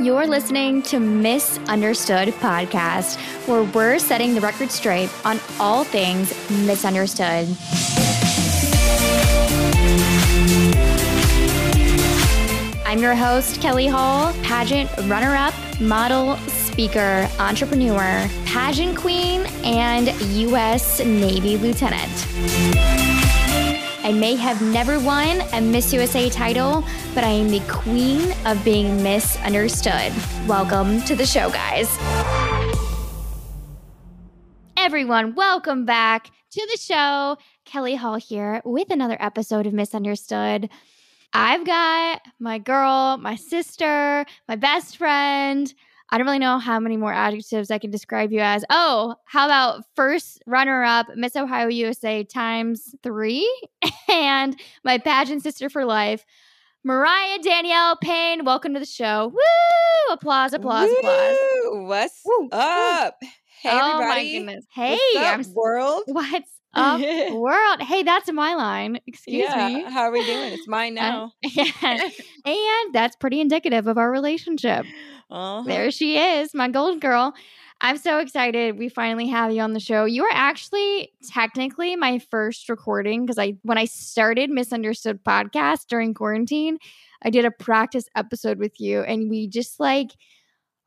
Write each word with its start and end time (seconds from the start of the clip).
You're 0.00 0.28
listening 0.28 0.82
to 0.82 1.00
Misunderstood 1.00 2.28
Podcast, 2.34 3.18
where 3.48 3.64
we're 3.64 3.98
setting 3.98 4.32
the 4.32 4.40
record 4.40 4.70
straight 4.70 5.10
on 5.24 5.40
all 5.58 5.82
things 5.82 6.30
misunderstood. 6.64 7.48
I'm 12.86 13.00
your 13.00 13.16
host, 13.16 13.60
Kellie 13.60 13.88
Hall, 13.88 14.32
pageant 14.44 14.88
runner 15.10 15.34
up, 15.34 15.52
model, 15.80 16.36
speaker, 16.46 17.28
entrepreneur, 17.40 18.28
pageant 18.44 18.96
queen, 18.96 19.46
and 19.64 20.08
U.S. 20.20 21.00
Navy 21.00 21.56
lieutenant. 21.56 23.17
I 24.08 24.12
may 24.12 24.36
have 24.36 24.62
never 24.62 24.98
won 24.98 25.42
a 25.52 25.60
Miss 25.60 25.92
USA 25.92 26.30
title, 26.30 26.82
but 27.14 27.24
I 27.24 27.28
am 27.28 27.50
the 27.50 27.60
queen 27.68 28.32
of 28.46 28.64
being 28.64 29.02
misunderstood. 29.02 30.14
Welcome 30.46 31.02
to 31.02 31.14
the 31.14 31.26
show, 31.26 31.50
guys. 31.50 31.94
Everyone, 34.78 35.34
welcome 35.34 35.84
back 35.84 36.30
to 36.52 36.68
the 36.72 36.78
show. 36.80 37.36
Kellie 37.66 37.96
Hall 37.96 38.14
here 38.14 38.62
with 38.64 38.88
another 38.88 39.18
episode 39.20 39.66
of 39.66 39.74
Misunderstood. 39.74 40.70
I've 41.34 41.66
got 41.66 42.22
my 42.40 42.56
girl, 42.56 43.18
my 43.18 43.36
sister, 43.36 44.24
my 44.48 44.56
best 44.56 44.96
friend. 44.96 45.70
I 46.10 46.16
don't 46.16 46.26
really 46.26 46.38
know 46.38 46.58
how 46.58 46.80
many 46.80 46.96
more 46.96 47.12
adjectives 47.12 47.70
I 47.70 47.78
can 47.78 47.90
describe 47.90 48.32
you 48.32 48.40
as. 48.40 48.64
Oh, 48.70 49.16
how 49.26 49.44
about 49.44 49.84
first 49.94 50.42
runner 50.46 50.82
up, 50.82 51.06
Miss 51.14 51.36
Ohio 51.36 51.68
USA 51.68 52.24
times 52.24 52.94
three, 53.02 53.46
and 54.08 54.58
my 54.84 54.96
pageant 54.96 55.42
sister 55.42 55.68
for 55.68 55.84
life, 55.84 56.24
Mariah 56.82 57.38
Danielle 57.42 57.96
Payne. 57.96 58.46
Welcome 58.46 58.72
to 58.72 58.80
the 58.80 58.86
show. 58.86 59.28
Woo! 59.34 60.14
Applause, 60.14 60.54
applause, 60.54 60.88
Woo! 60.88 60.96
applause. 60.96 61.36
What's 61.88 62.22
Woo, 62.24 62.48
up? 62.52 63.18
Hey, 63.60 63.70
oh 63.70 63.76
my 63.76 63.92
everybody. 63.94 64.38
goodness. 64.38 64.64
Hey, 64.72 64.98
What's 65.12 65.48
up, 65.48 65.54
world. 65.54 66.02
what's 66.06 66.50
up, 66.72 67.00
world? 67.34 67.82
Hey, 67.82 68.02
that's 68.02 68.32
my 68.32 68.54
line. 68.54 68.98
Excuse 69.06 69.44
yeah, 69.46 69.68
me. 69.68 69.82
how 69.82 70.04
are 70.04 70.10
we 70.12 70.24
doing? 70.24 70.54
It's 70.54 70.66
mine 70.66 70.94
now. 70.94 71.32
Yeah. 71.42 72.08
and 72.46 72.94
that's 72.94 73.16
pretty 73.16 73.42
indicative 73.42 73.86
of 73.86 73.98
our 73.98 74.10
relationship. 74.10 74.86
Uh-huh. 75.30 75.62
There 75.66 75.90
she 75.90 76.18
is, 76.18 76.54
my 76.54 76.68
gold 76.68 77.00
girl. 77.00 77.34
I'm 77.80 77.96
so 77.96 78.18
excited 78.18 78.78
we 78.78 78.88
finally 78.88 79.28
have 79.28 79.52
you 79.52 79.60
on 79.60 79.72
the 79.72 79.80
show. 79.80 80.04
You 80.04 80.24
are 80.24 80.32
actually 80.32 81.12
technically 81.30 81.94
my 81.96 82.18
first 82.18 82.68
recording 82.68 83.24
because 83.24 83.38
I 83.38 83.54
when 83.62 83.78
I 83.78 83.84
started 83.84 84.50
Misunderstood 84.50 85.22
podcast 85.22 85.86
during 85.88 86.12
quarantine, 86.14 86.78
I 87.22 87.30
did 87.30 87.44
a 87.44 87.50
practice 87.50 88.08
episode 88.16 88.58
with 88.58 88.80
you 88.80 89.02
and 89.02 89.30
we 89.30 89.46
just 89.46 89.78
like 89.78 90.10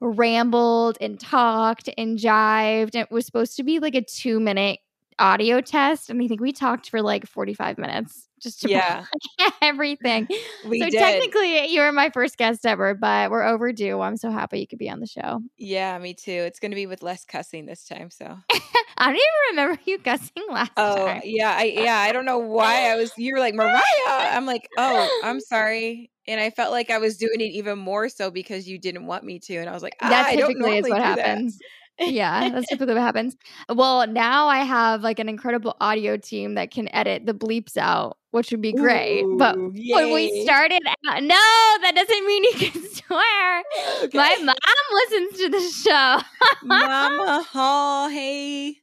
rambled 0.01 0.97
and 0.99 1.19
talked 1.19 1.89
and 1.97 2.17
jived. 2.17 2.95
It 2.95 3.11
was 3.11 3.25
supposed 3.25 3.55
to 3.57 3.63
be 3.63 3.79
like 3.79 3.95
a 3.95 4.01
2 4.01 4.39
minute 4.39 4.79
audio 5.19 5.61
test 5.61 6.09
and 6.09 6.21
I 6.21 6.27
think 6.27 6.41
we 6.41 6.51
talked 6.51 6.89
for 6.89 7.01
like 7.01 7.27
45 7.27 7.77
minutes 7.77 8.27
just 8.41 8.61
to 8.61 8.69
Yeah, 8.69 9.05
everything. 9.61 10.27
we 10.65 10.79
so 10.79 10.89
did. 10.89 10.99
technically, 10.99 11.67
you 11.67 11.81
were 11.81 11.91
my 11.91 12.09
first 12.09 12.37
guest 12.37 12.65
ever, 12.65 12.93
but 12.95 13.31
we're 13.31 13.43
overdue. 13.43 13.99
I'm 14.01 14.17
so 14.17 14.31
happy 14.31 14.59
you 14.59 14.67
could 14.67 14.79
be 14.79 14.89
on 14.89 14.99
the 14.99 15.07
show. 15.07 15.41
yeah, 15.57 15.97
me 15.99 16.13
too. 16.13 16.31
It's 16.31 16.59
going 16.59 16.71
to 16.71 16.75
be 16.75 16.85
with 16.87 17.03
less 17.03 17.25
cussing 17.25 17.65
this 17.65 17.85
time. 17.85 18.09
So, 18.09 18.25
I 18.97 19.05
don't 19.07 19.15
even 19.15 19.21
remember 19.51 19.81
you 19.85 19.97
cussing 19.99 20.43
last 20.49 20.71
oh 20.77 21.05
time. 21.07 21.21
yeah, 21.23 21.55
I 21.57 21.63
yeah, 21.63 21.97
I 21.97 22.11
don't 22.11 22.25
know 22.25 22.39
why 22.39 22.91
I 22.91 22.95
was. 22.95 23.11
You 23.17 23.33
were 23.33 23.39
like 23.39 23.53
Mariah. 23.55 23.81
I'm 24.07 24.45
like, 24.45 24.67
oh, 24.77 25.21
I'm 25.23 25.39
sorry. 25.53 26.11
And 26.27 26.39
I 26.39 26.51
felt 26.51 26.71
like 26.71 26.89
I 26.91 26.99
was 26.99 27.17
doing 27.17 27.41
it 27.41 27.51
even 27.51 27.79
more 27.79 28.07
so 28.07 28.29
because 28.29 28.67
you 28.67 28.77
didn't 28.77 29.07
want 29.07 29.23
me 29.23 29.39
to. 29.39 29.55
And 29.57 29.67
I 29.69 29.73
was 29.73 29.81
like, 29.81 29.95
ah, 30.01 30.09
That 30.09 30.27
I 30.27 30.35
don't 30.35 30.49
typically 30.49 30.77
is 30.77 30.83
what 30.89 30.97
do 30.97 31.01
that. 31.01 31.17
happens. 31.19 31.57
yeah, 31.99 32.49
that's 32.49 32.67
typically 32.67 32.93
what 32.93 33.01
happens. 33.03 33.35
Well, 33.69 34.05
now 34.07 34.47
I 34.47 34.59
have 34.59 35.01
like 35.01 35.17
an 35.19 35.27
incredible 35.29 35.75
audio 35.81 36.17
team 36.17 36.53
that 36.55 36.69
can 36.71 36.93
edit 36.93 37.25
the 37.25 37.33
bleeps 37.33 37.75
out, 37.75 38.17
which 38.31 38.51
would 38.51 38.61
be 38.61 38.73
great. 38.73 39.23
but 39.37 39.57
Ooh, 39.57 39.73
when 39.89 40.13
we 40.13 40.43
started, 40.43 40.81
out, 41.07 41.21
no, 41.21 41.35
that 41.35 41.93
doesn't 41.95 42.25
mean 42.25 42.43
you 42.45 42.53
can 42.53 42.83
swear. 42.93 43.63
Okay. 44.03 44.17
My 44.17 44.35
mom 44.41 44.55
listens 44.93 45.39
to 45.39 45.49
the 45.49 45.59
show. 45.59 46.19
Mama 46.63 47.43
Hall, 47.51 48.09
hey. 48.09 48.77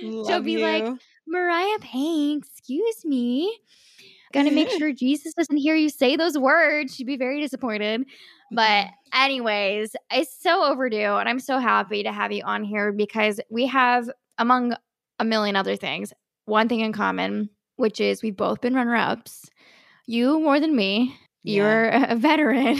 She'll 0.00 0.22
Love 0.22 0.44
be 0.44 0.56
like. 0.56 0.84
Mariah 1.26 1.78
Payne, 1.80 2.38
excuse 2.38 3.04
me. 3.04 3.58
Gonna 4.32 4.50
make 4.50 4.68
mm-hmm. 4.68 4.78
sure 4.78 4.92
Jesus 4.92 5.34
doesn't 5.34 5.58
hear 5.58 5.74
you 5.74 5.90
say 5.90 6.16
those 6.16 6.38
words. 6.38 6.94
She'd 6.94 7.06
be 7.06 7.16
very 7.16 7.40
disappointed. 7.40 8.04
But, 8.50 8.86
mm-hmm. 8.86 9.22
anyways, 9.22 9.94
it's 10.10 10.34
so 10.40 10.64
overdue. 10.64 11.16
And 11.16 11.28
I'm 11.28 11.40
so 11.40 11.58
happy 11.58 12.02
to 12.02 12.12
have 12.12 12.32
you 12.32 12.42
on 12.44 12.64
here 12.64 12.92
because 12.92 13.40
we 13.50 13.66
have, 13.66 14.08
among 14.38 14.74
a 15.18 15.24
million 15.24 15.56
other 15.56 15.76
things, 15.76 16.12
one 16.46 16.68
thing 16.68 16.80
in 16.80 16.92
common, 16.92 17.50
which 17.82 18.00
is 18.00 18.22
we've 18.22 18.36
both 18.36 18.60
been 18.60 18.74
runner 18.74 18.94
ups. 18.94 19.50
You 20.06 20.38
more 20.40 20.60
than 20.60 20.74
me. 20.74 21.18
Yeah. 21.42 21.56
You're 21.56 21.88
a 21.88 22.16
veteran. 22.16 22.78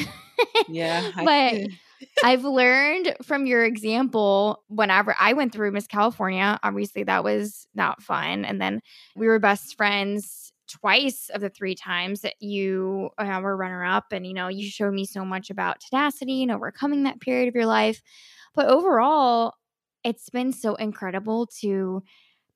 yeah. 0.68 1.10
But 1.24 1.54
I've 2.24 2.44
learned 2.44 3.16
from 3.24 3.46
your 3.46 3.64
example 3.64 4.62
whenever 4.68 5.14
I 5.18 5.32
went 5.32 5.52
through 5.52 5.72
Miss 5.72 5.88
California, 5.88 6.58
obviously 6.62 7.02
that 7.02 7.24
was 7.24 7.66
not 7.74 8.00
fun. 8.00 8.44
And 8.44 8.60
then 8.60 8.80
we 9.16 9.26
were 9.26 9.40
best 9.40 9.76
friends 9.76 10.52
twice 10.70 11.30
of 11.34 11.40
the 11.40 11.50
three 11.50 11.74
times 11.74 12.20
that 12.20 12.34
you 12.40 13.10
uh, 13.18 13.40
were 13.42 13.56
runner 13.56 13.84
up. 13.84 14.06
And, 14.12 14.24
you 14.24 14.34
know, 14.34 14.46
you 14.46 14.68
showed 14.68 14.94
me 14.94 15.04
so 15.04 15.24
much 15.24 15.50
about 15.50 15.80
tenacity 15.80 16.42
and 16.42 16.52
overcoming 16.52 17.02
that 17.02 17.20
period 17.20 17.48
of 17.48 17.56
your 17.56 17.66
life. 17.66 18.00
But 18.54 18.66
overall, 18.66 19.54
it's 20.04 20.30
been 20.30 20.52
so 20.52 20.76
incredible 20.76 21.48
to 21.60 22.02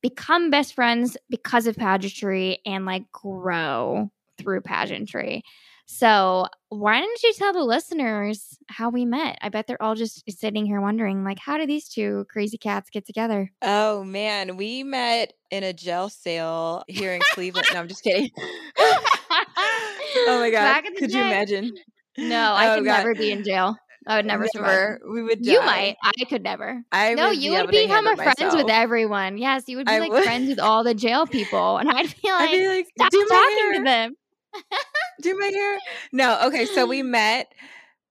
become 0.02 0.50
best 0.50 0.74
friends 0.74 1.16
because 1.30 1.66
of 1.66 1.76
pageantry 1.76 2.58
and 2.66 2.84
like 2.86 3.10
grow 3.12 4.10
through 4.38 4.60
pageantry. 4.60 5.42
So, 5.88 6.46
why 6.68 6.98
don't 6.98 7.22
you 7.22 7.32
tell 7.34 7.52
the 7.52 7.62
listeners 7.62 8.58
how 8.68 8.90
we 8.90 9.04
met? 9.04 9.38
I 9.40 9.50
bet 9.50 9.68
they're 9.68 9.80
all 9.80 9.94
just 9.94 10.24
sitting 10.28 10.66
here 10.66 10.80
wondering, 10.80 11.22
like, 11.22 11.38
how 11.38 11.58
do 11.58 11.64
these 11.66 11.88
two 11.88 12.26
crazy 12.28 12.58
cats 12.58 12.90
get 12.90 13.06
together? 13.06 13.52
oh 13.62 14.02
man, 14.02 14.56
we 14.56 14.82
met 14.82 15.32
in 15.52 15.62
a 15.62 15.72
gel 15.72 16.08
sale 16.08 16.82
here 16.88 17.12
in 17.12 17.20
Cleveland. 17.32 17.68
No, 17.72 17.78
I'm 17.78 17.86
just 17.88 18.02
kidding. 18.02 18.30
oh 18.78 20.38
my 20.40 20.50
god. 20.52 20.64
Back 20.64 20.86
in 20.86 20.94
the 20.94 21.00
Could 21.00 21.12
you 21.12 21.20
imagine? 21.22 21.72
No, 22.18 22.52
I 22.52 22.72
Oh, 22.72 22.76
could 22.78 22.84
God. 22.86 22.96
never 22.98 23.14
be 23.14 23.30
in 23.30 23.44
jail. 23.44 23.76
I 24.06 24.17
would 24.17 24.27
never, 24.27 24.47
survive. 24.49 24.99
We 25.09 25.22
would 25.22 25.44
You 25.44 25.61
might. 25.65 25.97
I 26.03 26.25
could 26.27 26.43
never. 26.43 26.83
I 26.93 27.15
no, 27.15 27.31
would 27.31 27.43
you 27.43 27.50
be 27.53 27.56
would 27.56 27.71
become 27.71 28.06
a 28.06 28.17
friends 28.17 28.55
with 28.55 28.71
everyone. 28.71 29.37
Yes, 29.37 29.65
you 29.67 29.77
would 29.78 29.87
be 29.87 29.93
I 29.93 29.99
like 29.99 30.12
would. 30.12 30.22
friends 30.22 30.49
with 30.49 30.61
all 30.61 30.84
the 30.84 30.94
jail 30.94 31.27
people, 31.27 31.78
and 31.78 31.91
I'd 31.91 32.15
be 32.22 32.31
like, 32.31 32.49
I'd 32.50 32.53
be 32.53 32.69
like, 32.69 32.87
stop 32.97 33.11
do 33.11 33.27
my 33.28 33.34
talking 33.37 33.59
hair. 33.59 33.72
to 33.75 33.83
them. 33.84 34.17
do 35.22 35.37
my 35.39 35.47
hair. 35.47 35.78
No, 36.12 36.39
okay. 36.47 36.67
So 36.67 36.87
we 36.87 37.03
met 37.03 37.53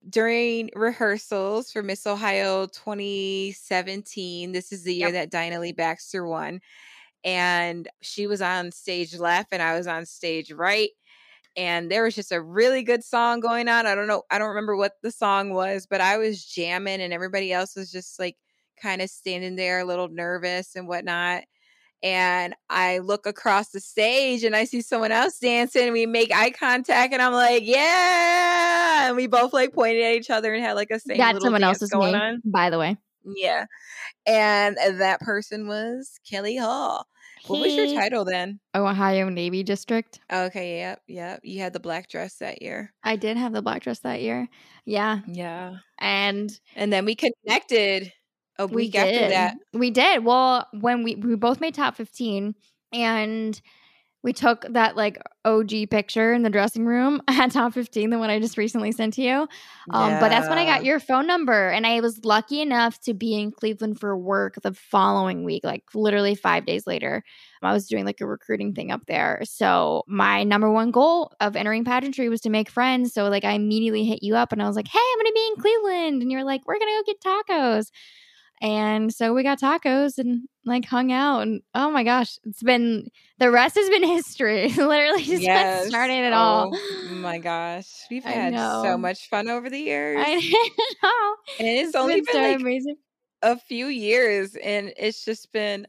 during 0.08 0.70
rehearsals 0.76 1.72
for 1.72 1.82
Miss 1.82 2.06
Ohio 2.06 2.68
2017. 2.68 4.52
This 4.52 4.72
is 4.72 4.84
the 4.84 4.94
year 4.94 5.08
Yep. 5.08 5.14
that 5.14 5.32
Dinah 5.32 5.60
Lee 5.60 5.72
Baxter 5.72 6.28
won. 6.28 6.62
And 7.24 7.88
she 8.02 8.28
was 8.28 8.42
on 8.42 8.72
stage 8.72 9.16
left 9.18 9.50
and 9.52 9.62
I 9.62 9.76
was 9.76 9.88
on 9.88 10.06
stage 10.06 10.52
right. 10.52 10.90
And 11.58 11.90
there 11.90 12.04
was 12.04 12.16
just 12.16 12.32
a 12.32 12.42
really 12.42 12.84
good 12.84 13.04
song 13.04 13.40
going 13.40 13.70
on. 13.70 13.86
I 13.86 13.96
don't 13.96 14.08
know, 14.08 14.24
I 14.30 14.38
don't 14.38 14.50
remember 14.50 14.76
what 14.76 14.94
the 15.02 15.12
song 15.12 15.52
was, 15.54 15.88
but 15.90 16.02
I 16.02 16.18
was 16.18 16.44
jamming 16.44 17.02
and 17.02 17.14
everybody 17.14 17.54
else 17.54 17.76
was 17.76 17.92
just 17.92 18.20
like 18.20 18.36
kind 18.82 19.02
of 19.02 19.10
standing 19.10 19.56
there 19.56 19.80
a 19.80 19.86
little 19.86 20.10
nervous 20.10 20.76
and 20.76 20.88
whatnot 20.88 21.44
and 22.06 22.54
I 22.70 23.00
look 23.00 23.26
across 23.26 23.70
the 23.70 23.80
stage 23.80 24.44
and 24.44 24.56
I 24.56 24.66
see 24.66 24.82
someone 24.82 25.12
else 25.12 25.40
dancing. 25.40 25.92
We 25.92 26.06
make 26.06 26.32
eye 26.32 26.52
contact, 26.52 27.14
and 27.14 27.22
I'm 27.22 27.34
like, 27.34 27.64
"Yeah!" 27.66 29.08
And 29.08 29.16
we 29.16 29.26
both 29.26 29.54
like 29.54 29.74
pointed 29.74 30.04
at 30.04 30.14
each 30.14 30.30
other 30.30 30.54
and 30.54 30.64
had 30.64 30.74
like 30.74 30.92
a 30.92 31.00
same 31.00 31.18
That's 31.18 31.42
someone 31.42 31.64
else's 31.64 31.90
going 31.90 32.14
name, 32.14 32.22
on. 32.22 32.42
by 32.46 32.70
the 32.70 32.78
way. 32.78 32.98
Yeah, 33.24 33.66
and 34.28 34.78
that 34.78 35.20
person 35.22 35.68
was 35.68 36.20
Kellie 36.30 36.58
Hall. 36.58 37.08
What 37.48 37.62
was 37.62 37.74
your 37.76 37.88
title 37.88 38.26
then? 38.26 38.60
Ohio 38.76 39.30
Navy 39.30 39.64
District. 39.64 40.20
Okay, 40.32 40.80
yep, 40.80 41.02
yep. 41.08 41.40
You 41.44 41.60
had 41.62 41.74
the 41.74 41.80
black 41.80 42.10
dress 42.10 42.38
that 42.38 42.62
year. 42.62 42.94
I 43.04 43.16
did 43.16 43.38
have 43.38 43.54
the 43.54 43.62
black 43.62 43.84
dress 43.84 44.00
that 44.00 44.22
year. 44.22 44.48
Yeah. 44.86 45.20
Yeah, 45.28 45.78
And 46.00 46.52
and 46.76 46.92
then 46.92 47.06
we 47.06 47.16
connected 47.16 48.12
a 48.58 48.68
we 48.68 48.76
week 48.76 48.96
after 48.96 49.30
that. 49.30 49.56
We 49.74 49.92
did. 49.92 50.24
Well, 50.24 50.68
when 50.80 51.04
we 51.04 51.16
we 51.16 51.36
both 51.36 51.62
made 51.62 51.76
top 51.76 51.96
15 51.96 52.56
and 52.94 53.62
we 54.26 54.34
took 54.34 54.66
that 54.72 54.98
like 54.98 55.22
OG 55.46 55.92
picture 55.92 56.34
in 56.34 56.42
the 56.42 56.50
dressing 56.50 56.84
room 56.84 57.22
at 57.28 57.52
top 57.52 57.74
15, 57.74 58.10
the 58.10 58.18
one 58.18 58.32
I 58.32 58.40
just 58.40 58.58
recently 58.58 58.92
sent 58.92 59.14
to 59.14 59.22
you. 59.22 59.48
Um, 59.92 60.10
yeah. 60.10 60.20
But 60.20 60.30
that's 60.30 60.50
when 60.50 60.58
I 60.58 60.66
got 60.66 60.84
your 60.84 61.00
phone 61.00 61.28
number. 61.28 61.70
And 61.70 61.86
I 61.86 62.00
was 62.00 62.26
lucky 62.26 62.60
enough 62.60 63.00
to 63.02 63.14
be 63.14 63.40
in 63.40 63.52
Cleveland 63.52 64.00
for 64.00 64.18
work 64.18 64.56
the 64.64 64.74
following 64.74 65.44
week, 65.44 65.64
like 65.64 65.84
literally 65.94 66.34
five 66.34 66.66
days 66.66 66.88
later. 66.88 67.24
I 67.62 67.72
was 67.72 67.88
doing 67.88 68.04
like 68.04 68.20
a 68.20 68.26
recruiting 68.26 68.74
thing 68.74 68.92
up 68.92 69.02
there. 69.08 69.42
So 69.44 70.04
my 70.08 70.44
number 70.44 70.72
one 70.72 70.90
goal 70.90 71.32
of 71.40 71.56
entering 71.56 71.84
pageantry 71.84 72.28
was 72.28 72.42
to 72.42 72.50
make 72.50 72.70
friends. 72.70 73.14
So 73.14 73.30
like 73.30 73.44
I 73.44 73.52
immediately 73.52 74.06
hit 74.06 74.24
you 74.24 74.36
up 74.36 74.52
and 74.52 74.62
I 74.62 74.68
was 74.68 74.76
like, 74.76 74.88
hey, 74.88 75.00
I'm 75.00 75.18
going 75.20 75.26
to 75.28 75.34
be 75.34 75.48
in 75.48 75.62
Cleveland. 75.62 76.22
And 76.24 76.32
you're 76.32 76.44
like, 76.44 76.62
we're 76.66 76.80
going 76.80 76.92
to 76.92 77.04
go 77.04 77.14
get 77.14 77.48
tacos. 77.48 77.92
And 78.66 79.14
so 79.14 79.32
we 79.36 79.44
got 79.44 79.60
tacos 79.60 80.18
and 80.18 80.50
like 80.66 80.86
hung 80.86 81.12
out. 81.12 81.42
And 81.42 81.62
oh 81.76 81.92
my 81.92 82.04
gosh, 82.04 82.40
it's 82.46 82.64
been 82.64 83.10
the 83.38 83.52
rest 83.52 83.76
has 83.76 83.90
been 83.90 84.04
history. 84.08 84.70
Literally 84.76 85.22
just 85.22 85.44
yes. 85.44 85.88
starting 85.88 86.18
it 86.18 86.34
oh, 86.34 86.36
all. 86.36 86.78
my 87.12 87.38
gosh. 87.38 87.88
We've 88.10 88.24
had 88.24 88.56
so 88.56 88.98
much 88.98 89.30
fun 89.30 89.50
over 89.50 89.70
the 89.70 89.78
years. 89.78 90.18
I 90.20 90.34
know. 91.04 91.36
And 91.60 91.68
it's, 91.68 91.90
it's 91.90 91.96
only 91.96 92.16
been, 92.16 92.24
been 92.26 92.34
so 92.34 92.42
like 92.42 92.60
amazing. 92.60 92.96
a 93.44 93.60
few 93.60 93.86
years 93.86 94.56
and 94.56 94.92
it's 94.98 95.24
just 95.24 95.52
been 95.52 95.86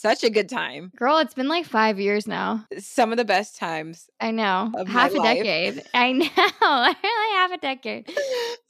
such 0.00 0.22
a 0.22 0.30
good 0.30 0.48
time. 0.48 0.92
Girl, 0.96 1.18
it's 1.18 1.34
been 1.34 1.48
like 1.48 1.66
five 1.66 1.98
years 1.98 2.26
now. 2.26 2.66
Some 2.78 3.10
of 3.10 3.18
the 3.18 3.24
best 3.24 3.56
times. 3.56 4.08
I 4.20 4.30
know. 4.30 4.72
Half 4.86 5.14
a 5.14 5.16
life. 5.16 5.38
decade. 5.38 5.82
I 5.92 6.12
know. 6.12 6.26
really 7.02 7.36
half 7.36 7.52
a 7.52 7.58
decade. 7.58 8.10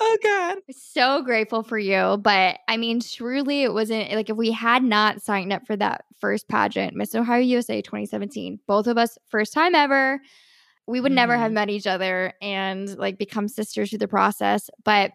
Oh 0.00 0.18
God. 0.22 0.58
So 0.70 1.22
grateful 1.22 1.62
for 1.62 1.78
you. 1.78 2.18
But 2.18 2.58
I 2.66 2.76
mean, 2.76 3.00
truly, 3.00 3.62
it 3.62 3.72
wasn't 3.72 4.10
like 4.12 4.30
if 4.30 4.36
we 4.36 4.52
had 4.52 4.82
not 4.82 5.22
signed 5.22 5.52
up 5.52 5.66
for 5.66 5.76
that 5.76 6.04
first 6.18 6.48
pageant, 6.48 6.94
Miss 6.94 7.14
Ohio 7.14 7.40
USA 7.40 7.82
2017, 7.82 8.60
both 8.66 8.86
of 8.86 8.96
us, 8.96 9.18
first 9.28 9.52
time 9.52 9.74
ever, 9.74 10.20
we 10.86 11.00
would 11.00 11.10
mm-hmm. 11.10 11.16
never 11.16 11.36
have 11.36 11.48
mm-hmm. 11.48 11.54
met 11.54 11.70
each 11.70 11.86
other 11.86 12.32
and 12.40 12.96
like 12.98 13.18
become 13.18 13.48
sisters 13.48 13.90
through 13.90 13.98
the 13.98 14.08
process. 14.08 14.70
But 14.84 15.12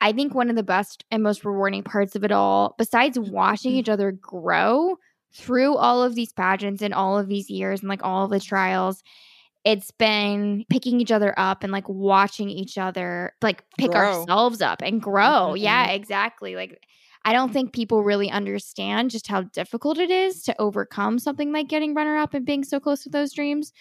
I 0.00 0.12
think 0.12 0.34
one 0.34 0.50
of 0.50 0.56
the 0.56 0.64
best 0.64 1.04
and 1.10 1.22
most 1.22 1.44
rewarding 1.44 1.84
parts 1.84 2.16
of 2.16 2.24
it 2.24 2.32
all, 2.32 2.74
besides 2.76 3.18
watching 3.18 3.70
mm-hmm. 3.70 3.78
each 3.78 3.88
other 3.88 4.10
grow, 4.10 4.98
through 5.34 5.76
all 5.76 6.02
of 6.02 6.14
these 6.14 6.32
pageants 6.32 6.82
and 6.82 6.94
all 6.94 7.18
of 7.18 7.28
these 7.28 7.50
years 7.50 7.80
and 7.80 7.88
like 7.88 8.04
all 8.04 8.28
the 8.28 8.40
trials, 8.40 9.02
it's 9.64 9.90
been 9.90 10.64
picking 10.68 11.00
each 11.00 11.10
other 11.10 11.34
up 11.36 11.62
and 11.62 11.72
like 11.72 11.88
watching 11.88 12.50
each 12.50 12.78
other 12.78 13.32
like 13.42 13.64
pick 13.78 13.90
grow. 13.90 14.20
ourselves 14.20 14.60
up 14.60 14.82
and 14.82 15.02
grow. 15.02 15.52
Mm-hmm. 15.52 15.64
Yeah, 15.64 15.90
exactly. 15.90 16.54
Like 16.54 16.80
I 17.24 17.32
don't 17.32 17.52
think 17.52 17.72
people 17.72 18.04
really 18.04 18.30
understand 18.30 19.10
just 19.10 19.26
how 19.26 19.42
difficult 19.42 19.98
it 19.98 20.10
is 20.10 20.42
to 20.44 20.54
overcome 20.60 21.18
something 21.18 21.52
like 21.52 21.68
getting 21.68 21.94
runner 21.94 22.18
up 22.18 22.34
and 22.34 22.44
being 22.44 22.64
so 22.64 22.78
close 22.78 23.02
to 23.04 23.08
those 23.08 23.32
dreams. 23.32 23.72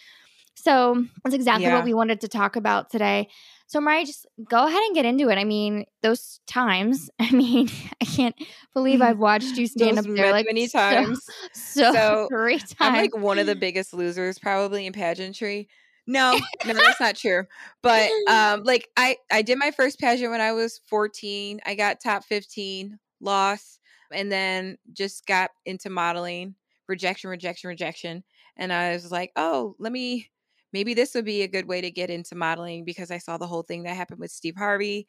So 0.56 1.04
that's 1.24 1.36
exactly 1.36 1.66
yeah. 1.66 1.76
what 1.76 1.84
we 1.84 1.94
wanted 1.94 2.22
to 2.22 2.28
talk 2.28 2.56
about 2.56 2.90
today. 2.90 3.28
So, 3.68 3.82
Mariah, 3.82 4.06
just 4.06 4.28
go 4.50 4.68
ahead 4.68 4.82
and 4.82 4.96
get 4.96 5.06
into 5.06 5.30
it. 5.30 5.38
I 5.38 5.44
mean, 5.44 5.86
those 6.02 6.40
times, 6.48 7.10
I 7.20 7.32
mean, 7.32 7.70
I 8.02 8.06
can't 8.06 8.36
believe 8.74 9.02
I've 9.02 9.20
watched 9.20 9.58
you 9.58 9.68
stand 9.68 9.98
up 9.98 10.06
there 10.06 10.32
like 10.32 10.46
many 10.46 10.68
times. 10.68 11.26
So, 11.54 11.92
so, 11.92 11.94
so 11.94 12.28
three 12.32 12.60
times. 12.60 12.76
I'm 12.80 12.94
like 12.94 13.18
one 13.18 13.40
of 13.40 13.48
the 13.48 13.56
biggest 13.56 13.94
losers 13.94 14.38
probably 14.40 14.86
in 14.86 14.94
pageantry. 14.94 15.68
No, 16.06 16.38
no, 16.66 16.74
that's 16.74 17.00
not 17.00 17.16
true. 17.16 17.46
But 17.82 18.10
um, 18.28 18.64
like 18.64 18.90
I, 18.98 19.18
I 19.32 19.42
did 19.42 19.58
my 19.58 19.72
first 19.72 20.00
pageant 20.00 20.32
when 20.32 20.42
I 20.42 20.52
was 20.52 20.82
14. 20.90 21.62
I 21.66 21.76
got 21.76 22.02
top 22.02 22.26
15, 22.26 23.00
lost, 23.22 23.80
and 24.12 24.32
then 24.32 24.78
just 24.92 25.26
got 25.26 25.52
into 25.66 25.90
modeling. 25.90 26.56
Rejection, 26.88 27.30
rejection, 27.30 27.70
rejection. 27.70 28.24
And 28.58 28.72
I 28.74 28.94
was 28.94 29.12
like, 29.12 29.32
oh, 29.36 29.76
let 29.80 29.92
me 29.92 30.30
maybe 30.74 30.94
this 30.94 31.14
would 31.14 31.26
be 31.26 31.44
a 31.44 31.48
good 31.48 31.68
way 31.68 31.80
to 31.82 31.92
get 31.92 32.10
into 32.10 32.36
modeling 32.36 32.84
because 32.84 33.12
I 33.12 33.20
saw 33.20 33.38
the 33.38 33.48
whole 33.48 33.62
thing 33.62 33.84
that 33.84 33.96
happened 33.96 34.20
with 34.20 34.32
Steve 34.32 34.56
Harvey 34.58 35.08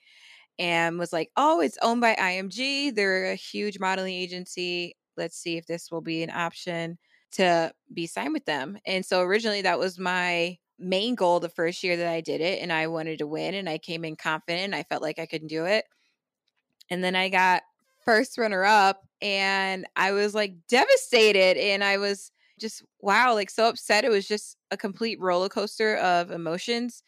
and 0.59 0.99
was 0.99 1.13
like, 1.13 1.31
oh, 1.37 1.61
it's 1.61 1.79
owned 1.83 2.01
by 2.01 2.15
IMG. 2.15 2.95
They're 2.95 3.33
a 3.33 3.35
huge 3.35 3.81
modeling 3.81 4.15
agency. 4.15 4.95
Let's 5.17 5.37
see 5.37 5.57
if 5.57 5.67
this 5.67 5.91
will 5.91 6.03
be 6.03 6.23
an 6.23 6.31
option 6.31 6.99
to 7.33 7.73
be 7.93 8.07
signed 8.07 8.33
with 8.33 8.45
them. 8.45 8.79
And 8.87 9.05
so 9.05 9.23
originally 9.23 9.63
that 9.63 9.79
was 9.79 9.99
my 9.99 10.59
main 10.79 11.15
goal 11.15 11.41
the 11.41 11.49
first 11.49 11.83
year 11.83 11.97
that 11.97 12.09
I 12.09 12.21
did 12.21 12.41
it. 12.41 12.61
And 12.63 12.73
I 12.73 12.87
wanted 12.87 13.19
to 13.19 13.27
win 13.27 13.55
and 13.55 13.69
I 13.69 13.79
came 13.79 14.05
in 14.05 14.17
confident. 14.17 14.65
and 14.65 14.75
I 14.75 14.85
felt 14.85 15.03
like 15.03 15.19
I 15.19 15.27
could 15.27 15.47
do 15.47 15.65
it. 15.65 15.85
And 16.91 17.03
then 17.03 17.17
I 17.17 17.29
got 17.29 17.63
first 18.05 18.39
runner 18.39 18.65
up 18.65 19.03
and 19.23 19.87
I 19.97 20.13
was 20.13 20.35
like 20.35 20.55
devastated. 20.69 21.57
And 21.57 21.83
I 21.83 21.97
was 21.99 22.31
just 22.59 22.85
wow, 23.01 23.35
like 23.35 23.51
so 23.51 23.69
upset. 23.69 24.05
It 24.05 24.11
was 24.11 24.27
just 24.27 24.57
a 24.71 24.77
complete 24.77 25.21
roller 25.21 25.49
coaster 25.49 25.97
of 25.97 26.31
emotions. 26.31 27.03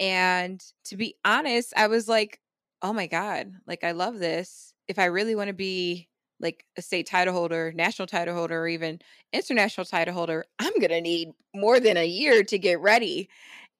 And 0.00 0.62
to 0.86 0.96
be 0.96 1.16
honest, 1.24 1.72
I 1.76 1.86
was 1.86 2.08
like, 2.08 2.40
oh 2.82 2.92
my 2.92 3.06
God, 3.06 3.52
like 3.66 3.84
I 3.84 3.92
love 3.92 4.18
this. 4.18 4.74
If 4.88 4.98
I 4.98 5.06
really 5.06 5.34
want 5.34 5.48
to 5.48 5.54
be 5.54 6.08
like 6.40 6.64
a 6.76 6.82
state 6.82 7.06
title 7.06 7.32
holder, 7.32 7.72
national 7.74 8.06
title 8.06 8.34
holder, 8.34 8.60
or 8.60 8.68
even 8.68 9.00
international 9.32 9.84
title 9.84 10.14
holder, 10.14 10.44
I'm 10.58 10.74
going 10.78 10.90
to 10.90 11.00
need 11.00 11.30
more 11.54 11.80
than 11.80 11.96
a 11.96 12.06
year 12.06 12.42
to 12.44 12.58
get 12.58 12.80
ready. 12.80 13.28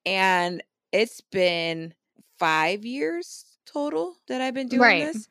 And 0.07 0.63
it's 0.93 1.21
been 1.21 1.93
five 2.39 2.85
years 2.85 3.45
total 3.67 4.17
that 4.29 4.41
I've 4.41 4.55
been 4.55 4.69
doing 4.69 4.81
right. 4.81 5.13
this. 5.13 5.29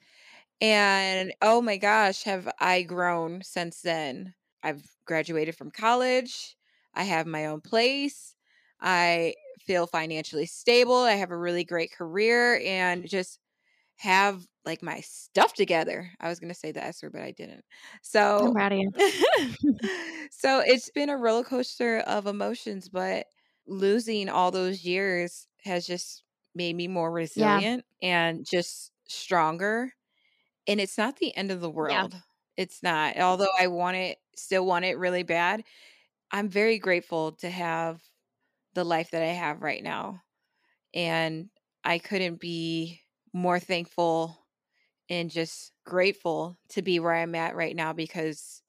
And 0.62 1.34
oh 1.42 1.62
my 1.62 1.78
gosh, 1.78 2.24
have 2.24 2.50
I 2.60 2.84
grown 2.84 3.42
since 3.42 3.81
then? 3.81 4.34
I've 4.63 4.83
graduated 5.06 5.56
from 5.56 5.71
college. 5.71 6.56
I 6.95 7.04
have 7.04 7.27
my 7.27 7.48
own 7.48 7.62
place. 7.62 8.36
I 8.81 9.36
feel 9.60 9.88
financially 9.88 10.45
stable. 10.45 10.98
I 10.98 11.13
have 11.13 11.31
a 11.31 11.38
really 11.38 11.63
great 11.63 11.92
career 11.92 12.60
and 12.63 13.07
just 13.07 13.39
have 13.98 14.45
like 14.65 14.81
my 14.81 15.01
stuff 15.01 15.54
together. 15.54 16.10
I 16.19 16.30
was 16.30 16.39
going 16.39 16.51
to 16.51 16.60
say 16.60 16.71
the 16.71 16.83
S 16.83 17.04
word, 17.04 17.13
but 17.13 17.21
I 17.21 17.31
didn't. 17.31 17.63
So, 18.01 18.48
I'm 18.48 18.54
proud 18.54 18.74
of 18.74 18.80
you. 18.80 18.92
so 20.31 20.60
it's 20.60 20.89
been 20.89 21.10
a 21.10 21.18
roller 21.18 21.44
coaster 21.44 22.00
of 22.00 22.27
emotions, 22.27 22.89
but 22.89 23.25
losing 23.68 24.30
all 24.30 24.51
those 24.51 24.83
years 24.83 25.48
has 25.63 25.86
just 25.86 26.24
made 26.56 26.75
me 26.75 26.88
more 26.88 27.12
resilient 27.12 27.86
yeah. 28.01 28.27
and 28.27 28.45
just 28.45 28.92
stronger. 29.07 29.94
And 30.68 30.80
it's 30.80 30.98
not 30.98 31.18
the 31.18 31.36
end 31.36 31.51
of 31.51 31.62
the 31.62 31.69
world. 31.69 32.13
Yeah. 32.13 32.19
It's 32.56 32.83
not. 32.83 33.15
Mm. 33.15 33.21
Although 33.21 33.48
I 33.60 33.68
want 33.68 33.98
it, 33.98 34.18
still 34.35 34.65
want 34.65 34.85
it 34.85 34.97
really 34.97 35.24
bad. 35.24 35.63
I'm 36.31 36.50
very 36.50 36.80
grateful 36.80 37.33
to 37.33 37.50
have 37.50 38.01
the 38.74 38.83
life 38.83 39.12
that 39.12 39.21
I 39.21 39.27
have 39.27 39.62
right 39.62 39.83
now. 39.83 40.21
And 40.94 41.50
I 41.83 42.00
couldn't 42.00 42.39
be 42.39 43.01
more 43.33 43.59
thankful 43.59 44.38
and 45.09 45.30
just 45.30 45.71
grateful 45.85 46.57
to 46.69 46.81
be 46.81 47.00
where 47.00 47.13
I'm 47.13 47.35
at 47.35 47.56
right 47.56 47.75
now 47.75 47.94
because 47.94 48.62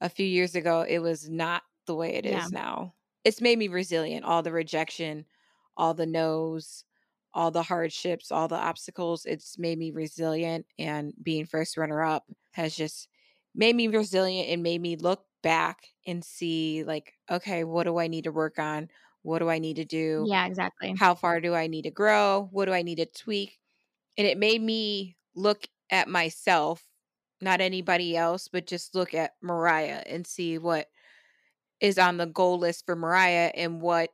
a 0.00 0.08
few 0.08 0.26
years 0.26 0.54
ago 0.54 0.84
it 0.88 0.98
was 0.98 1.28
not 1.28 1.62
the 1.86 1.94
way 1.94 2.14
it 2.14 2.24
yeah. 2.24 2.44
is 2.44 2.52
now. 2.52 2.94
It's 3.24 3.40
made 3.40 3.58
me 3.58 3.68
resilient. 3.68 4.24
All 4.24 4.42
the 4.42 4.52
rejection, 4.52 5.24
all 5.76 5.94
the 5.94 6.06
no's, 6.06 6.84
all 7.34 7.50
the 7.50 7.62
hardships, 7.62 8.30
all 8.30 8.48
the 8.48 8.56
obstacles. 8.56 9.26
It's 9.26 9.58
made 9.58 9.78
me 9.78 9.90
resilient. 9.90 10.66
And 10.78 11.12
being 11.22 11.46
first 11.46 11.76
runner 11.76 12.02
up 12.02 12.24
has 12.52 12.76
just 12.76 13.08
made 13.56 13.76
me 13.76 13.88
resilient 13.88 14.50
and 14.50 14.62
made 14.62 14.80
me 14.82 14.96
look 14.96 15.24
back 15.42 15.88
and 16.06 16.24
see, 16.24 16.84
like, 16.84 17.14
okay, 17.30 17.64
what 17.64 17.84
do 17.84 17.98
I 17.98 18.08
need 18.08 18.24
to 18.24 18.32
work 18.32 18.58
on? 18.58 18.90
What 19.22 19.40
do 19.40 19.50
I 19.50 19.58
need 19.58 19.76
to 19.76 19.84
do? 19.84 20.26
Yeah, 20.26 20.46
exactly. 20.46 20.94
How 20.98 21.14
far 21.14 21.40
do 21.40 21.54
I 21.54 21.66
need 21.66 21.82
to 21.82 21.90
grow? 21.90 22.48
What 22.52 22.66
do 22.66 22.72
I 22.72 22.82
need 22.82 22.96
to 22.96 23.06
tweak? 23.06 23.58
And 24.18 24.26
it 24.26 24.38
made 24.38 24.62
me 24.62 25.16
look 25.34 25.66
at 25.90 26.08
myself, 26.08 26.84
not 27.40 27.60
anybody 27.60 28.16
else, 28.16 28.48
but 28.48 28.66
just 28.66 28.94
look 28.94 29.14
at 29.14 29.34
Mariah 29.42 30.02
and 30.06 30.26
see 30.26 30.58
what 30.58 30.88
is 31.80 31.98
on 31.98 32.16
the 32.16 32.26
goal 32.26 32.58
list 32.58 32.86
for 32.86 32.96
Mariah 32.96 33.52
and 33.54 33.80
what 33.82 34.10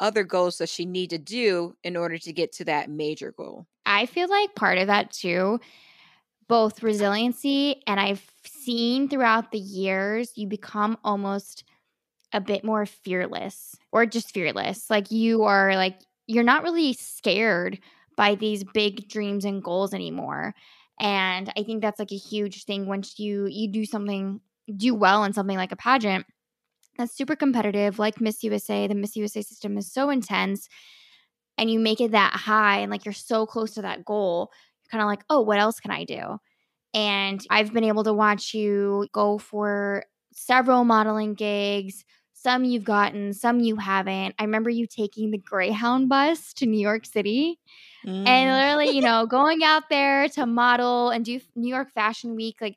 other 0.00 0.24
goals 0.24 0.58
does 0.58 0.70
she 0.70 0.84
need 0.86 1.10
to 1.10 1.18
do 1.18 1.76
in 1.82 1.96
order 1.96 2.18
to 2.18 2.32
get 2.32 2.52
to 2.52 2.64
that 2.64 2.90
major 2.90 3.32
goal? 3.32 3.66
I 3.86 4.06
feel 4.06 4.28
like 4.28 4.54
part 4.54 4.78
of 4.78 4.88
that 4.88 5.12
too, 5.12 5.60
both 6.48 6.82
resiliency 6.82 7.82
and 7.86 7.98
I've 7.98 8.24
seen 8.44 9.08
throughout 9.08 9.50
the 9.50 9.58
years, 9.58 10.32
you 10.36 10.46
become 10.46 10.98
almost 11.04 11.64
a 12.32 12.40
bit 12.40 12.64
more 12.64 12.86
fearless 12.86 13.76
or 13.92 14.06
just 14.06 14.32
fearless. 14.32 14.90
Like 14.90 15.10
you 15.10 15.44
are 15.44 15.74
like, 15.76 16.00
you're 16.26 16.44
not 16.44 16.62
really 16.62 16.92
scared 16.92 17.78
by 18.16 18.34
these 18.34 18.64
big 18.64 19.08
dreams 19.08 19.44
and 19.44 19.62
goals 19.62 19.94
anymore. 19.94 20.54
And 21.00 21.52
I 21.56 21.62
think 21.62 21.82
that's 21.82 21.98
like 21.98 22.12
a 22.12 22.16
huge 22.16 22.64
thing 22.64 22.86
once 22.86 23.18
you 23.18 23.46
you 23.46 23.68
do 23.68 23.84
something 23.84 24.40
do 24.76 24.94
well 24.94 25.24
in 25.24 25.32
something 25.32 25.56
like 25.56 25.72
a 25.72 25.76
pageant 25.76 26.26
that's 26.96 27.14
super 27.16 27.36
competitive, 27.36 27.98
like 27.98 28.20
Miss 28.20 28.42
USA. 28.44 28.86
The 28.86 28.94
Miss 28.94 29.16
USA 29.16 29.42
system 29.42 29.76
is 29.78 29.92
so 29.92 30.10
intense, 30.10 30.68
and 31.58 31.70
you 31.70 31.78
make 31.78 32.00
it 32.00 32.12
that 32.12 32.32
high, 32.32 32.78
and 32.78 32.90
like 32.90 33.04
you're 33.04 33.14
so 33.14 33.46
close 33.46 33.74
to 33.74 33.82
that 33.82 34.04
goal. 34.04 34.50
Kind 34.86 35.02
of 35.02 35.06
like, 35.06 35.24
oh, 35.28 35.40
what 35.40 35.58
else 35.58 35.80
can 35.80 35.90
I 35.90 36.04
do? 36.04 36.38
And 36.94 37.44
I've 37.50 37.72
been 37.72 37.84
able 37.84 38.04
to 38.04 38.12
watch 38.12 38.54
you 38.54 39.06
go 39.12 39.38
for 39.38 40.04
several 40.32 40.84
modeling 40.84 41.34
gigs, 41.34 42.04
some 42.32 42.64
you've 42.64 42.84
gotten, 42.84 43.32
some 43.32 43.60
you 43.60 43.76
haven't. 43.76 44.34
I 44.38 44.44
remember 44.44 44.70
you 44.70 44.86
taking 44.86 45.30
the 45.30 45.38
Greyhound 45.38 46.08
bus 46.08 46.52
to 46.54 46.66
New 46.66 46.80
York 46.80 47.04
City 47.04 47.58
mm. 48.06 48.26
and 48.26 48.50
literally, 48.50 48.96
you 48.96 49.02
know, 49.02 49.26
going 49.26 49.64
out 49.64 49.84
there 49.90 50.28
to 50.30 50.46
model 50.46 51.10
and 51.10 51.24
do 51.24 51.40
New 51.54 51.68
York 51.68 51.92
Fashion 51.92 52.36
Week. 52.36 52.56
Like, 52.60 52.76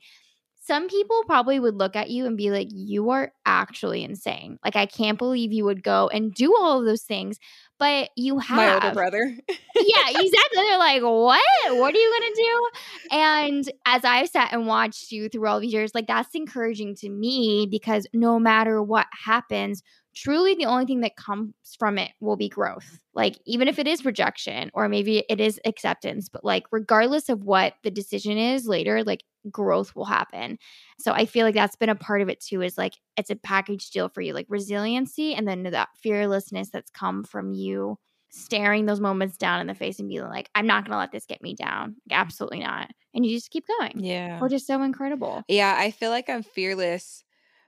some 0.70 0.88
people 0.88 1.24
probably 1.26 1.60
would 1.60 1.74
look 1.74 1.96
at 1.96 2.12
you 2.12 2.28
and 2.28 2.38
be 2.38 2.52
like, 2.52 2.68
You 2.70 3.10
are 3.10 3.34
actually 3.44 4.04
insane. 4.04 4.60
Like, 4.64 4.76
I 4.76 4.86
can't 4.86 5.18
believe 5.18 5.52
you 5.52 5.66
would 5.66 5.82
go 5.82 6.10
and 6.10 6.32
do 6.32 6.56
all 6.56 6.78
of 6.78 6.86
those 6.86 7.02
things. 7.02 7.40
But 7.80 8.12
you 8.16 8.38
have 8.38 8.56
my 8.56 8.74
older 8.76 8.92
brother. 8.92 9.36
yeah, 9.48 9.56
exactly. 10.10 10.30
They're 10.54 10.78
like, 10.78 11.02
What? 11.02 11.42
What 11.70 11.96
are 11.96 11.98
you 11.98 12.20
going 12.20 12.34
to 12.34 12.44
do? 12.44 12.70
And 13.18 13.72
as 13.88 14.06
I've 14.06 14.30
sat 14.30 14.54
and 14.54 14.68
watched 14.68 15.12
you 15.12 15.28
through 15.28 15.48
all 15.48 15.60
these 15.60 15.74
years, 15.74 15.96
like, 15.96 16.06
that's 16.06 16.36
encouraging 16.36 16.94
to 16.98 17.10
me 17.10 17.68
because 17.70 18.06
no 18.14 18.40
matter 18.40 18.84
what 18.84 19.08
happens, 19.26 19.82
truly 20.16 20.54
the 20.54 20.66
only 20.66 20.86
thing 20.86 21.02
that 21.02 21.16
comes 21.16 21.52
from 21.80 21.98
it 21.98 22.12
will 22.20 22.38
be 22.38 22.48
growth. 22.48 23.00
Like, 23.16 23.40
even 23.48 23.68
if 23.68 23.80
it 23.80 23.88
is 23.88 24.06
rejection 24.06 24.70
or 24.76 24.88
maybe 24.88 25.26
it 25.30 25.42
is 25.42 25.60
acceptance, 25.66 26.30
but 26.30 26.46
like, 26.46 26.66
regardless 26.72 27.28
of 27.28 27.44
what 27.44 27.74
the 27.82 27.90
decision 27.90 28.38
is 28.38 28.68
later, 28.68 29.04
like, 29.04 29.24
growth 29.52 29.96
will 29.96 30.06
happen. 30.06 30.58
So 31.00 31.12
I 31.12 31.26
feel 31.26 31.46
like 31.46 31.56
that's 31.56 31.76
been 31.76 31.90
a 31.90 31.96
part 31.96 32.22
of 32.22 32.30
it 32.30 32.42
too, 32.42 32.62
is 32.62 32.78
like, 32.78 32.94
it's 33.18 33.30
a 33.30 33.36
package 33.36 33.90
deal 33.90 34.10
for 34.10 34.22
you, 34.22 34.34
like 34.34 34.48
resiliency 34.50 35.34
and 35.34 35.48
then 35.48 35.64
that 35.64 35.90
fearlessness 36.02 36.70
that's 36.70 36.92
come 36.92 37.24
from 37.24 37.54
you 37.54 37.98
staring 38.32 38.86
those 38.86 39.00
moments 39.00 39.38
down 39.38 39.60
in 39.60 39.68
the 39.68 39.74
face 39.74 40.00
and 40.00 40.08
being 40.08 40.22
like, 40.24 40.50
I'm 40.54 40.68
not 40.68 40.86
going 40.86 40.92
to 40.92 41.00
let 41.00 41.12
this 41.12 41.26
get 41.26 41.42
me 41.42 41.56
down. 41.56 41.96
Like, 42.10 42.20
absolutely 42.20 42.60
not. 42.60 42.90
And 43.14 43.26
you 43.26 43.36
just 43.36 43.50
keep 43.50 43.66
going. 43.80 44.04
Yeah. 44.04 44.40
Which 44.40 44.54
is 44.54 44.66
so 44.66 44.82
incredible. 44.84 45.44
Yeah. 45.48 45.76
I 45.78 45.92
feel 45.92 46.12
like 46.12 46.30
I'm 46.30 46.44
fearless 46.44 47.24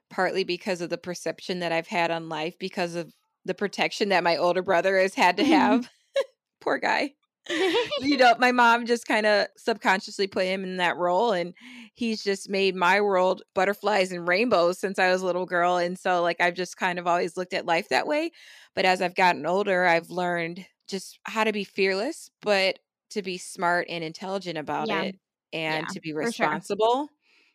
partly 0.10 0.44
because 0.44 0.82
of 0.82 0.90
the 0.90 0.98
perception 0.98 1.60
that 1.60 1.72
I've 1.72 1.88
had 1.88 2.12
on 2.12 2.30
life, 2.30 2.56
because 2.60 2.96
of 2.96 3.12
the 3.46 3.54
protection 3.54 4.10
that 4.10 4.24
my 4.24 4.38
older 4.38 4.62
brother 4.62 5.00
has 5.00 5.16
had 5.16 5.38
to 5.38 5.44
have. 5.46 5.90
Poor 6.62 6.78
guy. 6.78 7.14
you 8.00 8.18
know, 8.18 8.36
my 8.40 8.52
mom 8.52 8.86
just 8.86 9.08
kind 9.08 9.26
of 9.26 9.48
subconsciously 9.58 10.28
put 10.28 10.46
him 10.46 10.64
in 10.64 10.78
that 10.78 10.98
role, 10.98 11.32
and 11.32 11.54
he's 11.96 12.24
just 12.24 12.50
made 12.50 12.76
my 12.76 13.02
world 13.02 13.42
butterflies 13.56 14.12
and 14.12 14.28
rainbows 14.28 14.80
since 14.80 15.00
I 15.00 15.12
was 15.12 15.22
a 15.22 15.26
little 15.26 15.46
girl. 15.46 15.78
And 15.78 15.98
so, 15.98 16.22
like, 16.22 16.40
I've 16.40 16.54
just 16.54 16.78
kind 16.78 17.00
of 17.00 17.08
always 17.08 17.38
looked 17.38 17.54
at 17.54 17.66
life 17.66 17.90
that 17.90 18.08
way. 18.08 18.32
But 18.76 18.86
as 18.86 19.02
I've 19.02 19.16
gotten 19.16 19.46
older, 19.46 19.86
I've 19.86 20.10
learned 20.10 20.66
just 20.88 21.20
how 21.24 21.44
to 21.44 21.52
be 21.52 21.64
fearless, 21.64 22.30
but 22.42 22.80
to 23.12 23.22
be 23.22 23.38
smart 23.38 23.88
and 23.90 24.04
intelligent 24.04 24.58
about 24.58 24.88
yeah. 24.88 25.02
it 25.04 25.16
and 25.54 25.86
yeah, 25.88 25.94
to 25.94 26.00
be 26.00 26.14
responsible. 26.14 27.08
Sure. 27.08 27.08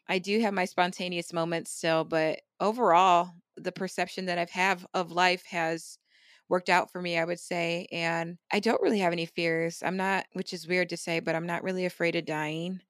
I 0.08 0.18
do 0.18 0.40
have 0.40 0.54
my 0.54 0.64
spontaneous 0.64 1.32
moments 1.32 1.72
still, 1.72 2.04
but 2.04 2.40
overall, 2.60 3.30
the 3.56 3.72
perception 3.72 4.26
that 4.26 4.38
I've 4.38 4.50
have 4.50 4.86
of 4.94 5.12
life 5.12 5.42
has 5.48 5.98
worked 6.48 6.68
out 6.68 6.90
for 6.90 7.00
me, 7.00 7.18
I 7.18 7.24
would 7.24 7.40
say. 7.40 7.86
And 7.92 8.38
I 8.52 8.60
don't 8.60 8.80
really 8.82 9.00
have 9.00 9.12
any 9.12 9.26
fears. 9.26 9.82
I'm 9.84 9.96
not, 9.96 10.26
which 10.32 10.52
is 10.52 10.68
weird 10.68 10.90
to 10.90 10.96
say, 10.96 11.20
but 11.20 11.34
I'm 11.34 11.46
not 11.46 11.62
really 11.62 11.86
afraid 11.86 12.16
of 12.16 12.24
dying. 12.24 12.80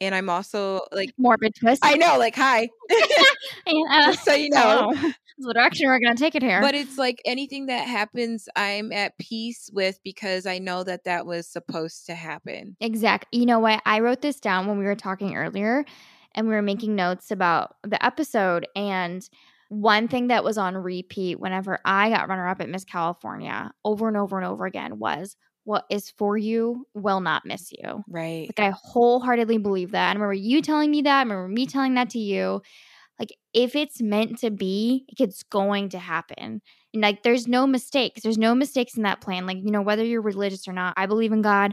And 0.00 0.14
I'm 0.14 0.28
also 0.28 0.80
like 0.90 1.12
morbid 1.18 1.54
twist. 1.54 1.84
I 1.84 1.94
know, 1.94 2.18
like 2.18 2.34
hi. 2.34 2.68
uh, 3.90 4.12
so 4.24 4.32
you 4.32 4.50
know, 4.50 4.92
the 5.38 5.54
direction 5.54 5.86
we're 5.86 6.00
gonna 6.00 6.16
take 6.16 6.34
it 6.34 6.42
here. 6.42 6.60
But 6.60 6.74
it's 6.74 6.98
like 6.98 7.20
anything 7.24 7.66
that 7.66 7.86
happens, 7.86 8.48
I'm 8.56 8.90
at 8.90 9.16
peace 9.18 9.70
with 9.72 10.00
because 10.02 10.46
I 10.46 10.58
know 10.58 10.82
that 10.84 11.04
that 11.04 11.26
was 11.26 11.46
supposed 11.46 12.06
to 12.06 12.14
happen. 12.14 12.76
Exactly. 12.80 13.38
You 13.38 13.46
know 13.46 13.60
what? 13.60 13.80
I 13.86 14.00
wrote 14.00 14.22
this 14.22 14.40
down 14.40 14.66
when 14.66 14.78
we 14.78 14.84
were 14.84 14.96
talking 14.96 15.36
earlier 15.36 15.84
and 16.34 16.48
we 16.48 16.54
were 16.54 16.62
making 16.62 16.96
notes 16.96 17.30
about 17.30 17.76
the 17.84 18.04
episode. 18.04 18.66
And 18.74 19.28
one 19.72 20.06
thing 20.06 20.28
that 20.28 20.44
was 20.44 20.58
on 20.58 20.76
repeat 20.76 21.40
whenever 21.40 21.78
I 21.86 22.10
got 22.10 22.28
runner 22.28 22.46
up 22.46 22.60
at 22.60 22.68
Miss 22.68 22.84
California 22.84 23.72
over 23.86 24.06
and 24.06 24.18
over 24.18 24.36
and 24.36 24.46
over 24.46 24.66
again 24.66 24.98
was 24.98 25.34
what 25.64 25.86
is 25.88 26.10
for 26.10 26.36
you 26.36 26.86
will 26.92 27.20
not 27.20 27.46
miss 27.46 27.72
you. 27.72 28.04
Right. 28.06 28.50
Like 28.56 28.60
I 28.60 28.74
wholeheartedly 28.76 29.58
believe 29.58 29.92
that. 29.92 30.10
I 30.10 30.12
remember 30.12 30.34
you 30.34 30.60
telling 30.60 30.90
me 30.90 31.00
that. 31.02 31.20
I 31.20 31.22
remember 31.22 31.48
me 31.48 31.66
telling 31.66 31.94
that 31.94 32.10
to 32.10 32.18
you. 32.18 32.60
Like 33.18 33.34
if 33.54 33.74
it's 33.74 34.02
meant 34.02 34.38
to 34.38 34.50
be, 34.50 35.06
it's 35.18 35.42
going 35.44 35.88
to 35.90 35.98
happen. 35.98 36.60
And 36.92 37.02
like 37.02 37.22
there's 37.22 37.48
no 37.48 37.66
mistakes. 37.66 38.22
There's 38.22 38.38
no 38.38 38.54
mistakes 38.54 38.96
in 38.96 39.04
that 39.04 39.22
plan. 39.22 39.46
Like, 39.46 39.58
you 39.58 39.70
know, 39.70 39.82
whether 39.82 40.04
you're 40.04 40.20
religious 40.20 40.68
or 40.68 40.72
not, 40.72 40.92
I 40.98 41.06
believe 41.06 41.32
in 41.32 41.40
God. 41.40 41.72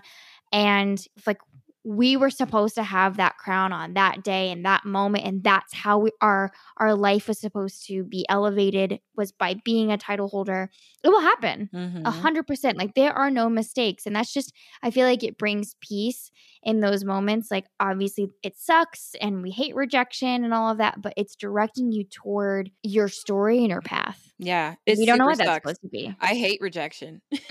And 0.54 1.04
like 1.26 1.40
we 1.84 2.18
were 2.18 2.30
supposed 2.30 2.76
to 2.76 2.84
have 2.84 3.18
that 3.18 3.38
crown 3.38 3.72
on 3.72 3.94
that 3.94 4.22
day 4.24 4.52
and 4.52 4.66
that 4.66 4.84
moment 4.84 5.26
and 5.26 5.44
that's 5.44 5.74
how 5.74 5.98
we, 5.98 6.12
our 6.22 6.52
our 6.78 6.94
life 6.94 7.28
was 7.28 7.40
supposed 7.40 7.86
to 7.88 8.04
be 8.04 8.26
elevated 8.28 9.00
was 9.16 9.32
by 9.32 9.56
being 9.64 9.92
a 9.92 9.98
title 9.98 10.28
holder. 10.28 10.70
It 11.04 11.10
will 11.10 11.22
happen. 11.22 11.70
A 11.74 11.78
mm-hmm. 11.78 12.04
hundred 12.06 12.48
percent. 12.48 12.78
Like 12.78 12.96
there 12.96 13.14
are 13.14 13.32
no 13.32 13.50
mistakes 13.50 14.06
and 14.06 14.16
that's 14.16 14.34
just 14.34 14.54
i 14.84 14.92
feel 14.92 15.08
like 15.08 15.24
it 15.24 15.38
brings 15.38 15.76
peace 15.82 16.32
in 16.64 16.82
those 16.82 17.06
moments. 17.06 17.50
Like 17.50 17.66
obviously 17.80 18.30
it 18.44 18.58
sucks 18.58 19.16
and 19.22 19.42
we 19.42 19.52
hate 19.52 19.76
rejection 19.76 20.44
and 20.44 20.54
all 20.54 20.72
of 20.72 20.80
that 20.80 21.02
but 21.02 21.14
it's 21.16 21.36
directing 21.36 21.92
you 21.94 22.04
toward 22.04 22.72
your 22.84 23.08
story 23.08 23.60
and 23.60 23.70
your 23.70 23.82
path. 23.82 24.34
Yeah 24.38 24.76
we 24.86 25.06
don't 25.06 25.18
know 25.18 25.26
what 25.26 25.38
sucks. 25.38 25.48
that's 25.48 25.64
supposed 25.64 25.82
to 25.82 25.88
be. 25.88 26.14
I 26.20 26.36
hate 26.36 26.60
rejection 26.60 27.22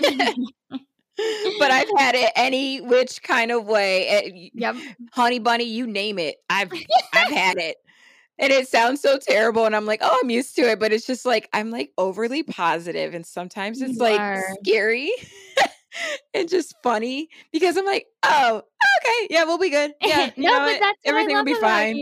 but 1.59 1.71
I've 1.71 1.89
had 1.97 2.15
it 2.15 2.31
any 2.35 2.81
which 2.81 3.21
kind 3.23 3.51
of 3.51 3.65
way. 3.65 4.07
Eh, 4.07 4.49
yep. 4.53 4.75
Honey 5.11 5.39
bunny, 5.39 5.65
you 5.65 5.87
name 5.87 6.19
it. 6.19 6.35
I've 6.49 6.71
I've 7.13 7.31
had 7.31 7.57
it. 7.57 7.77
And 8.37 8.53
it 8.53 8.69
sounds 8.69 9.01
so 9.01 9.17
terrible. 9.17 9.65
And 9.65 9.75
I'm 9.75 9.85
like, 9.85 9.99
oh, 10.01 10.19
I'm 10.23 10.29
used 10.29 10.55
to 10.55 10.61
it. 10.61 10.79
But 10.79 10.93
it's 10.93 11.05
just 11.05 11.25
like 11.25 11.49
I'm 11.53 11.71
like 11.71 11.91
overly 11.97 12.43
positive 12.43 13.13
and 13.13 13.25
sometimes 13.25 13.81
it's 13.81 13.93
you 13.93 13.99
like 13.99 14.19
are. 14.19 14.43
scary. 14.63 15.11
and 16.33 16.49
just 16.49 16.75
funny 16.83 17.29
because 17.51 17.77
I'm 17.77 17.85
like, 17.85 18.05
oh, 18.23 18.57
okay, 18.57 19.27
yeah, 19.29 19.43
we'll 19.43 19.57
be 19.57 19.69
good. 19.69 19.93
Yeah, 20.01 20.31
no, 20.37 20.49
but 20.49 20.61
what? 20.61 20.79
that's 20.79 20.99
everything 21.05 21.35
will 21.35 21.43
be 21.43 21.53
fine. 21.55 21.95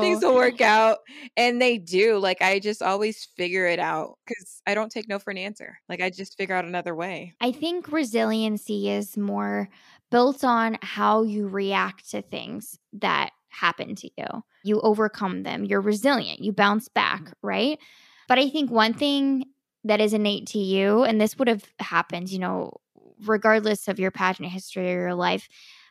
Things 0.00 0.24
will 0.24 0.34
work 0.34 0.60
out, 0.60 0.98
and 1.36 1.60
they 1.60 1.78
do. 1.78 2.18
Like 2.18 2.42
I 2.42 2.58
just 2.58 2.82
always 2.82 3.28
figure 3.36 3.66
it 3.66 3.78
out 3.78 4.18
because 4.26 4.62
I 4.66 4.74
don't 4.74 4.90
take 4.90 5.08
no 5.08 5.18
for 5.18 5.30
an 5.30 5.38
answer. 5.38 5.78
Like 5.88 6.00
I 6.00 6.10
just 6.10 6.36
figure 6.36 6.54
out 6.54 6.64
another 6.64 6.94
way. 6.94 7.34
I 7.40 7.52
think 7.52 7.92
resiliency 7.92 8.90
is 8.90 9.16
more 9.16 9.68
built 10.10 10.44
on 10.44 10.78
how 10.82 11.22
you 11.22 11.48
react 11.48 12.10
to 12.10 12.22
things 12.22 12.78
that 12.94 13.30
happen 13.48 13.94
to 13.96 14.10
you. 14.16 14.26
You 14.64 14.80
overcome 14.80 15.42
them. 15.42 15.64
You're 15.64 15.80
resilient. 15.80 16.40
You 16.40 16.52
bounce 16.52 16.88
back, 16.88 17.22
mm-hmm. 17.22 17.46
right? 17.46 17.78
But 18.28 18.38
I 18.38 18.48
think 18.48 18.70
one 18.70 18.94
thing 18.94 19.44
that 19.84 20.00
is 20.00 20.14
innate 20.14 20.46
to 20.48 20.58
you, 20.58 21.02
and 21.02 21.20
this 21.20 21.36
would 21.38 21.48
have 21.48 21.64
happened, 21.80 22.30
you 22.30 22.38
know, 22.38 22.72
regardless 23.26 23.88
of 23.88 23.98
your 23.98 24.10
pageant 24.10 24.48
history 24.50 24.94
or 24.94 25.00
your 25.00 25.14
life, 25.14 25.48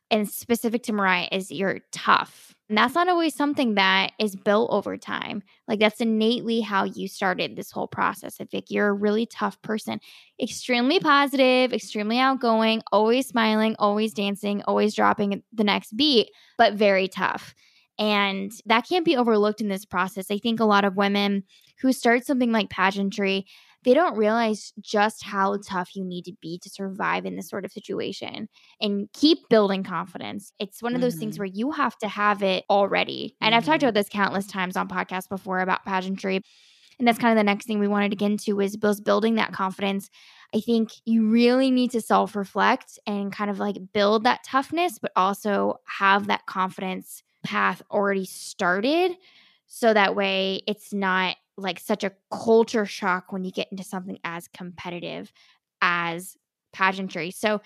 and 0.10 0.30
specific 0.30 0.84
to 0.84 0.94
Mariah, 0.94 1.30
is 1.32 1.52
you're 1.52 1.80
tough. 1.92 2.54
And 2.68 2.78
that's 2.78 2.96
not 2.96 3.10
always 3.10 3.36
something 3.36 3.76
that 3.76 4.12
is 4.20 4.36
built 4.36 4.72
over 4.72 4.96
time. 4.96 5.44
Like 5.68 5.80
that's 5.80 6.00
innately 6.00 6.62
how 6.62 6.86
you 6.86 7.08
started 7.08 7.56
this 7.56 7.72
whole 7.72 7.88
process. 7.88 8.38
I 8.40 8.46
think 8.46 8.66
you're 8.70 8.90
a 8.90 8.94
really 8.94 9.26
tough 9.26 9.62
person, 9.62 10.00
extremely 10.42 11.00
positive, 11.00 11.74
extremely 11.74 12.18
outgoing, 12.18 12.82
always 12.92 13.28
smiling, 13.28 13.76
always 13.80 14.14
dancing, 14.14 14.64
always 14.64 14.94
dropping 14.96 15.44
the 15.52 15.64
next 15.64 15.98
beat, 15.98 16.30
but 16.58 16.74
very 16.74 17.08
tough. 17.08 17.54
And 18.00 18.52
that 18.66 18.88
can't 18.88 19.06
be 19.06 19.18
overlooked 19.18 19.62
in 19.62 19.68
this 19.68 19.86
process. 19.86 20.32
I 20.32 20.38
think 20.38 20.60
a 20.60 20.66
lot 20.66 20.86
of 20.86 20.96
women 20.96 21.44
who 21.82 21.92
start 21.92 22.26
something 22.26 22.52
like 22.52 22.70
pageantry, 22.70 23.46
they 23.84 23.94
don't 23.94 24.18
realize 24.18 24.74
just 24.80 25.24
how 25.24 25.58
tough 25.68 25.96
you 25.96 26.04
need 26.04 26.24
to 26.26 26.34
be 26.42 26.60
to 26.60 26.70
survive 26.70 27.26
in 27.26 27.36
this 27.36 27.50
sort 27.50 27.66
of 27.66 27.72
situation 27.72 28.48
and 28.80 29.08
keep 29.14 29.40
building 29.50 29.84
confidence. 29.84 30.54
It's 30.60 30.84
one 30.84 30.94
of 30.96 31.02
those 31.02 31.14
mm-hmm. 31.14 31.22
things 31.22 31.40
where 31.40 31.48
you 31.48 31.72
have 31.72 31.98
to 32.00 32.08
have 32.08 32.44
it 32.44 32.64
already. 32.70 33.36
And 33.42 33.52
mm-hmm. 33.52 33.58
I've 33.58 33.66
talked 33.66 33.80
mm-hmm. 33.80 33.88
about 33.88 34.00
this 34.00 34.10
countless 34.10 34.48
times 34.48 34.78
on 34.78 34.88
podcasts 34.88 35.30
before 35.30 35.60
about 35.60 35.86
pageantry. 35.86 36.42
And 37.00 37.08
that's 37.08 37.18
kind 37.18 37.32
of 37.32 37.40
the 37.40 37.44
next 37.44 37.66
thing 37.66 37.80
we 37.80 37.88
wanted 37.88 38.10
to 38.12 38.16
get 38.16 38.30
into 38.32 38.62
is 38.62 38.78
building 38.78 39.36
that 39.36 39.54
confidence. 39.54 40.10
I 40.54 40.60
think 40.60 40.92
you 41.06 41.30
really 41.30 41.72
need 41.72 41.92
to 41.92 42.02
self 42.02 42.36
reflect 42.36 43.00
and 43.08 43.34
kind 43.34 43.50
of 43.50 43.58
like 43.58 43.78
build 43.94 44.26
that 44.26 44.44
toughness, 44.46 45.00
but 45.00 45.12
also 45.16 45.80
have 45.86 46.28
that 46.28 46.46
confidence 46.46 47.24
path 47.44 47.82
already 47.90 48.26
started. 48.26 49.14
So 49.66 49.94
that 49.94 50.16
way 50.16 50.62
it's 50.68 50.94
not 50.94 51.38
like 51.62 51.80
such 51.80 52.04
a 52.04 52.12
culture 52.32 52.86
shock 52.86 53.32
when 53.32 53.44
you 53.44 53.52
get 53.52 53.68
into 53.72 53.84
something 53.84 54.20
as 54.24 54.48
competitive 54.48 55.32
as 55.82 56.36
pageantry. 56.74 57.32
So, 57.32 57.62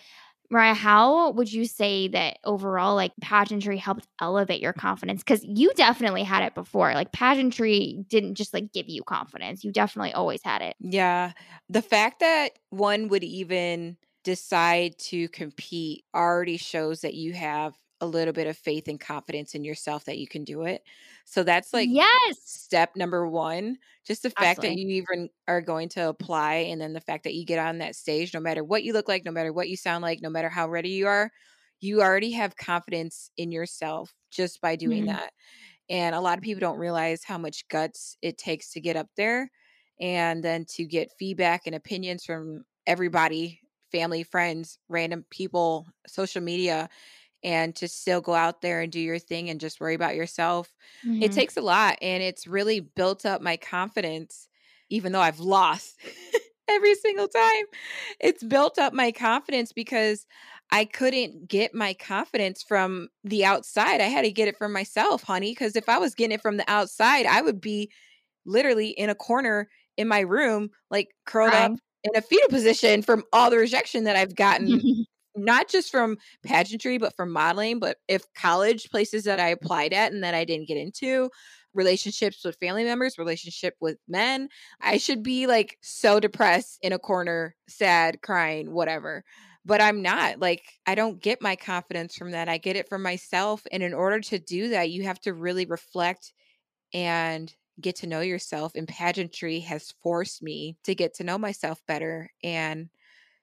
Mariah, 0.51 0.75
how 0.75 1.31
would 1.31 1.51
you 1.51 1.65
say 1.65 2.07
that 2.09 2.37
overall, 2.43 2.95
like 2.95 3.13
pageantry 3.19 3.77
helped 3.77 4.07
elevate 4.21 4.61
your 4.61 4.73
confidence? 4.73 5.23
Because 5.23 5.43
you 5.43 5.73
definitely 5.73 6.23
had 6.23 6.43
it 6.43 6.53
before. 6.53 6.93
Like 6.93 7.11
pageantry 7.11 8.03
didn't 8.07 8.35
just 8.35 8.53
like 8.53 8.71
give 8.71 8.87
you 8.87 9.03
confidence, 9.03 9.63
you 9.63 9.71
definitely 9.71 10.13
always 10.13 10.41
had 10.43 10.61
it. 10.61 10.75
Yeah. 10.79 11.31
The 11.69 11.81
fact 11.81 12.19
that 12.19 12.59
one 12.69 13.07
would 13.07 13.23
even 13.23 13.97
decide 14.23 14.97
to 14.97 15.27
compete 15.29 16.03
already 16.13 16.57
shows 16.57 17.01
that 17.01 17.13
you 17.13 17.33
have 17.33 17.75
a 18.05 18.07
little 18.07 18.33
bit 18.33 18.47
of 18.47 18.57
faith 18.57 18.87
and 18.87 18.99
confidence 18.99 19.55
in 19.55 19.63
yourself 19.63 20.05
that 20.05 20.17
you 20.19 20.27
can 20.27 20.43
do 20.43 20.63
it. 20.63 20.83
So 21.25 21.43
that's 21.43 21.73
like 21.73 21.91
yes. 21.91 22.37
step 22.43 22.95
number 22.95 23.27
one. 23.27 23.77
Just 24.05 24.23
the 24.23 24.29
fact 24.29 24.61
Absolutely. 24.61 24.61
that 24.61 24.77
you 24.77 24.89
even 24.89 25.29
are 25.47 25.61
going 25.61 25.89
to 25.89 26.09
apply, 26.09 26.55
and 26.55 26.79
then 26.81 26.93
the 26.93 27.01
fact 27.01 27.23
that 27.25 27.33
you 27.35 27.45
get 27.45 27.59
on 27.59 27.79
that 27.79 27.95
stage, 27.95 28.33
no 28.33 28.39
matter 28.39 28.63
what 28.63 28.83
you 28.83 28.93
look 28.93 29.07
like, 29.07 29.25
no 29.25 29.31
matter 29.31 29.53
what 29.53 29.69
you 29.69 29.77
sound 29.77 30.01
like, 30.03 30.21
no 30.21 30.29
matter 30.29 30.49
how 30.49 30.67
ready 30.69 30.89
you 30.89 31.07
are, 31.07 31.31
you 31.81 32.01
already 32.01 32.31
have 32.31 32.55
confidence 32.57 33.29
in 33.37 33.51
yourself 33.51 34.13
just 34.31 34.61
by 34.61 34.75
doing 34.75 35.05
Mhm. 35.05 35.07
that. 35.07 35.31
And 35.89 36.15
a 36.15 36.21
lot 36.21 36.37
of 36.37 36.43
people 36.43 36.59
don't 36.61 36.79
realize 36.79 37.23
how 37.23 37.37
much 37.37 37.67
guts 37.67 38.17
it 38.21 38.37
takes 38.37 38.71
to 38.71 38.81
get 38.81 38.95
up 38.95 39.09
there 39.15 39.49
and 39.99 40.43
then 40.43 40.65
to 40.65 40.85
get 40.85 41.13
feedback 41.17 41.61
and 41.65 41.75
opinions 41.75 42.25
from 42.25 42.63
everybody 42.87 43.61
family, 43.91 44.23
friends, 44.23 44.77
random 44.89 45.25
people, 45.29 45.87
social 46.05 46.41
media, 46.41 46.89
and 47.45 47.75
to 47.77 47.87
still 47.89 48.21
go 48.21 48.35
out 48.35 48.61
there 48.63 48.81
and 48.81 48.91
do 48.91 48.99
your 49.01 49.19
thing 49.19 49.49
and 49.51 49.61
just 49.61 49.81
worry 49.81 49.95
about 49.95 50.17
yourself. 50.17 50.75
It 51.21 51.33
Mhm. 51.33 51.33
takes 51.33 51.57
a 51.57 51.61
lot 51.61 51.99
and 52.01 52.23
it's 52.23 52.47
really 52.47 52.81
built 52.81 53.25
up 53.25 53.41
my 53.41 53.57
confidence, 53.57 54.49
even 54.89 55.13
though 55.13 55.21
I've 55.21 55.39
lost 55.39 56.01
every 56.69 56.95
single 56.95 57.29
time. 57.29 57.65
It's 58.19 58.43
built 58.43 58.79
up 58.79 58.93
my 58.93 59.11
confidence 59.11 59.71
because 59.73 60.25
I 60.71 60.85
couldn't 60.85 61.47
get 61.47 61.75
my 61.75 61.93
confidence 61.93 62.63
from 62.63 63.09
the 63.23 63.45
outside. 63.45 64.01
I 64.01 64.05
had 64.05 64.23
to 64.23 64.31
get 64.31 64.47
it 64.47 64.57
from 64.57 64.73
myself, 64.73 65.23
honey. 65.23 65.51
Because 65.51 65.75
if 65.75 65.87
I 65.89 65.99
was 65.99 66.15
getting 66.15 66.35
it 66.35 66.41
from 66.41 66.57
the 66.57 66.69
outside, 66.69 67.27
I 67.27 67.41
would 67.41 67.61
be 67.61 67.91
literally 68.45 68.89
in 68.89 69.09
a 69.09 69.15
corner 69.15 69.69
in 69.97 70.07
my 70.07 70.21
room, 70.21 70.69
like 70.91 71.15
curled 71.25 71.53
up 71.53 71.79
in 72.03 72.15
a 72.15 72.21
fetal 72.21 72.49
position 72.49 73.01
from 73.01 73.23
all 73.33 73.49
the 73.49 73.57
rejection 73.57 74.03
that 74.05 74.15
I've 74.15 74.35
gotten, 74.35 74.85
not 75.35 75.67
just 75.67 75.91
from 75.91 76.17
pageantry, 76.43 76.97
but 76.97 77.15
from 77.15 77.31
modeling. 77.31 77.79
But 77.79 77.97
if 78.07 78.23
college 78.33 78.89
places 78.89 79.23
that 79.25 79.39
I 79.39 79.49
applied 79.49 79.93
at 79.93 80.11
and 80.11 80.23
that 80.23 80.35
I 80.35 80.45
didn't 80.45 80.67
get 80.67 80.77
into, 80.77 81.29
relationships 81.73 82.43
with 82.43 82.57
family 82.57 82.83
members, 82.83 83.17
relationship 83.17 83.75
with 83.79 83.97
men, 84.07 84.49
I 84.81 84.97
should 84.97 85.23
be 85.23 85.45
like 85.45 85.77
so 85.81 86.19
depressed 86.19 86.79
in 86.81 86.93
a 86.93 86.99
corner, 86.99 87.55
sad, 87.67 88.21
crying, 88.21 88.71
whatever. 88.71 89.23
But 89.65 89.81
I'm 89.81 90.01
not. 90.01 90.39
Like, 90.39 90.63
I 90.85 90.95
don't 90.95 91.21
get 91.21 91.41
my 91.41 91.55
confidence 91.55 92.15
from 92.15 92.31
that. 92.31 92.47
I 92.47 92.57
get 92.57 92.75
it 92.75 92.87
from 92.87 93.01
myself. 93.01 93.63
And 93.71 93.81
in 93.81 93.93
order 93.93 94.19
to 94.21 94.39
do 94.39 94.69
that, 94.69 94.91
you 94.91 95.03
have 95.03 95.19
to 95.21 95.33
really 95.33 95.65
reflect 95.65 96.33
and 96.93 97.53
get 97.81 97.97
to 97.97 98.07
know 98.07 98.21
yourself. 98.21 98.73
And 98.75 98.87
pageantry 98.87 99.59
has 99.61 99.93
forced 100.03 100.43
me 100.43 100.77
to 100.83 100.95
get 100.95 101.15
to 101.15 101.23
know 101.23 101.37
myself 101.37 101.81
better. 101.87 102.29
And 102.43 102.89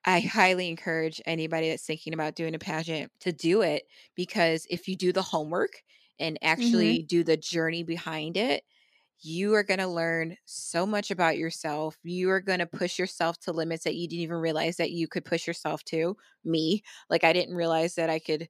I 0.04 0.20
highly 0.20 0.68
encourage 0.68 1.20
anybody 1.26 1.70
that's 1.70 1.84
thinking 1.84 2.14
about 2.14 2.34
doing 2.34 2.54
a 2.54 2.58
pageant 2.58 3.12
to 3.20 3.32
do 3.32 3.62
it 3.62 3.84
because 4.16 4.66
if 4.68 4.88
you 4.88 4.96
do 4.96 5.12
the 5.12 5.22
homework 5.22 5.82
and 6.18 6.36
mm-hmm. 6.36 6.48
actually 6.48 7.02
do 7.02 7.22
the 7.22 7.36
journey 7.36 7.82
behind 7.82 8.36
it, 8.36 8.64
you 9.24 9.54
are 9.54 9.62
going 9.62 9.78
to 9.78 9.86
learn 9.86 10.36
so 10.44 10.84
much 10.84 11.12
about 11.12 11.38
yourself. 11.38 11.96
You 12.02 12.30
are 12.30 12.40
going 12.40 12.58
to 12.58 12.66
push 12.66 12.98
yourself 12.98 13.38
to 13.40 13.52
limits 13.52 13.84
that 13.84 13.94
you 13.94 14.08
didn't 14.08 14.22
even 14.22 14.36
realize 14.36 14.76
that 14.76 14.90
you 14.90 15.06
could 15.06 15.24
push 15.24 15.46
yourself 15.46 15.84
to. 15.84 16.16
Me, 16.44 16.82
like, 17.08 17.22
I 17.22 17.32
didn't 17.32 17.54
realize 17.54 17.94
that 17.94 18.10
I 18.10 18.18
could 18.18 18.48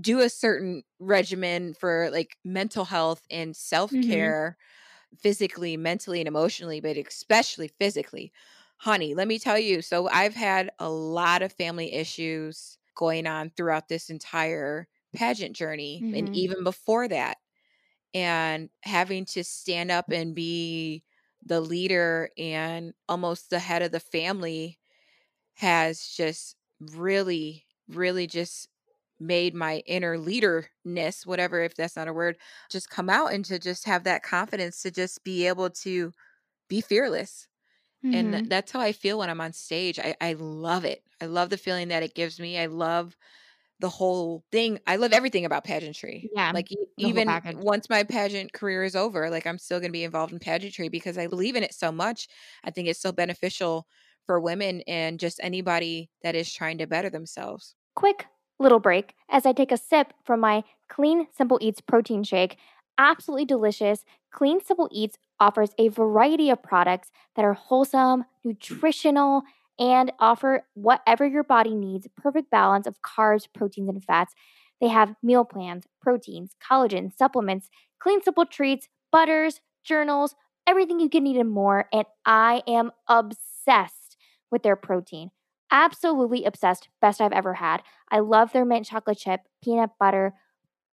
do 0.00 0.20
a 0.20 0.28
certain 0.30 0.82
regimen 0.98 1.74
for 1.74 2.08
like 2.10 2.36
mental 2.44 2.84
health 2.86 3.22
and 3.30 3.50
mm-hmm. 3.50 3.54
self 3.54 3.90
care 3.90 4.56
physically, 5.18 5.76
mentally, 5.76 6.20
and 6.20 6.28
emotionally, 6.28 6.80
but 6.80 6.96
especially 6.96 7.68
physically. 7.78 8.32
Honey, 8.78 9.14
let 9.14 9.28
me 9.28 9.38
tell 9.38 9.58
you. 9.58 9.82
So, 9.82 10.08
I've 10.08 10.34
had 10.34 10.70
a 10.78 10.90
lot 10.90 11.42
of 11.42 11.52
family 11.52 11.92
issues 11.92 12.78
going 12.94 13.26
on 13.26 13.50
throughout 13.50 13.88
this 13.88 14.10
entire 14.10 14.88
pageant 15.14 15.56
journey 15.56 16.06
and 16.12 16.28
Mhm. 16.28 16.34
even 16.34 16.64
before 16.64 17.08
that. 17.08 17.38
And 18.14 18.70
having 18.82 19.26
to 19.26 19.44
stand 19.44 19.90
up 19.90 20.10
and 20.10 20.34
be 20.34 21.04
the 21.44 21.60
leader 21.60 22.30
and 22.38 22.94
almost 23.08 23.50
the 23.50 23.60
head 23.60 23.82
of 23.82 23.92
the 23.92 24.00
family 24.00 24.78
has 25.54 26.06
just 26.08 26.56
really, 26.80 27.66
really 27.88 28.26
just 28.26 28.68
made 29.20 29.54
my 29.54 29.78
inner 29.86 30.18
leaderness, 30.18 31.26
whatever, 31.26 31.62
if 31.62 31.74
that's 31.76 31.96
not 31.96 32.08
a 32.08 32.12
word, 32.14 32.38
just 32.70 32.90
come 32.90 33.10
out 33.10 33.32
and 33.32 33.44
to 33.46 33.58
just 33.58 33.84
have 33.86 34.04
that 34.04 34.22
confidence 34.24 34.82
to 34.82 34.90
just 34.92 35.24
be 35.24 35.46
able 35.46 35.70
to 35.70 36.12
be 36.68 36.80
fearless. 36.80 37.48
And 38.12 38.32
th- 38.32 38.44
Mhm. 38.44 38.48
that's 38.48 38.72
how 38.72 38.80
I 38.80 38.92
feel 38.92 39.18
when 39.18 39.30
I'm 39.30 39.40
on 39.40 39.52
stage. 39.52 39.98
I, 39.98 40.14
I 40.20 40.34
love 40.34 40.84
it. 40.84 41.02
I 41.20 41.26
love 41.26 41.50
the 41.50 41.58
feeling 41.58 41.88
that 41.88 42.02
it 42.02 42.14
gives 42.14 42.38
me. 42.38 42.58
I 42.58 42.66
love 42.66 43.16
the 43.80 43.88
whole 43.90 44.44
thing. 44.52 44.78
I 44.86 44.96
love 44.96 45.12
everything 45.12 45.44
about 45.44 45.64
pageantry. 45.64 46.32
Yeah, 46.34 46.52
Like 46.52 46.68
even 46.98 47.40
once 47.46 47.90
my 47.90 48.04
pageant 48.04 48.52
career 48.52 48.84
is 48.84 48.96
over, 48.96 49.30
like 49.30 49.46
I'm 49.46 49.58
still 49.58 49.80
going 49.80 49.90
to 49.90 49.92
be 49.92 50.04
involved 50.04 50.32
in 50.32 50.38
pageantry 50.40 50.88
because 50.88 51.18
I 51.18 51.26
believe 51.26 51.56
in 51.56 51.64
it 51.64 51.74
so 51.74 51.92
much. 51.92 52.28
I 52.64 52.70
think 52.70 52.88
it's 52.88 53.00
so 53.00 53.12
beneficial 53.12 53.88
for 54.26 54.40
women 54.40 54.82
and 54.86 55.20
just 55.20 55.40
anybody 55.42 56.10
that 56.22 56.34
is 56.36 56.52
trying 56.52 56.78
to 56.78 56.86
better 56.86 57.10
themselves. 57.10 57.76
Quick 57.96 58.26
little 58.58 58.80
break 58.80 59.14
as 59.28 59.46
I 59.46 59.52
take 59.52 59.72
a 59.72 59.76
sip 59.76 60.12
from 60.24 60.40
my 60.40 60.64
Clean 60.88 61.26
Simple 61.32 61.58
Eats 61.60 61.80
protein 61.80 62.22
shake. 62.22 62.56
Absolutely 62.98 63.44
delicious. 63.44 64.04
Clean 64.32 64.60
Simple 64.60 64.88
Eats 64.92 65.18
offers 65.40 65.70
a 65.78 65.88
variety 65.88 66.50
of 66.50 66.62
products 66.62 67.10
that 67.36 67.44
are 67.44 67.54
wholesome, 67.54 68.24
nutritional, 68.44 69.42
and 69.78 70.12
offer 70.20 70.66
whatever 70.74 71.26
your 71.26 71.42
body 71.42 71.74
needs 71.74 72.06
perfect 72.16 72.50
balance 72.50 72.86
of 72.86 73.02
carbs, 73.02 73.48
proteins, 73.52 73.88
and 73.88 74.04
fats. 74.04 74.34
They 74.80 74.88
have 74.88 75.14
meal 75.22 75.44
plans, 75.44 75.84
proteins, 76.00 76.54
collagen, 76.62 77.16
supplements, 77.16 77.70
clean, 77.98 78.22
simple 78.22 78.46
treats, 78.46 78.88
butters, 79.10 79.60
journals, 79.84 80.34
everything 80.66 81.00
you 81.00 81.08
can 81.08 81.24
need 81.24 81.36
and 81.36 81.50
more. 81.50 81.86
And 81.92 82.04
I 82.24 82.62
am 82.66 82.92
obsessed 83.08 84.16
with 84.50 84.62
their 84.62 84.76
protein. 84.76 85.30
Absolutely 85.70 86.44
obsessed. 86.44 86.88
Best 87.00 87.20
I've 87.20 87.32
ever 87.32 87.54
had. 87.54 87.82
I 88.10 88.20
love 88.20 88.52
their 88.52 88.64
mint 88.64 88.86
chocolate 88.86 89.18
chip, 89.18 89.40
peanut 89.62 89.90
butter, 89.98 90.34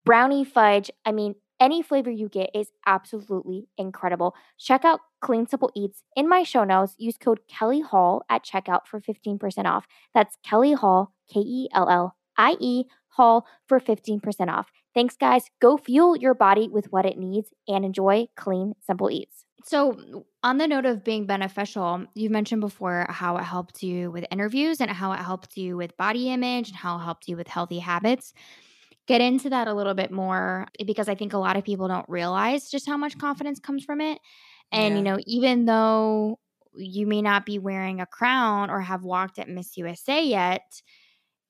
brownie 0.05 0.43
fudge. 0.43 0.89
I 1.05 1.11
mean, 1.11 1.35
any 1.61 1.83
flavor 1.83 2.09
you 2.09 2.27
get 2.27 2.49
is 2.55 2.71
absolutely 2.87 3.67
incredible. 3.77 4.35
Check 4.57 4.83
out 4.83 4.99
Clean 5.21 5.47
Simple 5.47 5.71
Eats 5.75 6.03
in 6.15 6.27
my 6.27 6.41
show 6.43 6.63
notes. 6.63 6.95
Use 6.97 7.17
code 7.17 7.41
Kellie 7.47 7.81
Hall 7.81 8.23
at 8.29 8.43
checkout 8.43 8.87
for 8.87 8.99
15% 8.99 9.65
off. 9.65 9.85
That's 10.13 10.35
Kellie 10.43 10.73
Hall, 10.73 11.13
K 11.31 11.39
E 11.39 11.69
L 11.73 11.87
L 11.87 12.15
I 12.35 12.57
E 12.59 12.85
Hall 13.09 13.45
for 13.67 13.79
15% 13.79 14.47
off. 14.49 14.71
Thanks, 14.93 15.15
guys. 15.15 15.43
Go 15.61 15.77
fuel 15.77 16.17
your 16.17 16.33
body 16.33 16.67
with 16.67 16.91
what 16.91 17.05
it 17.05 17.17
needs 17.17 17.49
and 17.67 17.85
enjoy 17.85 18.27
Clean 18.35 18.73
Simple 18.85 19.11
Eats. 19.11 19.45
So, 19.63 20.25
on 20.41 20.57
the 20.57 20.67
note 20.67 20.87
of 20.87 21.03
being 21.03 21.27
beneficial, 21.27 22.05
you've 22.15 22.31
mentioned 22.31 22.61
before 22.61 23.05
how 23.09 23.37
it 23.37 23.43
helped 23.43 23.83
you 23.83 24.09
with 24.09 24.25
interviews 24.31 24.81
and 24.81 24.89
how 24.89 25.11
it 25.11 25.19
helped 25.19 25.55
you 25.55 25.77
with 25.77 25.95
body 25.97 26.31
image 26.31 26.69
and 26.69 26.77
how 26.77 26.97
it 26.97 27.03
helped 27.03 27.27
you 27.27 27.37
with 27.37 27.47
healthy 27.47 27.77
habits. 27.77 28.33
Get 29.07 29.21
into 29.21 29.49
that 29.49 29.67
a 29.67 29.73
little 29.73 29.93
bit 29.93 30.11
more 30.11 30.67
eh, 30.79 30.83
because 30.85 31.09
I 31.09 31.15
think 31.15 31.33
a 31.33 31.37
lot 31.37 31.57
of 31.57 31.63
people 31.63 31.87
don't 31.87 32.07
realize 32.07 32.69
just 32.69 32.87
how 32.87 32.97
much 32.97 33.17
confidence 33.17 33.59
comes 33.59 33.83
from 33.83 33.99
it. 33.99 34.19
And, 34.71 34.95
you 34.95 35.03
know, 35.03 35.19
even 35.25 35.65
though 35.65 36.39
you 36.75 37.07
may 37.07 37.21
not 37.21 37.45
be 37.45 37.59
wearing 37.59 37.99
a 37.99 38.05
crown 38.05 38.69
or 38.69 38.79
have 38.81 39.03
walked 39.03 39.39
at 39.39 39.49
Miss 39.49 39.75
USA 39.77 40.23
yet, 40.23 40.81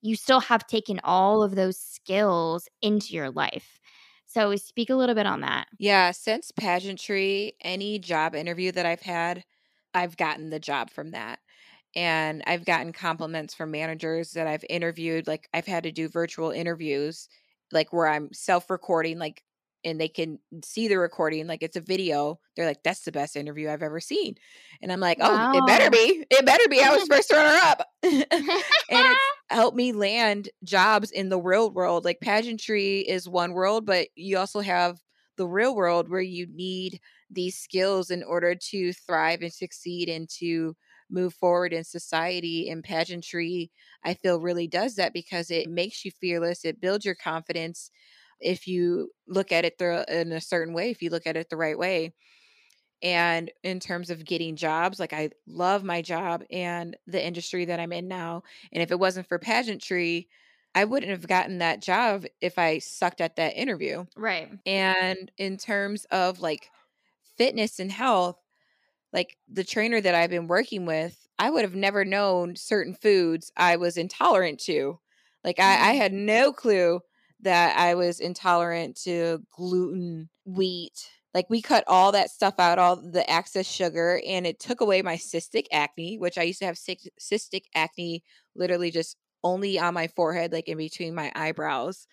you 0.02 0.16
still 0.16 0.42
have 0.42 0.68
taken 0.68 1.00
all 1.04 1.44
of 1.44 1.56
those 1.56 1.80
skills 1.80 2.68
into 2.82 3.14
your 3.14 3.32
life. 3.32 3.80
So, 4.26 4.56
speak 4.58 4.90
a 4.90 4.96
little 4.96 5.16
bit 5.16 5.26
on 5.28 5.42
that. 5.42 5.68
Yeah, 5.78 6.12
since 6.12 6.52
pageantry, 6.52 7.54
any 7.62 8.00
job 8.00 8.36
interview 8.36 8.72
that 8.74 8.86
I've 8.86 9.02
had, 9.02 9.44
I've 9.94 10.16
gotten 10.18 10.50
the 10.50 10.60
job 10.60 10.90
from 10.92 11.12
that. 11.12 11.40
And 11.96 12.42
I've 12.48 12.66
gotten 12.66 12.94
compliments 12.94 13.54
from 13.54 13.72
managers 13.72 14.32
that 14.32 14.48
I've 14.48 14.64
interviewed. 14.70 15.28
Like, 15.28 15.50
I've 15.54 15.66
had 15.66 15.84
to 15.84 15.92
do 15.92 16.08
virtual 16.08 16.52
interviews, 16.52 17.28
like 17.72 17.92
where 17.92 18.08
I'm 18.08 18.32
self 18.32 18.70
recording, 18.70 19.20
like, 19.20 19.44
and 19.84 20.00
they 20.00 20.08
can 20.08 20.40
see 20.64 20.88
the 20.88 20.98
recording, 20.98 21.48
like 21.48 21.64
it's 21.64 21.76
a 21.76 21.82
video. 21.82 22.40
They're 22.56 22.68
like, 22.68 22.84
that's 22.84 23.02
the 23.02 23.12
best 23.12 23.36
interview 23.36 23.70
I've 23.70 23.82
ever 23.82 24.00
seen. 24.00 24.36
And 24.82 24.92
I'm 24.92 25.00
like, 25.00 25.18
oh, 25.20 25.58
it 25.58 25.68
better 25.68 25.90
be. 25.90 26.26
It 26.30 26.46
better 26.46 26.68
be. 26.70 26.82
I 26.82 26.96
was 26.96 27.08
first 27.10 27.32
runner 27.32 27.58
up. 27.64 27.88
and 28.04 28.26
it's 28.30 29.20
helped 29.50 29.76
me 29.76 29.92
land 29.92 30.50
jobs 30.64 31.12
in 31.12 31.30
the 31.30 31.40
real 31.40 31.72
world. 31.72 32.06
Like 32.06 32.20
pageantry 32.22 33.00
is 33.00 33.28
one 33.28 33.54
world, 33.54 33.86
but 33.86 34.08
you 34.16 34.38
also 34.38 34.60
have 34.60 35.00
the 35.38 35.48
real 35.48 35.76
world 35.76 36.10
where 36.10 36.22
you 36.22 36.48
need 36.54 37.00
these 37.30 37.58
skills 37.58 38.12
in 38.12 38.24
order 38.24 38.54
to 38.54 38.94
thrive 38.94 39.42
and 39.42 39.54
succeed 39.54 40.10
and 40.10 40.30
to 40.30 40.76
move 41.12 41.34
forward 41.34 41.74
in 41.74 41.84
society. 41.84 42.70
And 42.70 42.84
pageantry, 42.84 43.72
I 44.04 44.14
feel, 44.16 44.40
really 44.40 44.68
does 44.68 44.96
that 44.96 45.14
because 45.14 45.52
it 45.52 45.70
makes 45.70 46.06
you 46.06 46.12
fearless, 46.12 46.66
it 46.66 46.82
builds 46.82 47.06
your 47.06 47.16
confidence 47.16 47.92
if 48.40 48.68
you 48.68 49.12
look 49.28 49.52
at 49.52 49.66
it 49.66 49.78
through 49.78 50.04
in 50.08 50.32
a 50.32 50.42
certain 50.42 50.74
way, 50.74 50.90
if 50.90 51.02
you 51.02 51.10
look 51.10 51.28
at 51.28 51.38
it 51.38 51.50
the 51.50 51.58
right 51.58 51.78
way. 51.78 52.14
And 53.04 53.52
in 53.64 53.80
terms 53.80 54.10
of 54.12 54.26
getting 54.26 54.56
jobs, 54.56 55.00
like 55.00 55.14
I 55.14 55.32
love 55.48 55.84
my 55.84 56.02
job 56.02 56.44
and 56.52 56.96
the 57.08 57.24
industry 57.24 57.66
that 57.66 57.80
I'm 57.80 57.92
in 57.92 58.08
now. 58.08 58.44
And 58.72 58.84
if 58.84 58.92
it 58.92 59.00
wasn't 59.00 59.28
for 59.28 59.40
pageantry, 59.40 60.30
I 60.76 60.86
wouldn't 60.86 61.12
have 61.12 61.28
gotten 61.28 61.58
that 61.58 61.82
job 61.82 62.26
if 62.42 62.60
I 62.60 62.78
sucked 62.78 63.22
at 63.22 63.38
that 63.38 63.56
interview. 63.56 64.06
Right. 64.16 64.60
And 64.66 65.32
in 65.38 65.58
terms 65.58 66.06
of 66.06 66.42
like 66.42 66.70
fitness 67.38 67.80
and 67.80 67.92
health, 67.92 68.41
like 69.14 69.38
the 69.48 69.64
trainer 69.64 70.02
that 70.02 70.16
I've 70.16 70.30
been 70.30 70.48
working 70.48 70.86
with, 70.86 71.28
I 71.40 71.50
would 71.50 71.64
have 71.64 71.76
never 71.76 72.06
known 72.06 72.56
certain 72.56 72.94
foods 72.96 73.52
I 73.58 73.76
was 73.78 73.98
intolerant 73.98 74.60
to. 74.62 75.00
Like 75.44 75.60
I, 75.60 75.90
I 75.90 75.94
Mhm. 75.94 75.94
had 75.94 76.14
no 76.14 76.54
clue 76.54 77.02
that 77.42 77.78
I 77.78 77.96
was 77.96 78.20
intolerant 78.20 78.96
to 79.04 79.40
gluten, 79.52 80.30
wheat. 80.46 81.10
Like 81.34 81.50
we 81.50 81.62
cut 81.62 81.84
all 81.88 82.12
that 82.12 82.30
stuff 82.30 82.56
out, 82.60 82.78
all 82.78 82.96
the 82.98 83.30
excess 83.30 83.66
sugar, 83.66 84.22
and 84.28 84.46
it 84.46 84.60
took 84.60 84.82
away 84.82 85.02
my 85.02 85.16
cystic 85.16 85.66
acne, 85.72 86.18
which 86.18 86.38
I 86.38 86.44
used 86.44 86.60
to 86.60 86.66
have 86.66 86.76
cystic 86.76 87.64
acne 87.74 88.24
literally 88.56 88.92
just 88.92 89.18
only 89.44 89.80
on 89.80 89.94
my 89.94 90.08
forehead, 90.08 90.52
like 90.52 90.68
in 90.68 90.78
between 90.78 91.16
my 91.16 91.32
eyebrows. 91.36 92.06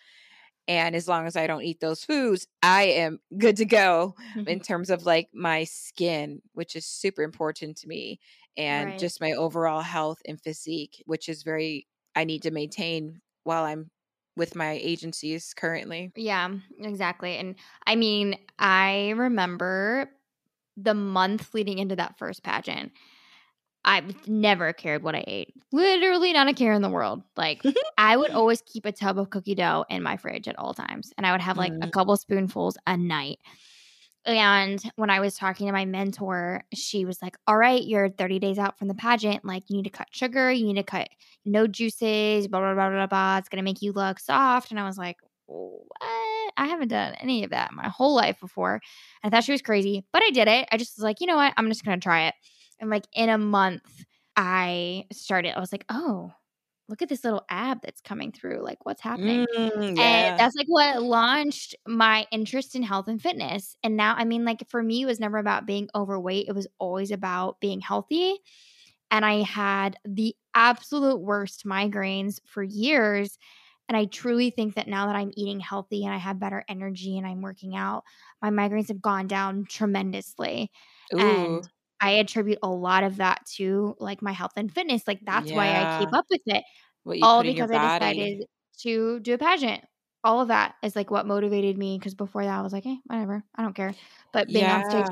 And 0.69 0.95
as 0.95 1.07
long 1.07 1.25
as 1.25 1.35
I 1.35 1.47
don't 1.47 1.63
eat 1.63 1.79
those 1.81 2.05
foods, 2.05 2.47
I 2.63 2.83
am 2.83 3.19
good 3.37 3.57
to 3.57 3.65
go 3.65 4.15
mm-hmm. 4.35 4.47
in 4.47 4.61
terms 4.61 4.91
of 4.91 5.05
like 5.05 5.29
my 5.33 5.63
skin, 5.65 6.41
which 6.53 6.75
is 6.75 6.85
super 6.85 7.23
important 7.23 7.77
to 7.79 7.87
me, 7.87 8.19
and 8.55 8.91
Right. 8.91 8.99
just 8.99 9.19
my 9.19 9.31
overall 9.31 9.81
health 9.81 10.19
and 10.25 10.39
physique, 10.39 11.03
which 11.07 11.27
is 11.27 11.43
very, 11.43 11.87
I 12.15 12.23
need 12.23 12.43
to 12.43 12.51
maintain 12.51 13.21
while 13.43 13.63
I'm 13.65 13.89
with 14.37 14.55
my 14.55 14.73
agencies 14.73 15.53
currently. 15.55 16.11
Yeah, 16.15 16.49
exactly. 16.79 17.37
And 17.37 17.55
I 17.87 17.95
mean, 17.95 18.35
I 18.59 19.13
remember 19.17 20.11
the 20.77 20.93
month 20.93 21.53
leading 21.53 21.79
into 21.79 21.95
that 21.95 22.17
first 22.17 22.43
pageant. 22.43 22.91
I've 23.85 24.27
never 24.27 24.73
cared 24.73 25.03
what 25.03 25.15
I 25.15 25.23
ate. 25.27 25.53
Literally 25.71 26.33
not 26.33 26.47
a 26.49 26.53
care 26.53 26.73
in 26.73 26.81
the 26.81 26.89
world. 26.89 27.23
Like 27.37 27.63
I 27.97 28.17
would 28.17 28.31
always 28.31 28.61
keep 28.61 28.85
a 28.85 28.91
tub 28.91 29.17
of 29.17 29.29
cookie 29.29 29.55
dough 29.55 29.85
in 29.89 30.03
my 30.03 30.17
fridge 30.17 30.47
at 30.47 30.57
all 30.59 30.73
times. 30.73 31.11
And 31.17 31.25
I 31.25 31.31
would 31.31 31.41
have 31.41 31.57
like 31.57 31.73
a 31.81 31.87
Mhm. 31.87 31.91
couple 31.91 32.17
spoonfuls 32.17 32.77
a 32.87 32.97
night. 32.97 33.39
And 34.25 34.81
when 34.95 35.09
I 35.09 35.21
was 35.21 35.35
talking 35.37 35.67
to 35.67 35.73
my 35.73 35.85
mentor, 35.85 36.63
she 36.73 37.05
was 37.05 37.21
like, 37.21 37.37
All 37.47 37.57
right, 37.57 37.81
you're 37.83 38.09
30 38.09 38.37
days 38.39 38.59
out 38.59 38.77
from 38.77 38.87
the 38.89 38.93
pageant. 38.93 39.45
Like, 39.45 39.63
you 39.69 39.77
need 39.77 39.83
to 39.85 39.89
cut 39.89 40.07
sugar, 40.11 40.51
you 40.51 40.65
need 40.65 40.75
to 40.75 40.83
cut 40.83 41.09
no 41.45 41.67
juices, 41.67 42.47
blah, 42.47 42.59
blah, 42.59 42.73
blah, 42.73 42.89
blah, 42.89 43.07
blah. 43.07 43.37
It's 43.37 43.49
going 43.49 43.57
to 43.63 43.63
make 43.63 43.81
you 43.81 43.91
look 43.93 44.19
soft. 44.19 44.71
And 44.71 44.79
I 44.79 44.83
was 44.85 44.97
like, 44.97 45.17
What? 45.47 46.53
I 46.57 46.67
haven't 46.67 46.89
done 46.89 47.13
any 47.15 47.43
of 47.43 47.51
that 47.51 47.71
my 47.73 47.87
whole 47.87 48.13
life 48.15 48.39
before. 48.39 48.81
I 49.23 49.29
thought 49.29 49.45
she 49.45 49.51
was 49.53 49.61
crazy, 49.61 50.03
but 50.11 50.21
I 50.23 50.31
did 50.31 50.47
it. 50.47 50.67
I 50.71 50.77
just 50.77 50.97
was 50.97 51.03
like, 51.03 51.21
You 51.21 51.27
know 51.27 51.37
what? 51.37 51.53
I'm 51.57 51.69
just 51.69 51.85
going 51.85 51.99
to 51.99 52.03
try 52.03 52.27
it. 52.27 52.35
And 52.79 52.89
like 52.89 53.05
in 53.13 53.29
a 53.29 53.37
month, 53.37 54.05
I 54.35 55.05
started, 55.11 55.55
I 55.55 55.59
was 55.59 55.71
like, 55.71 55.85
Oh, 55.89 56.31
look 56.89 57.01
at 57.03 57.09
this 57.09 57.23
little 57.23 57.45
ab 57.49 57.79
that's 57.83 58.01
coming 58.01 58.31
through. 58.31 58.63
Like, 58.63 58.83
what's 58.83 59.01
happening? 59.01 59.45
Mm, 59.55 59.95
yeah. 59.95 60.31
And 60.31 60.39
that's 60.39 60.55
like 60.55 60.67
what 60.67 61.01
launched 61.03 61.75
my 61.87 62.25
interest 62.31 62.75
in 62.75 62.81
health 62.81 63.07
and 63.07 63.21
fitness. 63.21 63.77
And 63.83 63.95
now, 63.95 64.15
I 64.17 64.25
mean, 64.25 64.43
like 64.43 64.67
for 64.69 64.81
me, 64.81 65.03
it 65.03 65.05
was 65.05 65.19
never 65.19 65.37
about 65.37 65.67
being 65.67 65.87
overweight, 65.93 66.47
it 66.49 66.55
was 66.55 66.67
always 66.79 67.11
about 67.11 67.59
being 67.61 67.79
healthy. 67.79 68.35
And 69.11 69.23
I 69.23 69.43
had 69.43 69.97
the 70.03 70.35
absolute 70.55 71.21
worst 71.21 71.65
migraines 71.65 72.39
for 72.45 72.63
years. 72.63 73.37
And 73.87 73.97
I 73.97 74.05
truly 74.05 74.51
think 74.51 74.75
that 74.75 74.87
now 74.87 75.07
that 75.07 75.15
I'm 75.15 75.31
eating 75.35 75.59
healthy 75.59 76.05
and 76.05 76.13
I 76.13 76.17
have 76.17 76.39
better 76.39 76.63
energy 76.67 77.17
and 77.17 77.25
I'm 77.25 77.41
working 77.41 77.75
out, 77.75 78.03
my 78.41 78.49
migraines 78.49 78.89
have 78.89 79.01
gone 79.01 79.27
down 79.27 79.65
tremendously. 79.67 80.71
Ooh. 81.15 81.19
And 81.19 81.69
I 82.01 82.11
attribute 82.11 82.59
a 82.63 82.69
lot 82.69 83.03
of 83.03 83.17
that 83.17 83.45
to 83.57 83.95
like 83.99 84.21
my 84.21 84.31
health 84.31 84.53
and 84.55 84.71
fitness. 84.73 85.07
Like 85.07 85.19
that's 85.23 85.53
why 85.53 85.75
I 85.75 85.85
keep 85.85 86.09
up 86.13 86.25
with 86.29 86.41
it 86.45 86.63
all 87.21 87.41
put 87.41 87.47
in 87.47 87.55
your 87.57 87.67
because 87.67 87.71
I 87.71 87.77
decided 87.79 88.45
to 88.81 89.19
do 89.21 89.33
a 89.35 89.37
pageant. 89.37 89.83
All 90.23 90.41
of 90.41 90.49
that 90.49 90.75
is 90.83 90.95
like 90.95 91.11
what 91.11 91.25
motivated 91.27 91.77
me 91.77 91.97
because 91.97 92.15
before 92.15 92.43
that 92.43 92.59
I 92.59 92.61
was 92.61 92.73
like, 92.73 92.83
hey, 92.83 92.97
whatever, 93.05 93.43
I 93.55 93.63
don't 93.63 93.73
care. 93.75 93.95
But 94.33 94.51
being 94.51 94.69
on 94.69 94.83
stage, 94.83 95.05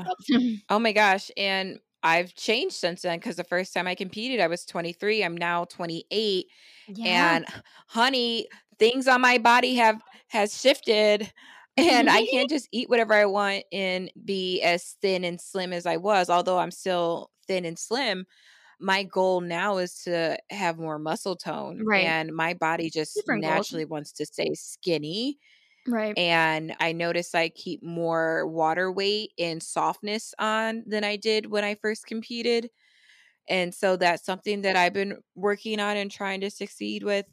Oh 0.70 0.78
my 0.78 0.92
gosh. 0.92 1.30
And 1.36 1.80
I've 2.02 2.34
changed 2.34 2.76
since 2.76 3.02
then 3.02 3.18
because 3.18 3.36
the 3.36 3.44
first 3.44 3.74
time 3.74 3.86
I 3.86 3.94
competed, 3.94 4.40
I 4.40 4.46
was 4.46 4.64
23. 4.64 5.24
I'm 5.24 5.36
now 5.36 5.64
28. 5.64 6.46
yeah, 6.86 7.04
And 7.04 7.46
honey, 7.88 8.48
things 8.78 9.08
on 9.08 9.20
my 9.20 9.38
body 9.38 9.74
have 9.76 10.02
has 10.28 10.58
shifted. 10.60 11.32
And 11.78 12.10
I 12.10 12.22
can't 12.30 12.50
just 12.50 12.68
eat 12.72 12.88
whatever 12.90 13.14
I 13.14 13.26
want 13.26 13.64
and 13.72 14.10
be 14.24 14.60
as 14.62 14.96
thin 15.02 15.24
and 15.24 15.40
slim 15.40 15.72
as 15.72 15.86
I 15.86 15.96
was, 15.96 16.30
although 16.30 16.58
I'm 16.58 16.70
still 16.70 17.30
thin 17.46 17.64
and 17.64 17.78
slim. 17.78 18.26
My 18.80 19.02
goal 19.04 19.40
now 19.40 19.78
is 19.78 20.02
to 20.04 20.38
have 20.50 20.78
more 20.78 20.98
muscle 20.98 21.36
tone. 21.36 21.82
Right. 21.84 22.06
And 22.06 22.34
my 22.34 22.54
body 22.54 22.90
just 22.90 23.14
Different 23.16 23.42
goals. 23.42 23.72
naturally 23.72 23.84
wants 23.84 24.12
to 24.14 24.26
stay 24.26 24.54
skinny. 24.54 25.38
right. 25.86 26.16
and 26.16 26.74
I 26.80 26.92
notice 26.92 27.34
I 27.34 27.48
keep 27.50 27.82
more 27.82 28.46
water 28.46 28.92
weight 28.92 29.32
and 29.38 29.62
softness 29.62 30.34
on 30.38 30.84
than 30.86 31.04
I 31.04 31.16
did 31.16 31.46
when 31.50 31.64
I 31.64 31.74
first 31.76 32.06
competed. 32.06 32.70
And 33.48 33.74
so 33.74 33.96
that's 33.96 34.24
something 34.26 34.62
that 34.62 34.76
I've 34.76 34.92
been 34.92 35.18
working 35.34 35.80
on 35.80 35.96
and 35.96 36.10
trying 36.10 36.40
to 36.42 36.50
succeed 36.50 37.02
with. 37.02 37.26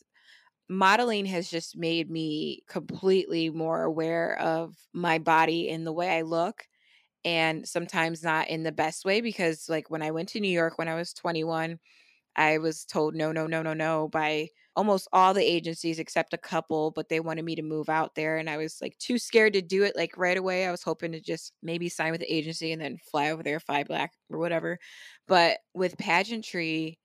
Modeling 0.70 1.26
has 1.28 1.50
just 1.50 1.78
made 1.78 2.10
me 2.10 2.64
completely 2.68 3.50
more 3.50 3.84
aware 3.84 4.38
of 4.40 4.76
my 4.94 5.20
body 5.20 5.70
and 5.70 5.86
the 5.86 5.94
way 5.94 6.18
I 6.18 6.22
look. 6.24 6.66
And 7.26 7.68
sometimes 7.68 8.24
not 8.24 8.50
in 8.50 8.64
the 8.64 8.72
best 8.72 9.06
way 9.06 9.22
because, 9.22 9.68
like, 9.70 9.90
when 9.90 10.04
I 10.04 10.12
went 10.12 10.30
to 10.30 10.40
New 10.40 10.50
York 10.52 10.78
when 10.78 10.88
I 10.88 10.96
was 10.96 11.14
21, 11.14 11.80
I 12.36 12.60
was 12.60 12.86
told 12.86 13.16
no, 13.16 13.32
no, 13.32 13.48
no, 13.48 13.64
no, 13.64 13.74
no 13.74 14.08
by 14.10 14.50
almost 14.76 15.08
all 15.14 15.34
the 15.34 15.44
agencies 15.44 16.00
except 16.00 16.34
a 16.34 16.38
couple, 16.38 16.92
but 16.92 17.10
they 17.10 17.20
wanted 17.22 17.46
me 17.46 17.56
to 17.56 17.62
move 17.64 17.90
out 17.90 18.16
there. 18.16 18.38
And 18.38 18.50
I 18.50 18.58
was 18.58 18.80
like 18.82 18.98
too 19.00 19.18
scared 19.18 19.54
to 19.54 19.62
do 19.62 19.84
it 19.84 19.96
like 19.96 20.18
right 20.18 20.38
away. 20.38 20.68
I 20.68 20.72
was 20.72 20.84
hoping 20.84 21.14
to 21.14 21.22
just 21.22 21.54
maybe 21.64 21.90
sign 21.90 22.12
with 22.12 22.22
the 22.22 22.34
agency 22.34 22.72
and 22.72 22.82
then 22.82 22.98
fly 23.12 23.32
over 23.32 23.44
there, 23.44 23.60
fly 23.60 23.84
black 23.84 24.14
or 24.30 24.40
whatever. 24.40 24.80
But 25.28 25.60
with 25.74 25.98
pageantry, 25.98 27.00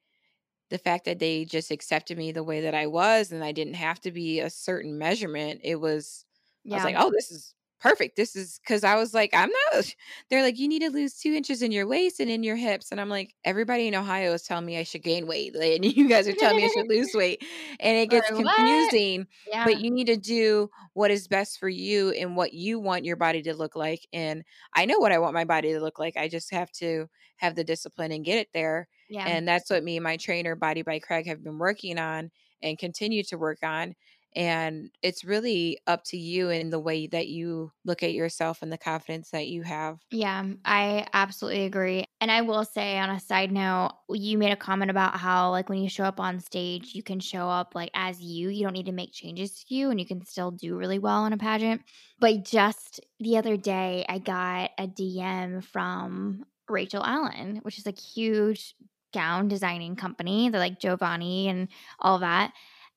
the 0.71 0.79
fact 0.79 1.05
that 1.05 1.19
they 1.19 1.45
just 1.45 1.71
accepted 1.71 2.17
me 2.17 2.33
the 2.33 2.45
way 2.45 2.63
that 2.63 2.75
I 2.75 2.87
was 2.87 3.33
and 3.33 3.45
I 3.45 3.53
didn't 3.53 3.75
have 3.75 4.01
to 4.03 4.11
be 4.13 4.41
a 4.41 4.51
certain 4.51 4.97
measurement, 4.99 5.61
it 5.65 5.77
was, 5.77 6.25
I 6.71 6.75
was 6.75 6.85
like, 6.85 6.97
oh, 6.99 7.11
this 7.11 7.31
is 7.31 7.55
perfect. 7.81 8.15
This 8.15 8.37
is 8.37 8.61
because 8.63 8.85
I 8.85 8.95
was 8.95 9.15
like, 9.15 9.31
I'm 9.33 9.51
not. 9.73 9.95
They're 10.31 10.43
like, 10.43 10.59
you 10.59 10.69
need 10.69 10.83
to 10.83 10.91
lose 10.91 11.15
two 11.15 11.33
inches 11.33 11.63
in 11.63 11.73
your 11.73 11.87
waist 11.87 12.21
and 12.21 12.31
in 12.31 12.43
your 12.43 12.57
hips. 12.57 12.93
And 12.93 13.01
I'm 13.01 13.09
like, 13.09 13.35
everybody 13.45 13.89
in 13.89 13.95
Ohio 13.95 14.33
is 14.33 14.43
telling 14.43 14.67
me 14.67 14.79
I 14.79 14.83
should 14.83 15.03
gain 15.03 15.27
weight. 15.27 15.57
And 15.57 15.85
you 15.97 16.09
guys 16.09 16.29
are 16.29 16.33
telling 16.35 16.59
me 16.59 16.67
I 16.67 16.69
should 16.69 16.89
lose 16.89 17.11
weight. 17.15 17.45
And 17.81 17.97
it 17.97 18.11
gets 18.11 18.29
confusing. 18.29 19.27
yeah. 19.49 19.65
But 19.65 19.81
you 19.81 19.91
need 19.91 20.07
to 20.07 20.17
do 20.17 20.71
what 20.93 21.11
is 21.11 21.27
best 21.27 21.59
for 21.59 21.69
you 21.69 22.11
and 22.11 22.37
what 22.37 22.53
you 22.53 22.79
want 22.79 23.05
your 23.05 23.17
body 23.17 23.43
to 23.43 23.55
look 23.55 23.75
like. 23.75 24.07
And 24.13 24.45
I 24.75 24.85
know 24.85 24.99
what 24.99 25.13
I 25.13 25.19
want 25.19 25.35
my 25.35 25.45
body 25.45 25.73
to 25.73 25.81
look 25.81 25.99
like. 25.99 26.17
I 26.17 26.29
just 26.29 26.53
have 26.53 26.71
to 26.73 27.09
have 27.37 27.55
the 27.55 27.65
discipline 27.65 28.13
and 28.13 28.25
get 28.25 28.39
it 28.39 28.49
there. 28.53 28.89
Yeah. 29.11 29.31
And 29.31 29.47
that's 29.47 29.71
what 29.71 29.85
me 29.85 29.97
and 29.97 30.05
my 30.05 30.17
trainer, 30.17 30.57
Body 30.57 30.83
by 30.83 30.99
Craig, 30.99 31.27
have 31.27 31.45
been 31.45 31.59
working 31.59 31.99
on 31.99 32.31
and 32.63 32.79
continue 32.79 33.23
to 33.25 33.39
work 33.39 33.59
on. 33.63 33.95
And 34.35 34.91
it's 35.03 35.25
really 35.25 35.79
up 35.87 36.05
to 36.07 36.17
you 36.17 36.51
and 36.51 36.73
the 36.73 36.81
way 36.81 37.07
that 37.09 37.29
you 37.29 37.73
look 37.85 38.03
at 38.03 38.13
yourself 38.15 38.63
and 38.63 38.73
the 38.73 38.79
confidence 38.79 39.31
that 39.31 39.49
you 39.49 39.63
have. 39.63 39.99
Yeah, 40.13 40.43
mm, 40.43 40.59
I 40.65 41.07
absolutely 41.13 41.67
agree. 41.67 42.05
And 42.21 42.33
I 42.33 42.41
will 42.43 42.65
say, 42.65 42.99
on 42.99 43.11
a 43.11 43.21
side 43.21 43.53
note, 43.53 43.93
you 44.11 44.37
made 44.39 44.51
a 44.53 44.57
comment 44.57 44.91
about 44.91 45.17
how, 45.17 45.51
like, 45.53 45.69
when 45.69 45.79
you 45.79 45.89
show 45.89 46.03
up 46.03 46.19
on 46.19 46.41
stage, 46.41 46.95
you 46.97 47.03
can 47.05 47.21
show 47.21 47.49
up 47.49 47.77
like 47.77 47.91
as 47.95 48.21
you. 48.21 48.49
You 48.49 48.65
don't 48.65 48.73
need 48.73 48.87
to 48.87 48.93
make 48.93 49.13
changes 49.13 49.63
to 49.65 49.75
you, 49.75 49.91
and 49.91 50.01
you 50.01 50.07
can 50.07 50.25
still 50.25 50.51
do 50.51 50.77
really 50.77 50.99
well 50.99 51.27
in 51.27 51.33
a 51.33 51.39
pageant. 51.39 51.83
But 52.19 52.45
just 52.45 52.99
the 53.21 53.37
other 53.37 53.57
day, 53.57 54.05
I 54.09 54.19
got 54.19 54.73
a 54.79 54.89
DM 54.89 55.61
from 55.61 56.45
Rachel 56.69 57.05
Allan, 57.05 57.59
which 57.59 57.79
is 57.79 57.87
like 57.87 57.99
huge 58.01 58.75
gown 59.13 59.49
designing 59.49 59.97
company. 59.97 60.49
They're 60.49 60.61
like 60.61 60.81
Jovani 60.81 61.47
and 61.49 61.69
all 61.99 62.19
that. 62.19 62.53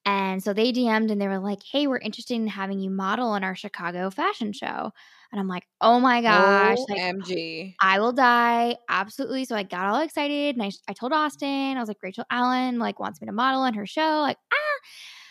And 0.06 0.44
so 0.44 0.54
they 0.54 0.74
DM'd 0.74 1.12
and 1.12 1.22
they 1.22 1.28
were 1.28 1.40
like, 1.40 1.64
hey, 1.64 1.88
we're 1.88 1.98
interested 1.98 2.36
in 2.36 2.48
having 2.48 2.80
you 2.80 2.90
model 2.90 3.36
in 3.36 3.44
our 3.44 3.56
Chicago 3.56 4.10
fashion 4.10 4.52
show. 4.52 4.92
And 5.32 5.40
I'm 5.40 5.48
like, 5.48 5.64
oh 5.82 6.00
my 6.00 6.22
gosh, 6.22 6.78
like 6.90 7.00
OMG. 7.00 7.76
I 7.82 8.00
will 8.00 8.12
die. 8.12 8.76
Absolutely. 8.90 9.46
So 9.46 9.56
I 9.56 9.64
got 9.64 9.88
all 9.88 10.02
excited 10.02 10.56
and 10.56 10.64
I, 10.64 10.72
I 10.88 10.94
told 10.94 11.14
Austin, 11.14 11.78
I 11.78 11.80
was 11.80 11.88
like, 11.88 12.04
Rachel 12.04 12.26
Allan 12.30 12.80
like 12.80 13.00
wants 13.00 13.22
me 13.22 13.28
to 13.28 13.32
model 13.32 13.66
in 13.66 13.74
her 13.76 13.88
show. 13.88 14.20
Like, 14.22 14.38
ah. 14.54 14.58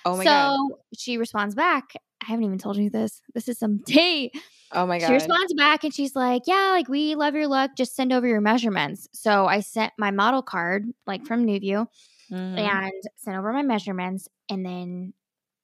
Oh 0.04 0.16
my 0.16 0.24
so 0.24 0.30
God. 0.30 0.70
she 0.96 1.18
responds 1.18 1.54
back. 1.54 1.92
I 2.22 2.26
haven't 2.26 2.44
even 2.44 2.58
told 2.58 2.76
you 2.76 2.90
this. 2.90 3.20
This 3.34 3.48
is 3.48 3.58
some 3.58 3.82
tea. 3.86 4.32
Oh 4.72 4.86
my 4.86 4.98
God. 4.98 5.06
She 5.08 5.12
responds 5.14 5.54
back 5.54 5.84
and 5.84 5.94
she's 5.94 6.16
like, 6.16 6.42
Yeah, 6.46 6.70
like 6.72 6.88
we 6.88 7.14
love 7.14 7.34
your 7.34 7.46
look. 7.48 7.72
Just 7.76 7.94
send 7.96 8.12
over 8.12 8.26
your 8.26 8.40
measurements. 8.40 9.08
So 9.12 9.46
I 9.46 9.60
sent 9.60 9.92
my 9.98 10.10
model 10.10 10.42
card, 10.42 10.86
like 11.06 11.26
from 11.26 11.44
Newview, 11.46 11.86
Mhm. 12.30 12.58
and 12.58 12.92
sent 13.16 13.36
over 13.36 13.52
my 13.52 13.62
measurements 13.62 14.28
and 14.48 14.64
then 14.64 15.12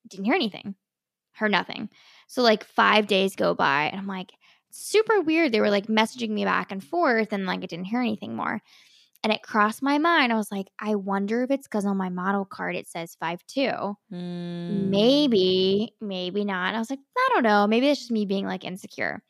didn't 0.08 0.26
hear 0.26 0.34
anything. 0.34 0.74
Heard 1.32 1.52
nothing. 1.52 1.88
So 2.26 2.42
like 2.42 2.64
five 2.64 3.06
days 3.06 3.36
go 3.36 3.54
by 3.54 3.84
and 3.84 3.98
I'm 3.98 4.06
like, 4.06 4.32
super 4.70 5.20
weird. 5.20 5.52
They 5.52 5.60
were 5.60 5.70
like 5.70 5.86
messaging 5.86 6.30
me 6.30 6.44
back 6.44 6.70
and 6.72 6.82
forth 6.84 7.32
and 7.32 7.46
like 7.46 7.62
I 7.62 7.66
didn't 7.66 7.86
hear 7.86 8.00
anything 8.00 8.36
more. 8.36 8.60
And 9.24 9.32
it 9.32 9.42
crossed 9.42 9.82
my 9.82 9.98
mind. 9.98 10.32
I 10.32 10.36
was 10.36 10.52
like, 10.52 10.68
I 10.80 10.94
wonder 10.94 11.42
if 11.42 11.50
it's 11.50 11.66
because 11.66 11.84
on 11.84 11.96
my 11.96 12.08
model 12.08 12.44
card 12.44 12.76
it 12.76 12.86
says 12.86 13.16
five 13.18 13.44
two. 13.46 13.96
Mm. 14.12 14.88
Maybe, 14.90 15.92
maybe 16.00 16.44
not. 16.44 16.68
And 16.68 16.76
I 16.76 16.78
was 16.78 16.90
like, 16.90 17.00
I 17.16 17.30
don't 17.34 17.42
know. 17.42 17.66
Maybe 17.66 17.88
it's 17.88 18.00
just 18.00 18.10
me 18.12 18.26
being 18.26 18.46
like 18.46 18.64
insecure. 18.64 19.22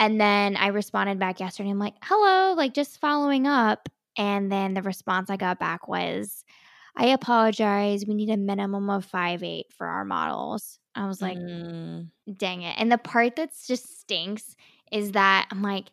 And 0.00 0.20
then 0.20 0.56
I 0.56 0.68
responded 0.68 1.18
back 1.18 1.40
yesterday. 1.40 1.70
I'm 1.70 1.78
like, 1.78 1.94
hello, 2.02 2.54
like 2.54 2.72
just 2.72 3.00
following 3.00 3.46
up. 3.46 3.88
And 4.16 4.50
then 4.50 4.74
the 4.74 4.82
response 4.82 5.28
I 5.30 5.36
got 5.36 5.58
back 5.58 5.88
was, 5.88 6.44
I 6.96 7.08
apologize. 7.08 8.04
We 8.06 8.14
need 8.14 8.30
a 8.30 8.36
minimum 8.36 8.88
of 8.90 9.04
five 9.04 9.42
eight 9.42 9.66
for 9.76 9.86
our 9.86 10.04
models. 10.04 10.78
I 10.94 11.06
was 11.06 11.20
like, 11.22 11.38
Mm. 11.38 12.08
dang 12.36 12.62
it. 12.62 12.74
And 12.78 12.90
the 12.90 12.98
part 12.98 13.36
that's 13.36 13.66
just 13.66 14.00
stinks 14.00 14.56
is 14.90 15.12
that 15.12 15.48
I'm 15.50 15.62
like, 15.62 15.86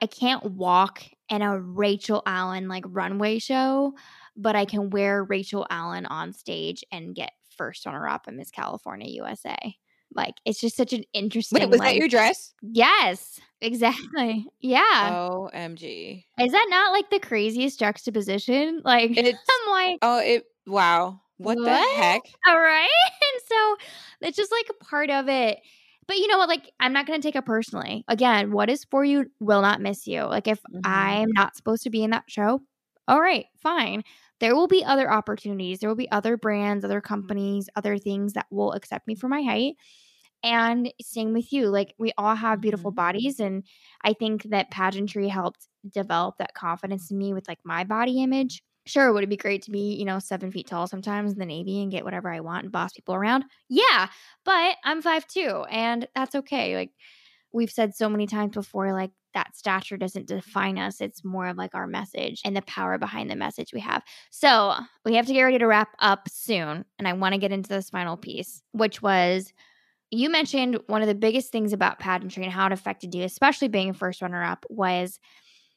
I 0.00 0.06
can't 0.06 0.44
walk 0.44 1.02
in 1.32 1.40
a 1.40 1.58
Rachel 1.58 2.22
Allan 2.26 2.68
like 2.68 2.84
runway 2.86 3.38
show, 3.38 3.94
but 4.36 4.54
I 4.54 4.66
can 4.66 4.90
wear 4.90 5.24
Rachel 5.24 5.66
Allan 5.70 6.04
on 6.06 6.34
stage 6.34 6.84
and 6.92 7.14
get 7.14 7.32
first 7.56 7.86
runner 7.86 8.06
up 8.06 8.28
in 8.28 8.36
Miss 8.36 8.50
California 8.50 9.08
USA. 9.08 9.56
Like 10.14 10.34
it's 10.44 10.60
just 10.60 10.76
such 10.76 10.92
an 10.92 11.04
interesting. 11.14 11.60
Wait, 11.60 11.70
was 11.70 11.80
like, 11.80 11.94
that 11.94 11.96
your 11.96 12.08
dress? 12.08 12.52
Yes, 12.60 13.40
exactly. 13.62 14.46
Yeah. 14.60 15.10
OMG. 15.10 16.24
Is 16.38 16.52
that 16.52 16.66
not 16.68 16.92
like 16.92 17.08
the 17.08 17.18
craziest 17.18 17.80
juxtaposition? 17.80 18.82
Like 18.84 19.12
It's 19.16 19.38
I'm 19.38 19.70
like, 19.70 19.98
oh 20.02 20.20
it 20.20 20.44
wow. 20.66 21.20
What, 21.38 21.58
the 21.58 21.76
heck? 21.76 22.22
all 22.46 22.60
right. 22.60 22.88
And 23.34 23.42
so 23.48 23.76
it's 24.20 24.36
just 24.36 24.52
like 24.52 24.66
a 24.68 24.84
part 24.84 25.08
of 25.08 25.28
it. 25.28 25.60
But 26.06 26.16
you 26.18 26.26
know 26.28 26.38
what? 26.38 26.48
Like, 26.48 26.70
I'm 26.80 26.92
not 26.92 27.06
going 27.06 27.20
to 27.20 27.26
take 27.26 27.36
it 27.36 27.44
personally. 27.46 28.04
Again, 28.08 28.50
what 28.52 28.68
is 28.68 28.84
for 28.90 29.04
you 29.04 29.26
will 29.40 29.62
not 29.62 29.80
miss 29.80 30.06
you. 30.06 30.22
Like, 30.24 30.48
if 30.48 30.60
Mhm. 30.68 30.82
I'm 30.84 31.30
not 31.32 31.56
supposed 31.56 31.82
to 31.84 31.90
be 31.90 32.02
in 32.02 32.10
that 32.10 32.24
show, 32.28 32.60
all 33.08 33.20
right, 33.20 33.46
fine. 33.56 34.02
There 34.40 34.54
will 34.54 34.66
be 34.68 34.84
other 34.84 35.10
opportunities. 35.10 35.78
There 35.78 35.88
will 35.88 35.96
be 35.96 36.10
other 36.10 36.36
brands, 36.36 36.84
other 36.84 37.00
companies, 37.00 37.68
other 37.76 37.98
things 37.98 38.32
that 38.32 38.46
will 38.50 38.72
accept 38.72 39.06
me 39.06 39.14
for 39.14 39.28
my 39.28 39.42
height. 39.42 39.74
And 40.44 40.92
same 41.02 41.32
with 41.32 41.52
you. 41.52 41.68
Like, 41.68 41.94
we 41.98 42.12
all 42.18 42.34
have 42.36 42.60
beautiful 42.60 42.90
Mhm. 42.90 42.92
bodies. 42.92 43.40
And 43.40 43.64
I 44.04 44.12
think 44.14 44.44
that 44.44 44.70
pageantry 44.70 45.28
helped 45.28 45.68
develop 45.88 46.36
that 46.38 46.54
confidence 46.54 47.10
in 47.10 47.18
me 47.18 47.34
with 47.34 47.48
like 47.48 47.60
my 47.64 47.84
body 47.84 48.22
image. 48.22 48.62
Sure, 48.84 49.12
would 49.12 49.22
it 49.22 49.28
be 49.28 49.36
great 49.36 49.62
to 49.62 49.70
be, 49.70 49.94
you 49.94 50.04
know, 50.04 50.18
seven 50.18 50.50
feet 50.50 50.66
tall 50.66 50.88
sometimes 50.88 51.32
in 51.32 51.38
the 51.38 51.46
Navy 51.46 51.80
and 51.82 51.92
get 51.92 52.04
whatever 52.04 52.30
I 52.32 52.40
want 52.40 52.64
and 52.64 52.72
boss 52.72 52.92
people 52.92 53.14
around? 53.14 53.44
Yeah, 53.68 54.08
but 54.44 54.76
I'm 54.84 55.02
five 55.02 55.26
two, 55.28 55.64
and 55.70 56.08
that's 56.16 56.34
okay. 56.34 56.74
Like 56.74 56.90
we've 57.52 57.70
said 57.70 57.94
so 57.94 58.08
many 58.08 58.26
times 58.26 58.54
before, 58.54 58.92
like 58.92 59.12
that 59.34 59.56
stature 59.56 59.96
doesn't 59.96 60.26
define 60.28 60.78
us. 60.78 61.00
It's 61.00 61.24
more 61.24 61.46
of 61.48 61.56
like 61.56 61.74
our 61.74 61.86
message 61.86 62.42
and 62.44 62.56
the 62.56 62.62
power 62.62 62.98
behind 62.98 63.30
the 63.30 63.36
message 63.36 63.72
we 63.72 63.80
have. 63.80 64.02
So 64.30 64.74
we 65.04 65.14
have 65.14 65.26
to 65.26 65.32
get 65.32 65.42
ready 65.42 65.58
to 65.58 65.66
wrap 65.66 65.90
up 66.00 66.28
soon. 66.28 66.84
And 66.98 67.08
I 67.08 67.12
want 67.14 67.34
to 67.34 67.40
get 67.40 67.52
into 67.52 67.68
this 67.70 67.90
final 67.90 68.16
piece, 68.16 68.62
which 68.72 69.00
was 69.02 69.52
you 70.10 70.30
mentioned 70.30 70.78
one 70.86 71.02
of 71.02 71.08
the 71.08 71.14
biggest 71.14 71.50
things 71.52 71.72
about 71.72 71.98
pageantry 71.98 72.44
and 72.44 72.52
how 72.52 72.66
it 72.66 72.72
affected 72.72 73.14
you, 73.14 73.24
especially 73.24 73.68
being 73.68 73.90
a 73.90 73.94
first 73.94 74.22
runner 74.22 74.42
up, 74.44 74.66
was 74.68 75.18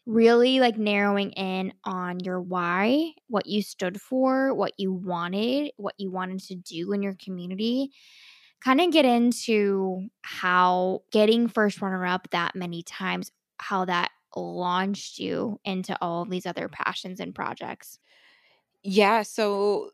really 0.06 0.60
like 0.60 0.78
narrowing 0.78 1.32
in 1.32 1.74
on 1.84 2.20
your 2.20 2.39
why, 2.41 3.13
what 3.28 3.48
you 3.48 3.62
stood 3.62 4.00
for, 4.00 4.54
what 4.54 4.74
you 4.78 4.94
wanted, 4.94 5.72
what 5.78 5.96
you 5.98 6.12
wanted 6.12 6.39
to 6.39 6.56
do 6.56 6.91
in 6.91 7.02
your 7.02 7.15
community. 7.15 7.91
Kind 8.63 8.82
of 8.82 8.91
get 8.91 9.06
into 9.06 10.08
how 10.24 11.02
getting 11.12 11.48
first 11.48 11.82
runner 11.82 12.06
up 12.06 12.30
that 12.32 12.56
many 12.56 12.84
times, 12.84 13.32
how 13.60 13.86
that 13.86 14.12
launched 14.36 15.20
you 15.20 15.60
into 15.63 15.98
all 16.02 16.24
of 16.24 16.30
these 16.30 16.46
other 16.46 16.68
passions 16.70 17.20
and 17.20 17.34
projects. 17.34 18.00
Yeah, 18.84 19.24
so 19.24 19.91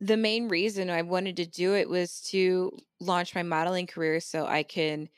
the 0.00 0.16
main 0.16 0.48
reason 0.48 0.90
I 0.90 1.02
wanted 1.02 1.36
to 1.36 1.46
do 1.46 1.74
it 1.74 1.88
was 1.88 2.20
to 2.30 2.76
launch 3.00 3.34
my 3.34 3.42
modeling 3.42 3.86
career 3.86 4.20
so 4.20 4.46
I 4.46 4.62
can 4.62 5.08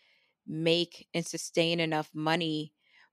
make 0.46 1.08
and 1.14 1.26
sustain 1.26 1.80
enough 1.80 2.10
money 2.14 2.72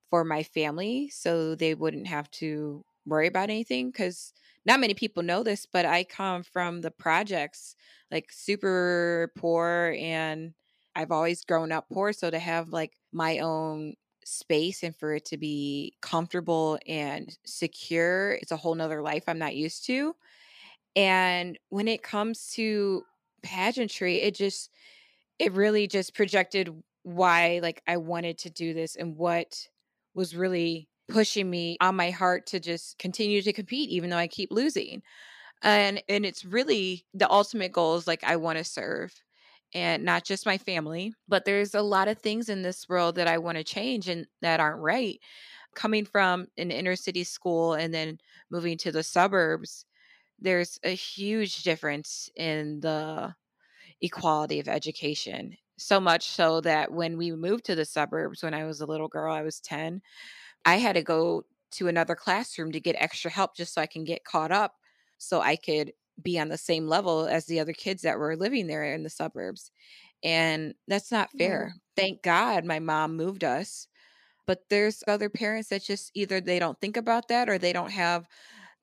for 0.10 0.24
my 0.24 0.44
family 0.44 1.10
so 1.10 1.56
they 1.56 1.76
wouldn't 1.76 2.08
have 2.08 2.30
to 2.32 2.84
worry 3.06 3.28
about 3.28 3.50
anything 3.50 3.92
cuz 3.92 4.34
not 4.66 4.80
many 4.80 4.94
people 4.94 5.24
know 5.24 5.44
this 5.44 5.66
but 5.66 5.86
I 5.86 6.04
come 6.04 6.44
from 6.44 6.82
the 6.82 6.92
projects 6.92 7.76
like 8.12 8.32
super 8.32 9.32
poor 9.38 9.96
and 10.00 10.54
I've 10.96 11.12
always 11.12 11.44
grown 11.46 11.72
up 11.72 11.88
poor 11.92 12.14
so 12.14 12.30
to 12.30 12.40
have 12.40 12.70
like 12.70 12.94
my 13.12 13.40
own 13.40 13.96
space 14.26 14.84
and 14.84 14.96
for 14.96 15.16
it 15.16 15.26
to 15.26 15.38
be 15.38 15.96
comfortable 16.02 16.78
and 16.88 17.36
secure 17.46 18.34
it's 18.34 18.52
a 18.52 18.58
whole 18.58 18.76
nother 18.76 19.02
life 19.02 19.24
I'm 19.28 19.40
not 19.40 19.56
used 19.56 19.86
to 19.86 20.16
and 20.96 21.58
when 21.70 21.88
it 21.88 22.04
comes 22.04 22.52
to 22.54 23.04
pageantry, 23.44 24.22
it 24.22 24.36
just 24.36 24.70
it 25.40 25.54
really 25.54 25.88
just 25.88 26.16
projected 26.16 26.70
why 27.04 27.60
like 27.64 27.82
I 27.88 27.98
wanted 27.98 28.38
to 28.40 28.50
do 28.50 28.74
this 28.74 28.96
and 28.96 29.16
what 29.18 29.68
was 30.14 30.36
really 30.36 30.90
pushing 31.10 31.50
me 31.50 31.78
on 31.82 31.96
my 31.96 32.12
heart 32.12 32.46
to 32.48 32.60
just 32.60 32.98
continue 33.00 33.42
to 33.42 33.54
compete 33.54 33.90
even 33.90 34.10
though 34.10 34.18
I 34.18 34.28
keep 34.28 34.52
losing. 34.52 35.02
And 35.64 36.02
and 36.10 36.26
it's 36.26 36.46
really 36.46 37.06
the 37.14 37.30
ultimate 37.30 37.72
goal 37.74 37.96
is 37.98 38.08
like 38.08 38.24
I 38.24 38.38
want 38.38 38.58
to 38.58 38.64
serve 38.64 39.14
and 39.74 40.04
not 40.04 40.26
just 40.26 40.46
my 40.46 40.58
family, 40.58 41.14
but 41.28 41.46
there's 41.46 41.76
a 41.76 41.82
lot 41.82 42.08
of 42.08 42.20
things 42.20 42.50
in 42.50 42.64
this 42.64 42.90
world 42.90 43.16
that 43.16 43.28
I 43.28 43.38
want 43.38 43.58
to 43.58 43.64
change 43.64 44.10
and 44.10 44.28
that 44.42 44.60
aren't 44.60 44.82
right. 44.82 45.20
Coming 45.76 46.06
from 46.06 46.48
an 46.58 46.72
inner 46.72 46.96
city 46.96 47.24
school 47.24 47.74
and 47.74 47.94
then 47.94 48.20
moving 48.52 48.78
to 48.80 48.92
the 48.92 49.04
suburbs, 49.04 49.86
there's 50.40 50.80
a 50.84 50.96
huge 50.96 51.64
difference 51.64 52.30
in 52.36 52.82
the 52.82 53.36
equality 54.02 54.60
of 54.60 54.68
education. 54.68 55.58
So 55.80 56.00
much 56.00 56.28
so 56.30 56.62
that 56.62 56.92
when 56.92 57.18
we 57.18 57.32
moved 57.32 57.66
to 57.66 57.76
the 57.76 57.86
suburbs, 57.86 58.44
when 58.44 58.54
I 58.54 58.66
was 58.66 58.82
a 58.82 58.86
little 58.86 59.08
girl, 59.08 59.34
I 59.34 59.42
was 59.44 59.60
10, 59.62 60.02
I 60.66 60.76
had 60.78 60.94
to 60.94 61.04
go 61.04 61.46
to 61.72 61.88
another 61.88 62.16
classroom 62.16 62.72
to 62.74 62.80
get 62.80 62.96
extra 63.00 63.32
help 63.32 63.56
just 63.56 63.74
so 63.74 63.82
I 63.82 63.88
can 63.88 64.04
get 64.04 64.26
caught 64.26 64.52
up 64.52 64.76
so 65.18 65.42
I 65.42 65.56
could 65.56 65.94
be 66.22 66.40
on 66.40 66.50
the 66.50 66.58
same 66.58 66.88
level 66.88 67.26
as 67.28 67.46
the 67.46 67.60
other 67.60 67.74
kids 67.74 68.02
that 68.02 68.20
were 68.20 68.36
living 68.36 68.68
there 68.68 68.84
in 68.84 69.04
the 69.04 69.10
suburbs. 69.10 69.72
And 70.24 70.76
that's 70.88 71.12
not 71.12 71.32
Yeah. 71.34 71.38
fair. 71.38 71.76
Thank 71.96 72.24
God 72.24 72.66
my 72.66 72.80
mom 72.80 73.16
moved 73.18 73.44
us. 73.44 73.88
But 74.48 74.70
there's 74.70 75.04
other 75.08 75.30
parents 75.30 75.70
that 75.70 75.84
just 75.84 76.12
either 76.16 76.42
they 76.42 76.60
don't 76.60 76.80
think 76.82 76.98
about 76.98 77.28
that 77.30 77.50
or 77.50 77.58
they 77.58 77.74
don't 77.74 77.92
have 77.92 78.28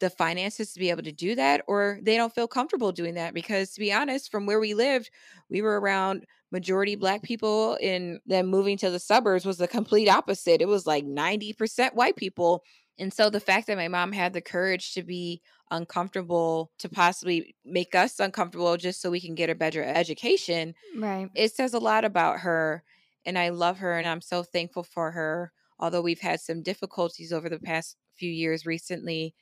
the 0.01 0.11
finances 0.11 0.73
to 0.73 0.81
be 0.81 0.91
able 0.91 1.03
to 1.03 1.13
do 1.13 1.35
that 1.35 1.63
or 1.67 1.99
they 2.03 2.17
don't 2.17 2.35
feel 2.35 2.49
comfortable 2.49 2.93
doing 2.93 3.15
that 3.15 3.33
because 3.35 3.73
to 3.73 3.81
be 3.81 3.93
honest 3.93 4.31
from 4.31 4.45
where 4.47 4.61
we 4.61 4.75
lived 4.75 5.11
we 5.49 5.63
were 5.63 5.81
around 5.81 6.27
majority 6.53 6.97
black 6.97 7.23
people 7.23 7.79
and 7.83 8.21
then 8.27 8.47
moving 8.47 8.77
to 8.77 8.91
the 8.91 8.99
suburbs 8.99 9.47
was 9.47 9.59
the 9.59 9.69
complete 9.69 10.09
opposite 10.09 10.61
it 10.61 10.69
was 10.69 10.87
like 10.87 11.05
90% 11.05 11.95
white 11.95 12.17
people 12.17 12.63
and 12.99 13.13
so 13.13 13.29
the 13.29 13.41
fact 13.41 13.67
that 13.67 13.77
my 13.77 13.89
mom 13.89 14.13
had 14.13 14.33
the 14.33 14.41
courage 14.41 14.93
to 14.95 15.03
be 15.03 15.43
uncomfortable 15.71 16.73
to 16.79 16.89
possibly 16.89 17.57
make 17.65 17.95
us 17.95 18.19
uncomfortable 18.21 18.77
just 18.77 19.01
so 19.01 19.11
we 19.11 19.21
can 19.21 19.35
get 19.35 19.51
a 19.51 19.55
better 19.55 19.83
education 19.83 20.75
Right. 20.97 21.31
it 21.35 21.55
says 21.55 21.75
a 21.75 21.79
lot 21.79 22.05
about 22.05 22.41
her 22.41 22.85
and 23.25 23.39
I 23.39 23.51
love 23.51 23.79
her 23.79 23.99
and 23.99 24.07
I'm 24.07 24.21
so 24.21 24.43
thankful 24.43 24.83
for 24.85 25.11
her. 25.13 25.53
Although 25.79 26.01
we've 26.03 26.21
had 26.21 26.41
some 26.41 26.63
difficulties 26.63 27.33
over 27.33 27.49
the 27.49 27.59
past 27.59 27.97
few 28.15 28.31
years 28.31 28.65
recently, 28.65 29.35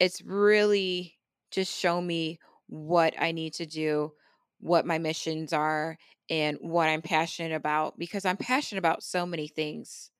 it's 0.00 0.22
really 0.22 1.18
just 1.52 1.76
show 1.78 2.00
me 2.02 2.40
what 2.68 3.14
I 3.18 3.32
need 3.32 3.54
to 3.54 3.66
do, 3.66 4.14
what 4.60 4.86
my 4.86 4.98
missions 4.98 5.52
are, 5.52 5.98
and 6.30 6.58
what 6.60 6.88
I'm 6.88 7.02
passionate 7.02 7.54
about 7.54 7.98
because 7.98 8.24
I'm 8.24 8.38
passionate 8.38 8.80
about 8.80 9.02
so 9.04 9.26
many 9.26 9.48
things. 9.48 10.10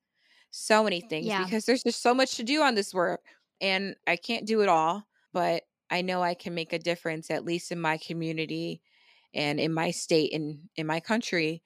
So 0.50 0.82
many 0.82 1.00
things 1.00 1.26
Yeah. 1.26 1.44
because 1.44 1.64
there's 1.64 1.82
just 1.84 2.02
so 2.02 2.14
much 2.14 2.36
to 2.36 2.42
do 2.42 2.62
on 2.62 2.74
this 2.74 2.92
work 2.92 3.24
and 3.60 3.96
I 4.06 4.16
can't 4.16 4.46
do 4.46 4.62
it 4.62 4.68
all, 4.68 5.06
but 5.32 5.64
I 5.90 6.02
know 6.02 6.22
I 6.22 6.34
can 6.34 6.54
make 6.54 6.72
a 6.72 6.78
difference 6.78 7.30
at 7.30 7.44
least 7.44 7.70
in 7.72 7.80
my 7.80 7.98
community 7.98 8.82
and 9.34 9.60
in 9.60 9.72
my 9.72 9.92
state 9.92 10.32
and 10.32 10.68
in 10.76 10.86
my 10.86 11.00
country 11.00 11.62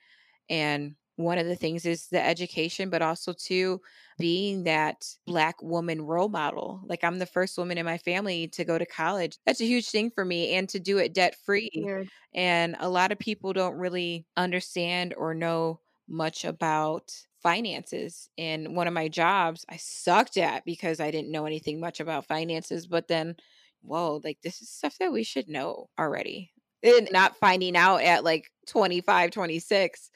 and 0.51 0.97
one 1.17 1.39
of 1.39 1.47
the 1.47 1.57
things 1.57 1.87
is 1.87 2.09
the 2.09 2.25
education 2.25 2.91
but 2.91 3.03
also 3.03 3.33
to 3.33 3.81
being 4.19 4.65
that 4.65 5.07
black 5.27 5.61
woman 5.63 6.03
role 6.03 6.29
model 6.29 6.81
like 6.87 7.05
i'm 7.05 7.19
the 7.19 7.27
first 7.27 7.57
woman 7.59 7.79
in 7.79 7.85
my 7.85 7.99
family 7.99 8.49
to 8.49 8.65
go 8.65 8.79
to 8.79 8.87
college 8.87 9.39
that's 9.47 9.61
a 9.61 9.67
huge 9.67 9.89
thing 9.89 10.11
for 10.11 10.25
me 10.25 10.55
and 10.55 10.69
to 10.69 10.81
do 10.81 10.99
it 10.99 11.15
debt 11.15 11.37
free 11.45 11.71
Weird. 11.85 12.09
and 12.35 12.77
a 12.81 12.89
lot 12.89 13.13
of 13.13 13.19
people 13.19 13.53
don't 13.53 13.77
really 13.77 14.27
understand 14.37 15.15
or 15.17 15.35
know 15.35 15.81
much 16.09 16.45
about 16.45 17.15
finances 17.43 18.29
and 18.39 18.75
one 18.75 18.87
of 18.89 18.95
my 18.95 19.09
jobs 19.09 19.65
i 19.69 19.77
sucked 19.77 20.37
at 20.37 20.65
because 20.65 21.01
i 21.01 21.11
didn't 21.11 21.31
know 21.31 21.47
anything 21.47 21.79
much 21.81 22.01
about 22.01 22.27
finances 22.27 22.87
but 22.87 23.09
then 23.09 23.37
whoa 23.83 24.21
like 24.25 24.39
this 24.43 24.63
is 24.63 24.71
stuff 24.71 24.97
that 24.99 25.13
we 25.13 25.23
should 25.23 25.49
know 25.49 25.89
already 25.99 26.51
and 26.83 27.09
not 27.13 27.37
finding 27.37 27.77
out 27.77 28.03
at 28.03 28.25
like 28.25 28.51
25 28.67 29.31
26 29.31 30.11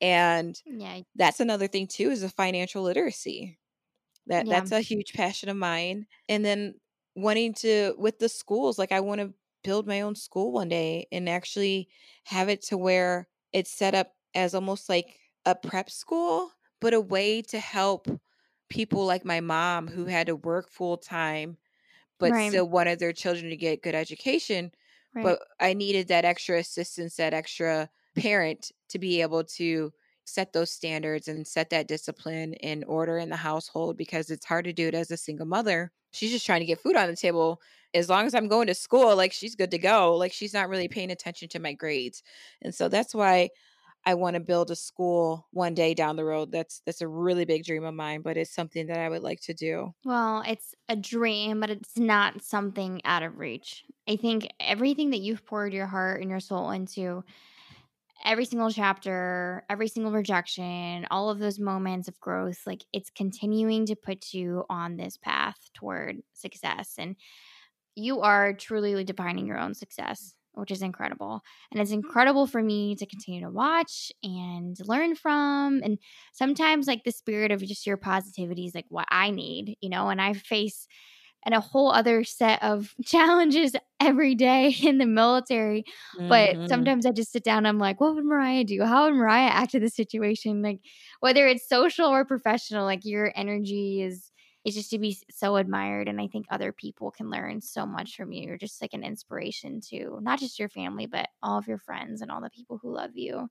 and 0.00 0.60
Yeah. 0.64 1.02
that's 1.16 1.40
another 1.40 1.66
thing 1.68 1.86
too 1.86 2.10
is 2.10 2.22
the 2.22 2.28
financial 2.28 2.82
literacy 2.82 3.58
That 4.26 4.48
Yeah. 4.48 4.50
that's 4.50 4.72
a 4.72 4.80
huge 4.80 5.12
passion 5.14 5.48
of 5.48 5.56
mine. 5.56 6.06
And 6.28 6.44
then 6.44 6.74
wanting 7.16 7.54
to 7.54 7.94
with 7.98 8.18
the 8.18 8.28
schools, 8.28 8.78
like 8.78 8.92
I 8.92 9.00
want 9.00 9.20
to 9.20 9.34
build 9.64 9.86
my 9.86 10.00
own 10.02 10.14
school 10.14 10.52
one 10.52 10.68
day 10.68 11.06
and 11.12 11.28
actually 11.28 11.88
have 12.26 12.48
it 12.48 12.62
to 12.64 12.78
where 12.78 13.28
it's 13.52 13.72
set 13.72 13.94
up 13.94 14.14
as 14.34 14.54
almost 14.54 14.88
like 14.88 15.18
a 15.46 15.54
prep 15.54 15.90
school, 15.90 16.52
but 16.80 16.94
a 16.94 17.00
way 17.00 17.42
to 17.42 17.58
help 17.60 18.08
people 18.68 19.04
like 19.06 19.24
my 19.24 19.40
mom 19.40 19.88
who 19.88 20.06
had 20.06 20.28
to 20.28 20.36
work 20.36 20.70
full 20.70 20.96
time 20.96 21.58
but 22.18 22.36
Right. 22.36 22.38
still 22.38 22.68
wanted 22.68 22.98
their 22.98 23.12
children 23.12 23.50
to 23.50 23.56
get 23.56 23.82
good 23.82 23.94
education 23.94 24.72
Right. 25.14 25.38
but 25.38 25.40
I 25.60 25.74
needed 25.74 26.08
that 26.08 26.24
extra 26.24 26.58
assistance, 26.58 27.16
that 27.16 27.34
extra 27.34 27.90
parent 28.16 28.72
to 28.90 28.98
be 28.98 29.22
able 29.22 29.44
to 29.44 29.92
set 30.24 30.52
those 30.52 30.70
standards 30.70 31.28
and 31.28 31.46
set 31.46 31.70
that 31.70 31.88
discipline 31.88 32.54
and 32.54 32.84
order 32.86 33.18
in 33.18 33.30
the 33.30 33.36
household 33.36 33.96
because 33.96 34.30
it's 34.30 34.46
hard 34.46 34.64
to 34.64 34.72
do 34.72 34.88
it 34.88 34.94
as 34.94 35.10
a 35.10 35.16
single 35.16 35.46
mother. 35.46 35.92
She's 36.12 36.30
just 36.30 36.46
trying 36.46 36.60
to 36.60 36.66
get 36.66 36.80
food 36.80 36.96
on 36.96 37.08
the 37.08 37.16
table. 37.16 37.60
As 37.94 38.08
long 38.08 38.26
as 38.26 38.34
I'm 38.34 38.48
going 38.48 38.68
to 38.68 38.74
school, 38.74 39.16
like 39.16 39.32
she's 39.32 39.56
good 39.56 39.72
to 39.72 39.78
go. 39.78 40.16
Like 40.16 40.32
she's 40.32 40.54
not 40.54 40.68
really 40.68 40.88
paying 40.88 41.10
attention 41.10 41.48
to 41.50 41.58
my 41.58 41.72
grades. 41.72 42.22
And 42.62 42.74
so 42.74 42.88
that's 42.88 43.14
why 43.14 43.50
I 44.04 44.14
want 44.14 44.34
to 44.34 44.40
build 44.40 44.70
a 44.70 44.76
school 44.76 45.46
one 45.50 45.74
day 45.74 45.94
down 45.94 46.16
the 46.16 46.24
road. 46.24 46.52
That's 46.52 46.80
that's 46.86 47.02
a 47.02 47.08
really 47.08 47.44
big 47.44 47.64
dream 47.64 47.84
of 47.84 47.94
mine, 47.94 48.22
but 48.22 48.36
it's 48.36 48.54
something 48.54 48.86
that 48.86 48.98
I 48.98 49.08
would 49.08 49.22
like 49.22 49.40
to 49.42 49.54
do. 49.54 49.92
Well, 50.04 50.42
it's 50.46 50.74
a 50.88 50.96
dream, 50.96 51.60
but 51.60 51.68
it's 51.68 51.98
not 51.98 52.42
something 52.42 53.02
out 53.04 53.22
of 53.22 53.38
reach. 53.38 53.84
I 54.08 54.16
think 54.16 54.48
everything 54.58 55.10
that 55.10 55.20
you've 55.20 55.44
poured 55.44 55.74
your 55.74 55.86
heart 55.86 56.22
and 56.22 56.30
your 56.30 56.40
soul 56.40 56.70
into, 56.70 57.22
every 58.24 58.44
single 58.44 58.70
chapter, 58.70 59.64
every 59.70 59.88
single 59.88 60.12
rejection, 60.12 61.06
all 61.10 61.30
of 61.30 61.38
those 61.38 61.58
moments 61.58 62.08
of 62.08 62.20
growth, 62.20 62.60
like 62.66 62.84
it's 62.92 63.10
continuing 63.10 63.86
to 63.86 63.96
put 63.96 64.32
you 64.32 64.64
on 64.68 64.96
this 64.96 65.16
path 65.16 65.56
toward 65.74 66.16
success. 66.32 66.94
And 66.98 67.16
you 67.94 68.20
are 68.20 68.52
truly 68.52 69.02
defining 69.04 69.46
your 69.46 69.58
own 69.58 69.74
success, 69.74 70.34
which 70.54 70.70
is 70.70 70.82
incredible. 70.82 71.40
And 71.70 71.80
it's 71.80 71.90
mm-hmm. 71.90 72.06
incredible 72.06 72.46
for 72.46 72.62
me 72.62 72.94
to 72.96 73.06
continue 73.06 73.42
to 73.42 73.50
watch 73.50 74.12
and 74.22 74.76
learn 74.86 75.14
from. 75.14 75.80
And 75.82 75.98
sometimes, 76.32 76.86
like, 76.86 77.04
the 77.04 77.12
spirit 77.12 77.50
of 77.50 77.64
just 77.64 77.86
your 77.86 77.96
positivity 77.96 78.66
is 78.66 78.74
like 78.74 78.86
what 78.88 79.06
I 79.10 79.30
need, 79.30 79.76
you 79.80 79.88
know, 79.88 80.08
and 80.08 80.20
I 80.20 80.34
face 80.34 80.86
and 81.44 81.54
a 81.54 81.60
whole 81.60 81.90
other 81.90 82.24
set 82.24 82.62
of 82.62 82.94
challenges 83.04 83.74
every 84.00 84.34
day 84.34 84.74
in 84.82 84.98
the 84.98 85.06
military. 85.06 85.84
But 86.28 86.56
Mhm. 86.56 86.68
sometimes 86.68 87.06
I 87.06 87.12
just 87.12 87.32
sit 87.32 87.44
down 87.44 87.66
I'm 87.66 87.78
like, 87.78 88.00
what 88.00 88.14
would 88.14 88.24
Mariah 88.24 88.64
do? 88.64 88.84
How 88.84 89.04
would 89.06 89.14
Mariah 89.14 89.48
act 89.50 89.74
in 89.74 89.82
this 89.82 89.94
situation? 89.94 90.62
Like, 90.62 90.80
whether 91.20 91.46
it's 91.46 91.68
social 91.68 92.06
or 92.06 92.24
professional, 92.24 92.84
like 92.84 93.04
your 93.04 93.32
energy 93.34 94.02
is 94.02 94.30
is 94.64 94.74
just 94.74 94.90
to 94.90 94.98
be 94.98 95.16
so 95.30 95.56
admired 95.56 96.06
and 96.06 96.20
i 96.20 96.26
think 96.26 96.44
other 96.50 96.70
people 96.70 97.10
can 97.10 97.30
learn 97.30 97.62
so 97.62 97.86
much 97.86 98.14
from 98.14 98.30
you 98.30 98.42
you're 98.46 98.58
just 98.58 98.82
like 98.82 98.92
an 98.92 99.02
inspiration 99.02 99.80
to 99.80 100.18
not 100.20 100.38
just 100.38 100.58
your 100.58 100.68
family 100.68 101.06
but 101.06 101.28
all 101.42 101.56
of 101.58 101.66
your 101.66 101.78
friends 101.78 102.20
and 102.20 102.30
all 102.30 102.42
the 102.42 102.50
people 102.50 102.78
who 102.82 102.94
love 102.94 103.12
you 103.14 103.48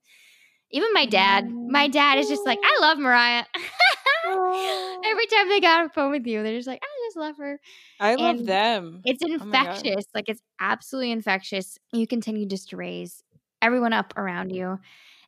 even 0.72 0.94
my 0.94 1.06
dad 1.06 1.46
my 1.68 1.88
dad 1.88 2.18
is 2.20 2.28
just 2.28 2.46
like 2.46 2.60
i 2.64 2.78
love 2.82 2.98
mariah 3.00 3.44
every 4.26 5.24
oh. 5.24 5.26
time 5.32 5.50
they 5.50 5.60
got 5.60 5.80
on 5.80 5.84
the 5.88 5.94
phone 5.94 6.12
with 6.12 6.26
you 6.26 6.44
they're 6.44 6.56
just 6.58 6.68
like 6.68 6.82
i 6.84 7.08
just 7.08 7.18
love 7.18 7.38
her 7.38 7.60
I 8.00 8.16
love 8.16 8.46
them. 8.46 9.02
it's 9.06 9.22
Oh 9.24 9.34
infectious 9.34 10.06
like 10.14 10.26
it's 10.28 10.42
absolutely 10.60 11.12
infectious 11.12 11.78
you 11.92 12.08
continue 12.08 12.46
just 12.46 12.70
to 12.70 12.78
raise 12.78 13.24
everyone 13.62 13.94
up 13.94 14.14
around 14.18 14.50
you 14.52 14.80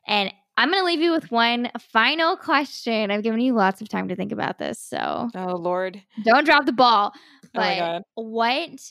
and 0.06 0.32
i'm 0.56 0.70
going 0.70 0.80
to 0.80 0.86
leave 0.86 1.00
you 1.00 1.12
with 1.12 1.30
one 1.30 1.70
final 1.78 2.36
question 2.36 3.10
i've 3.10 3.22
given 3.22 3.40
you 3.40 3.54
lots 3.54 3.80
of 3.80 3.88
time 3.88 4.08
to 4.08 4.16
think 4.16 4.32
about 4.32 4.58
this 4.58 4.78
so 4.78 5.28
Oh 5.34 5.56
Lord. 5.56 6.02
don't 6.24 6.44
drop 6.44 6.66
the 6.66 6.72
ball. 6.72 7.12
Oh 7.14 7.48
But 7.54 7.78
God. 7.78 8.02
what 8.14 8.90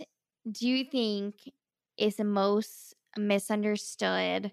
do 0.51 0.67
you 0.67 0.83
think 0.85 1.35
is 1.97 2.15
the 2.15 2.23
most 2.23 2.95
misunderstood 3.17 4.51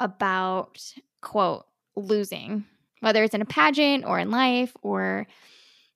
about 0.00 0.80
quote 1.22 1.64
losing, 1.96 2.64
whether 3.00 3.22
it's 3.22 3.34
in 3.34 3.42
a 3.42 3.46
pageant 3.46 4.04
or 4.04 4.18
in 4.18 4.30
life 4.30 4.76
or 4.82 5.26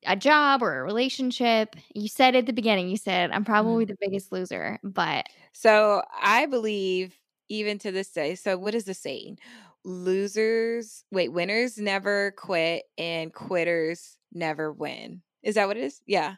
a 0.07 0.17
job 0.17 0.63
or 0.63 0.79
a 0.79 0.83
relationship? 0.83 1.77
You 1.95 2.09
said 2.09 2.35
at 2.37 2.47
the 2.47 2.53
beginning, 2.53 2.89
you 2.89 2.97
said, 2.97 3.31
I'm 3.31 3.43
mm-hmm. 3.43 3.53
probably 3.53 3.85
the 3.85 3.97
biggest 4.01 4.33
loser, 4.33 4.79
but 4.83 5.27
So 5.53 6.03
I 6.21 6.47
believe 6.47 7.15
even 7.49 7.79
to 7.81 7.93
this 7.93 8.11
day. 8.11 8.35
So 8.35 8.57
what 8.57 8.75
is 8.75 8.85
the 8.85 8.95
saying? 8.95 9.39
Losers, 9.85 11.05
wait, 11.11 11.33
winners 11.33 11.77
never 11.77 12.33
quit 12.33 12.85
and 12.97 13.33
quitters 13.33 14.17
never 14.33 14.73
win. 14.73 15.23
Is 15.43 15.57
that 15.57 15.69
what 15.69 15.77
it 15.77 15.85
is? 15.85 16.01
Yeah. 16.07 16.37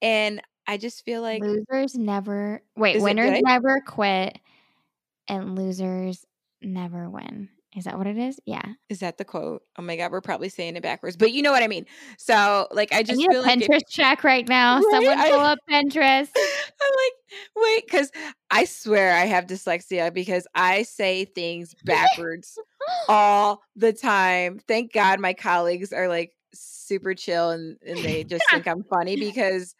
And 0.00 0.40
I 0.66 0.78
just 0.78 1.04
feel 1.04 1.22
like 1.22 1.42
losers 1.42 1.94
never 1.94 2.62
wait, 2.76 3.00
winners 3.00 3.40
never 3.42 3.80
quit 3.80 4.38
and 5.28 5.56
losers 5.56 6.24
never 6.62 7.08
win. 7.08 7.48
Is 7.76 7.84
that 7.84 7.98
what 7.98 8.06
it 8.06 8.16
is? 8.16 8.40
Yeah. 8.46 8.62
is 8.88 9.00
that 9.00 9.18
the 9.18 9.24
quote? 9.24 9.62
Oh 9.78 9.82
my 9.82 9.96
god, 9.96 10.10
we're 10.10 10.22
probably 10.22 10.48
saying 10.48 10.76
it 10.76 10.82
backwards, 10.82 11.16
but 11.16 11.32
you 11.32 11.42
know 11.42 11.52
what 11.52 11.62
I 11.62 11.68
mean. 11.68 11.84
So 12.16 12.66
like 12.72 12.92
I 12.92 12.98
I 12.98 13.02
just 13.02 13.18
need 13.18 13.28
a 13.28 13.32
feel 13.32 13.42
like 13.42 13.58
Pinterest 13.58 13.82
check 13.90 14.24
right 14.24 14.48
now. 14.48 14.76
Right? 14.76 14.86
Someone 14.90 15.18
I- 15.18 15.30
pull 15.30 15.40
up 15.40 15.58
Pinterest. 15.70 16.30
I'm 16.36 16.94
like, 16.96 17.12
wait, 17.54 17.84
because 17.86 18.10
I 18.50 18.64
swear 18.64 19.12
I 19.14 19.26
have 19.26 19.46
dyslexia 19.46 20.12
because 20.12 20.46
I 20.54 20.82
say 20.84 21.26
things 21.26 21.74
backwards 21.84 22.58
all 23.08 23.62
the 23.76 23.92
time. 23.92 24.58
Thank 24.66 24.92
God 24.92 25.20
my 25.20 25.34
colleagues 25.34 25.92
are 25.92 26.08
like 26.08 26.32
super 26.54 27.14
chill 27.14 27.50
and, 27.50 27.76
and 27.86 27.98
they 27.98 28.24
just 28.28 28.44
think 28.50 28.66
I'm 28.66 28.84
funny 28.84 29.16
because 29.20 29.74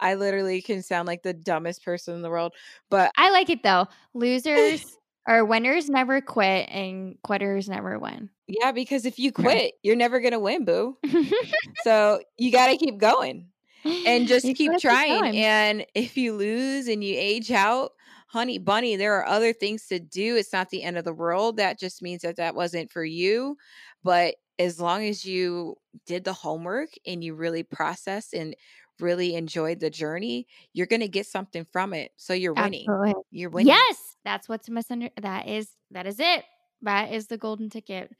I 0.00 0.14
literally 0.14 0.62
can 0.62 0.82
sound 0.82 1.06
like 1.06 1.22
the 1.22 1.34
dumbest 1.34 1.84
person 1.84 2.14
in 2.14 2.22
the 2.22 2.30
world. 2.30 2.54
But 2.90 3.12
I 3.16 3.30
like 3.30 3.50
it 3.50 3.62
though. 3.62 3.86
Losers 4.14 4.84
or 5.26 5.44
winners 5.44 5.88
never 5.88 6.20
quit 6.20 6.68
and 6.70 7.16
quitters 7.22 7.68
never 7.68 7.98
win. 7.98 8.28
yeah, 8.48 8.72
because 8.72 9.06
if 9.06 9.18
you 9.18 9.32
quit, 9.32 9.74
you're 9.82 9.96
never 9.96 10.20
gonna 10.20 10.40
win, 10.40 10.64
boo. 10.64 10.96
So 11.84 12.20
you 12.38 12.50
gotta 12.52 12.76
keep 12.76 12.98
going. 12.98 13.48
and 13.84 14.26
just 14.28 14.44
You 14.46 14.54
keep 14.54 14.72
trying. 14.78 15.20
going. 15.22 15.36
And 15.36 15.86
if 15.94 16.16
you 16.16 16.34
lose 16.34 16.88
and 16.88 17.02
you 17.02 17.14
age 17.18 17.50
out, 17.50 17.92
honey 18.28 18.58
bunny, 18.58 18.96
there 18.96 19.14
are 19.14 19.26
other 19.26 19.52
things 19.52 19.86
to 19.88 19.98
do. 19.98 20.36
It's 20.36 20.52
not 20.52 20.70
the 20.70 20.82
end 20.82 20.96
of 20.98 21.04
the 21.04 21.12
world. 21.12 21.56
That 21.56 21.78
just 21.78 22.02
means 22.02 22.22
that 22.22 22.36
that 22.36 22.54
wasn't 22.54 22.90
for 22.90 23.04
you. 23.04 23.56
But 24.04 24.36
as 24.58 24.80
long 24.80 25.04
as 25.04 25.24
you 25.24 25.76
did 26.06 26.24
the 26.24 26.32
homework 26.32 26.90
and 27.06 27.22
you 27.24 27.34
really 27.34 27.62
processed 27.62 28.32
and 28.34 28.54
really 29.00 29.34
enjoyed 29.34 29.80
the 29.80 29.90
journey, 29.90 30.46
you're 30.72 30.86
going 30.86 31.00
to 31.00 31.08
get 31.08 31.26
something 31.26 31.66
from 31.72 31.92
it. 31.94 32.12
So 32.16 32.34
you're 32.34 32.54
winning. 32.54 32.86
Absolutely. 32.88 33.22
You're 33.30 33.50
winning. 33.50 33.68
Yes, 33.68 34.16
that's 34.24 34.48
what's 34.48 34.68
misunder. 34.68 35.10
That 35.20 35.48
is 35.48 35.70
that 35.90 36.06
is 36.06 36.20
it. 36.20 36.44
That 36.82 37.12
is 37.12 37.26
the 37.26 37.38
golden 37.38 37.70
ticket. 37.70 38.10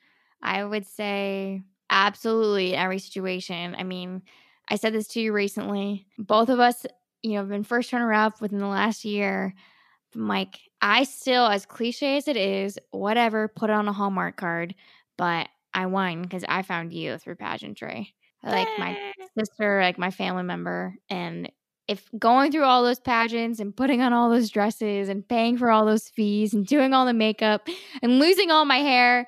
I 0.43 0.65
would 0.65 0.87
say 0.87 1.63
absolutely 1.91 2.73
in 2.73 2.79
every 2.79 2.99
situation. 2.99 3.77
I 3.79 3.85
mean, 3.85 4.23
I 4.69 4.77
said 4.77 4.95
this 4.95 5.09
to 5.09 5.21
you 5.21 5.33
recently. 5.33 6.07
Both 6.19 6.49
of 6.49 6.59
us, 6.59 6.87
you 7.23 7.33
know, 7.33 7.39
have 7.39 7.49
been 7.49 7.65
first 7.65 7.93
runner 7.93 8.13
up 8.13 8.41
within 8.41 8.59
the 8.59 8.67
last 8.67 9.05
year. 9.05 9.55
I'm 10.15 10.29
like, 10.29 10.59
I 10.81 11.05
still, 11.05 11.47
as 11.47 11.65
cliche 11.67 12.17
as 12.17 12.29
it 12.29 12.37
is, 12.37 12.79
whatever, 12.91 13.49
put 13.49 13.71
it 13.71 13.75
on 13.75 13.89
a 13.89 13.93
Hallmark 13.93 14.37
card, 14.37 14.75
but 15.17 15.49
I 15.73 15.87
won 15.87 16.23
because 16.23 16.45
I 16.49 16.63
found 16.63 16.93
you 16.93 17.19
through 17.19 17.37
pageantry. 17.37 18.15
Like 18.51 18.71
my 18.77 18.97
sister, 19.39 19.81
like 19.83 19.99
my 19.99 20.11
family 20.11 20.43
member, 20.43 20.97
and 21.09 21.51
if 21.89 22.09
going 22.19 22.53
through 22.53 22.65
all 22.65 22.83
those 22.85 23.01
pageants 23.01 23.59
and 23.61 23.77
putting 23.77 24.01
on 24.03 24.13
all 24.13 24.31
those 24.31 24.51
dresses 24.51 25.09
and 25.09 25.27
paying 25.29 25.57
for 25.59 25.71
all 25.71 25.85
those 25.85 26.09
fees 26.09 26.55
and 26.55 26.67
doing 26.67 26.93
all 26.95 27.05
the 27.07 27.13
makeup 27.13 27.69
and 28.03 28.19
losing 28.21 28.51
all 28.51 28.65
my 28.65 28.79
hair 28.79 29.27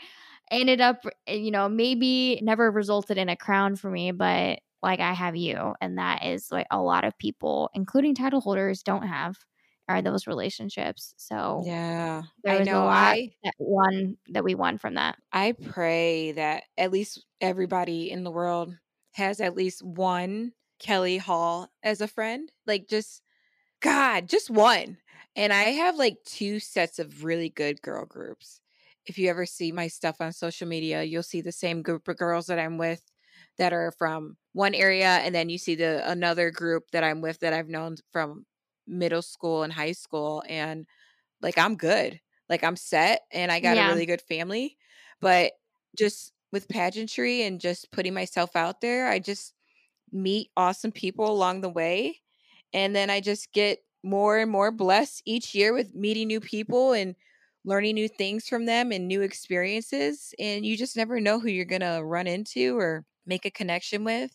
ended 0.50 0.81
up, 0.81 1.05
eh, 1.27 1.35
you 1.35 1.50
know, 1.50 1.68
maybe 1.68 2.38
never 2.42 2.70
resulted 2.70 3.18
in 3.18 3.29
a 3.29 3.37
crown 3.37 3.77
for 3.77 3.90
me, 3.90 4.12
but 4.12 4.61
like 4.83 5.00
I 5.00 5.12
have 5.14 5.37
you. 5.37 5.74
And 5.81 5.98
that 5.98 6.24
is 6.24 6.53
like 6.53 6.66
a 6.70 6.81
lot 6.81 7.05
of 7.05 7.16
people, 7.18 7.70
including 7.74 8.14
title 8.14 8.40
holders, 8.40 8.83
don't 8.83 9.07
have 9.07 9.37
are 9.88 10.00
those 10.03 10.27
relationships. 10.27 11.14
So 11.16 11.66
Yeah. 11.66 12.22
there 12.44 12.55
I 12.55 12.61
know. 12.61 12.79
a 12.79 12.85
lot 12.85 13.16
I 13.16 13.31
that 13.44 13.55
won 13.59 14.16
that 14.29 14.44
we 14.44 14.55
won 14.55 14.79
from 14.79 14.94
that. 14.94 15.18
I 15.33 15.53
pray 15.53 16.33
that 16.33 16.64
at 16.79 16.92
least 16.92 17.24
everybody 17.40 18.11
in 18.11 18.24
the 18.24 18.31
world 18.31 18.77
has 19.14 19.40
at 19.40 19.57
least 19.57 19.83
one 19.85 20.53
Kellie 20.81 21.18
Hall 21.18 21.70
as 21.83 22.00
a 22.03 22.09
friend. 22.09 22.53
Like 22.66 22.88
just 22.88 23.22
God, 23.81 24.29
just 24.29 24.50
one. 24.50 24.98
And 25.37 25.53
I 25.53 25.64
have 25.64 25.96
like 25.96 26.18
two 26.24 26.61
sets 26.61 26.98
of 26.98 27.24
really 27.24 27.50
good 27.50 27.83
girl 27.83 28.05
groups. 28.07 28.61
If 29.07 29.18
you 29.18 29.29
ever 29.29 29.46
see 29.46 29.72
my 29.72 29.88
stuff 29.88 30.20
on 30.20 30.33
social 30.33 30.66
media, 30.68 31.03
you'll 31.03 31.22
see 31.22 31.40
the 31.40 31.53
same 31.53 31.83
group 31.83 32.09
of 32.09 32.16
girls 32.16 32.46
that 32.46 32.59
I'm 32.59 32.79
with 32.79 33.03
that 33.59 33.72
are 33.72 33.92
from 33.92 34.37
one 34.53 34.74
area 34.74 35.09
and 35.18 35.35
then 35.35 35.48
you 35.48 35.59
see 35.59 35.74
the 35.74 36.09
another 36.11 36.50
group 36.50 36.91
that 36.93 37.05
I'm 37.05 37.20
with 37.20 37.41
that 37.41 37.53
I've 37.53 37.68
known 37.68 37.97
from 38.12 38.47
middle 38.86 39.22
school 39.22 39.62
and 39.62 39.72
high 39.72 39.93
school 39.93 40.43
and 40.49 40.86
like 41.43 41.59
I'm 41.59 41.76
good. 41.76 42.20
Like 42.49 42.64
I'm 42.64 42.76
set 42.76 43.22
and 43.32 43.53
I 43.53 43.61
got 43.61 43.78
Yeah. 43.78 43.78
a 43.78 43.84
really 43.84 44.07
good 44.07 44.22
family. 44.22 44.78
But 45.20 45.55
just 45.99 46.34
with 46.55 46.68
pageantry 46.68 47.42
and 47.42 47.61
just 47.61 47.90
putting 47.90 48.14
myself 48.14 48.57
out 48.57 48.80
there, 48.80 49.09
I 49.09 49.18
just 49.18 49.52
meet 50.12 50.50
awesome 50.57 50.92
people 50.92 51.28
along 51.30 51.61
the 51.61 51.68
way. 51.68 52.20
And 52.72 52.94
then 52.94 53.11
I 53.11 53.20
just 53.20 53.52
get 53.52 53.80
more 54.05 54.38
and 54.38 54.50
more 54.50 54.70
blessed 54.70 55.22
each 55.26 55.55
year 55.55 55.74
with 55.74 55.94
meeting 55.94 56.28
new 56.28 56.40
people 56.40 56.92
and 56.92 57.16
learning 57.64 57.96
new 57.96 58.09
things 58.09 58.48
from 58.48 58.66
them 58.66 58.92
and 58.92 59.09
new 59.09 59.22
experiences. 59.22 60.32
And 60.38 60.64
you 60.64 60.76
just 60.76 60.96
never 60.96 61.20
know 61.20 61.40
who 61.40 61.48
you're 61.48 61.64
going 61.64 61.80
to 61.80 62.02
run 62.05 62.28
into 62.28 62.78
or 62.78 63.05
make 63.26 63.44
a 63.44 63.50
connection 63.50 64.05
with. 64.05 64.30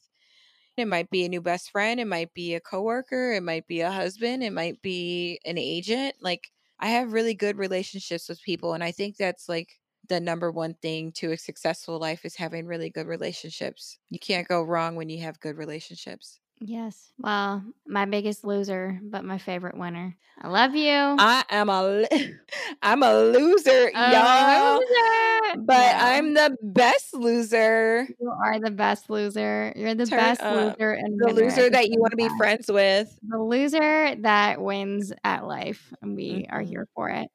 It 0.75 0.85
might 0.85 1.09
be 1.09 1.25
a 1.25 1.29
new 1.29 1.41
best 1.41 1.71
friend, 1.71 1.99
it 1.99 2.07
might 2.07 2.33
be 2.33 2.55
a 2.55 2.61
coworker, 2.61 3.33
it 3.33 3.43
might 3.43 3.67
be 3.67 3.81
a 3.81 3.91
husband, 3.91 4.43
it 4.43 4.53
might 4.53 4.81
be 4.81 5.39
an 5.45 5.57
agent. 5.57 6.15
Like 6.21 6.51
I 6.79 6.89
have 6.89 7.13
really 7.13 7.33
good 7.33 7.57
relationships 7.57 8.29
with 8.29 8.41
people 8.41 8.73
and 8.73 8.83
I 8.83 8.91
think 8.91 9.17
that's 9.17 9.49
like 9.49 9.79
the 10.09 10.19
number 10.19 10.51
one 10.51 10.73
thing 10.81 11.11
to 11.13 11.31
a 11.31 11.37
successful 11.37 11.99
life 11.99 12.25
is 12.25 12.35
having 12.35 12.65
really 12.65 12.89
good 12.89 13.07
relationships. 13.07 13.97
You 14.09 14.19
can't 14.19 14.47
go 14.47 14.63
wrong 14.63 14.95
when 14.95 15.09
you 15.09 15.21
have 15.21 15.39
good 15.39 15.57
relationships. 15.57 16.39
Yes. 16.61 17.13
Well, 17.17 17.63
my 17.87 18.05
biggest 18.05 18.43
loser, 18.43 18.99
but 19.01 19.23
my 19.23 19.37
favorite 19.37 19.77
winner. 19.77 20.17
I 20.41 20.49
love 20.49 20.75
you. 20.75 20.91
I 20.91 21.45
am 21.49 21.69
a 21.69 22.05
I'm 22.81 23.01
a 23.01 23.13
loser, 23.13 23.89
y'all. 23.91 24.79
Loser. 24.79 25.61
But 25.61 25.73
yeah. 25.73 25.99
I'm 26.01 26.33
the 26.33 26.57
best 26.61 27.13
loser. 27.13 28.07
You 28.19 28.29
are 28.29 28.59
the 28.59 28.71
best 28.71 29.09
loser. 29.09 29.71
You're 29.75 29.95
the 29.95 30.05
Turn 30.05 30.19
best 30.19 30.41
up. 30.41 30.55
loser 30.55 30.91
and 30.91 31.17
the 31.17 31.33
loser 31.33 31.69
that 31.69 31.89
you 31.89 31.99
want 31.99 32.11
to 32.11 32.17
be 32.17 32.29
friends 32.37 32.69
with. 32.69 33.17
The 33.27 33.39
loser 33.39 34.15
that 34.15 34.61
wins 34.61 35.13
at 35.23 35.45
life. 35.45 35.93
And 36.01 36.15
we 36.15 36.31
mm-hmm. 36.31 36.55
are 36.55 36.61
here 36.61 36.87
for 36.93 37.09
it. 37.09 37.29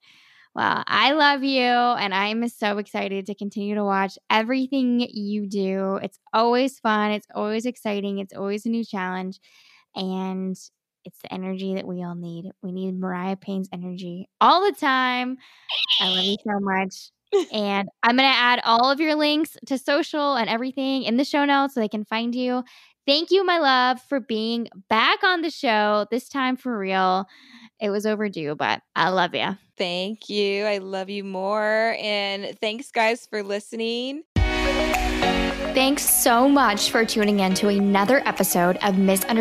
Well, 0.55 0.85
I 0.87 1.13
love 1.13 1.43
you, 1.43 1.63
and 1.63 2.15
I'm 2.15 2.47
so 2.49 2.79
excited 2.79 3.27
to 3.27 3.35
continue 3.35 3.75
to 3.75 3.85
watch 3.85 4.17
everything 4.31 5.01
you 5.01 5.49
do. 5.49 5.97
It's 6.01 6.19
always 6.33 6.79
fun, 6.79 7.11
it's 7.11 7.27
always 7.35 7.67
exciting, 7.67 8.21
it's 8.21 8.33
always 8.33 8.65
a 8.65 8.69
new 8.69 8.85
challenge, 8.85 9.41
and 9.97 10.57
it's 11.05 11.19
the 11.23 11.33
energy 11.33 11.75
that 11.75 11.87
we 11.87 12.05
all 12.05 12.15
need. 12.15 12.51
We 12.63 12.71
need 12.71 12.99
Mariah 12.99 13.37
Payne's 13.37 13.69
energy 13.73 14.29
all 14.41 14.65
the 14.65 14.79
time. 14.79 15.39
I 16.01 16.09
love 16.09 16.25
you 16.25 16.37
so 16.45 16.61
much. 16.61 17.11
and 17.53 17.89
I'm 18.03 18.17
going 18.17 18.31
to 18.31 18.37
add 18.37 18.61
all 18.65 18.91
of 18.91 19.01
your 19.01 19.17
links 19.17 19.57
to 19.67 19.79
social 19.79 20.37
and 20.37 20.49
everything 20.49 21.03
in 21.03 21.17
the 21.17 21.25
show 21.25 21.45
notes 21.45 21.75
so 21.75 21.81
they 21.81 21.89
can 21.89 22.05
find 22.05 22.35
you. 22.35 22.63
Thank 23.07 23.31
you, 23.31 23.45
my 23.45 23.59
love, 23.59 24.01
for 24.09 24.19
being 24.19 24.69
back 24.89 25.23
on 25.23 25.43
the 25.43 25.51
show, 25.51 26.07
this 26.11 26.29
time 26.29 26.57
for 26.57 26.79
real. 26.79 27.27
It 27.79 27.91
was 27.91 28.07
overdue, 28.07 28.55
but 28.55 28.81
I 28.97 29.11
love 29.11 29.35
you. 29.35 29.59
Thank 29.77 30.31
you. 30.31 30.65
I 30.65 30.79
love 30.79 31.11
you 31.11 31.23
more. 31.23 31.97
And 31.99 32.59
thanks, 32.61 32.91
guys, 32.91 33.27
for 33.27 33.43
listening. 33.43 34.23
Thanks 35.75 36.09
so 36.09 36.49
much 36.49 36.91
for 36.91 37.05
tuning 37.05 37.41
in 37.41 37.53
to 37.55 37.67
another 37.69 38.23
episode 38.25 38.79
of 38.81 38.97
Misunderstood 38.97 39.35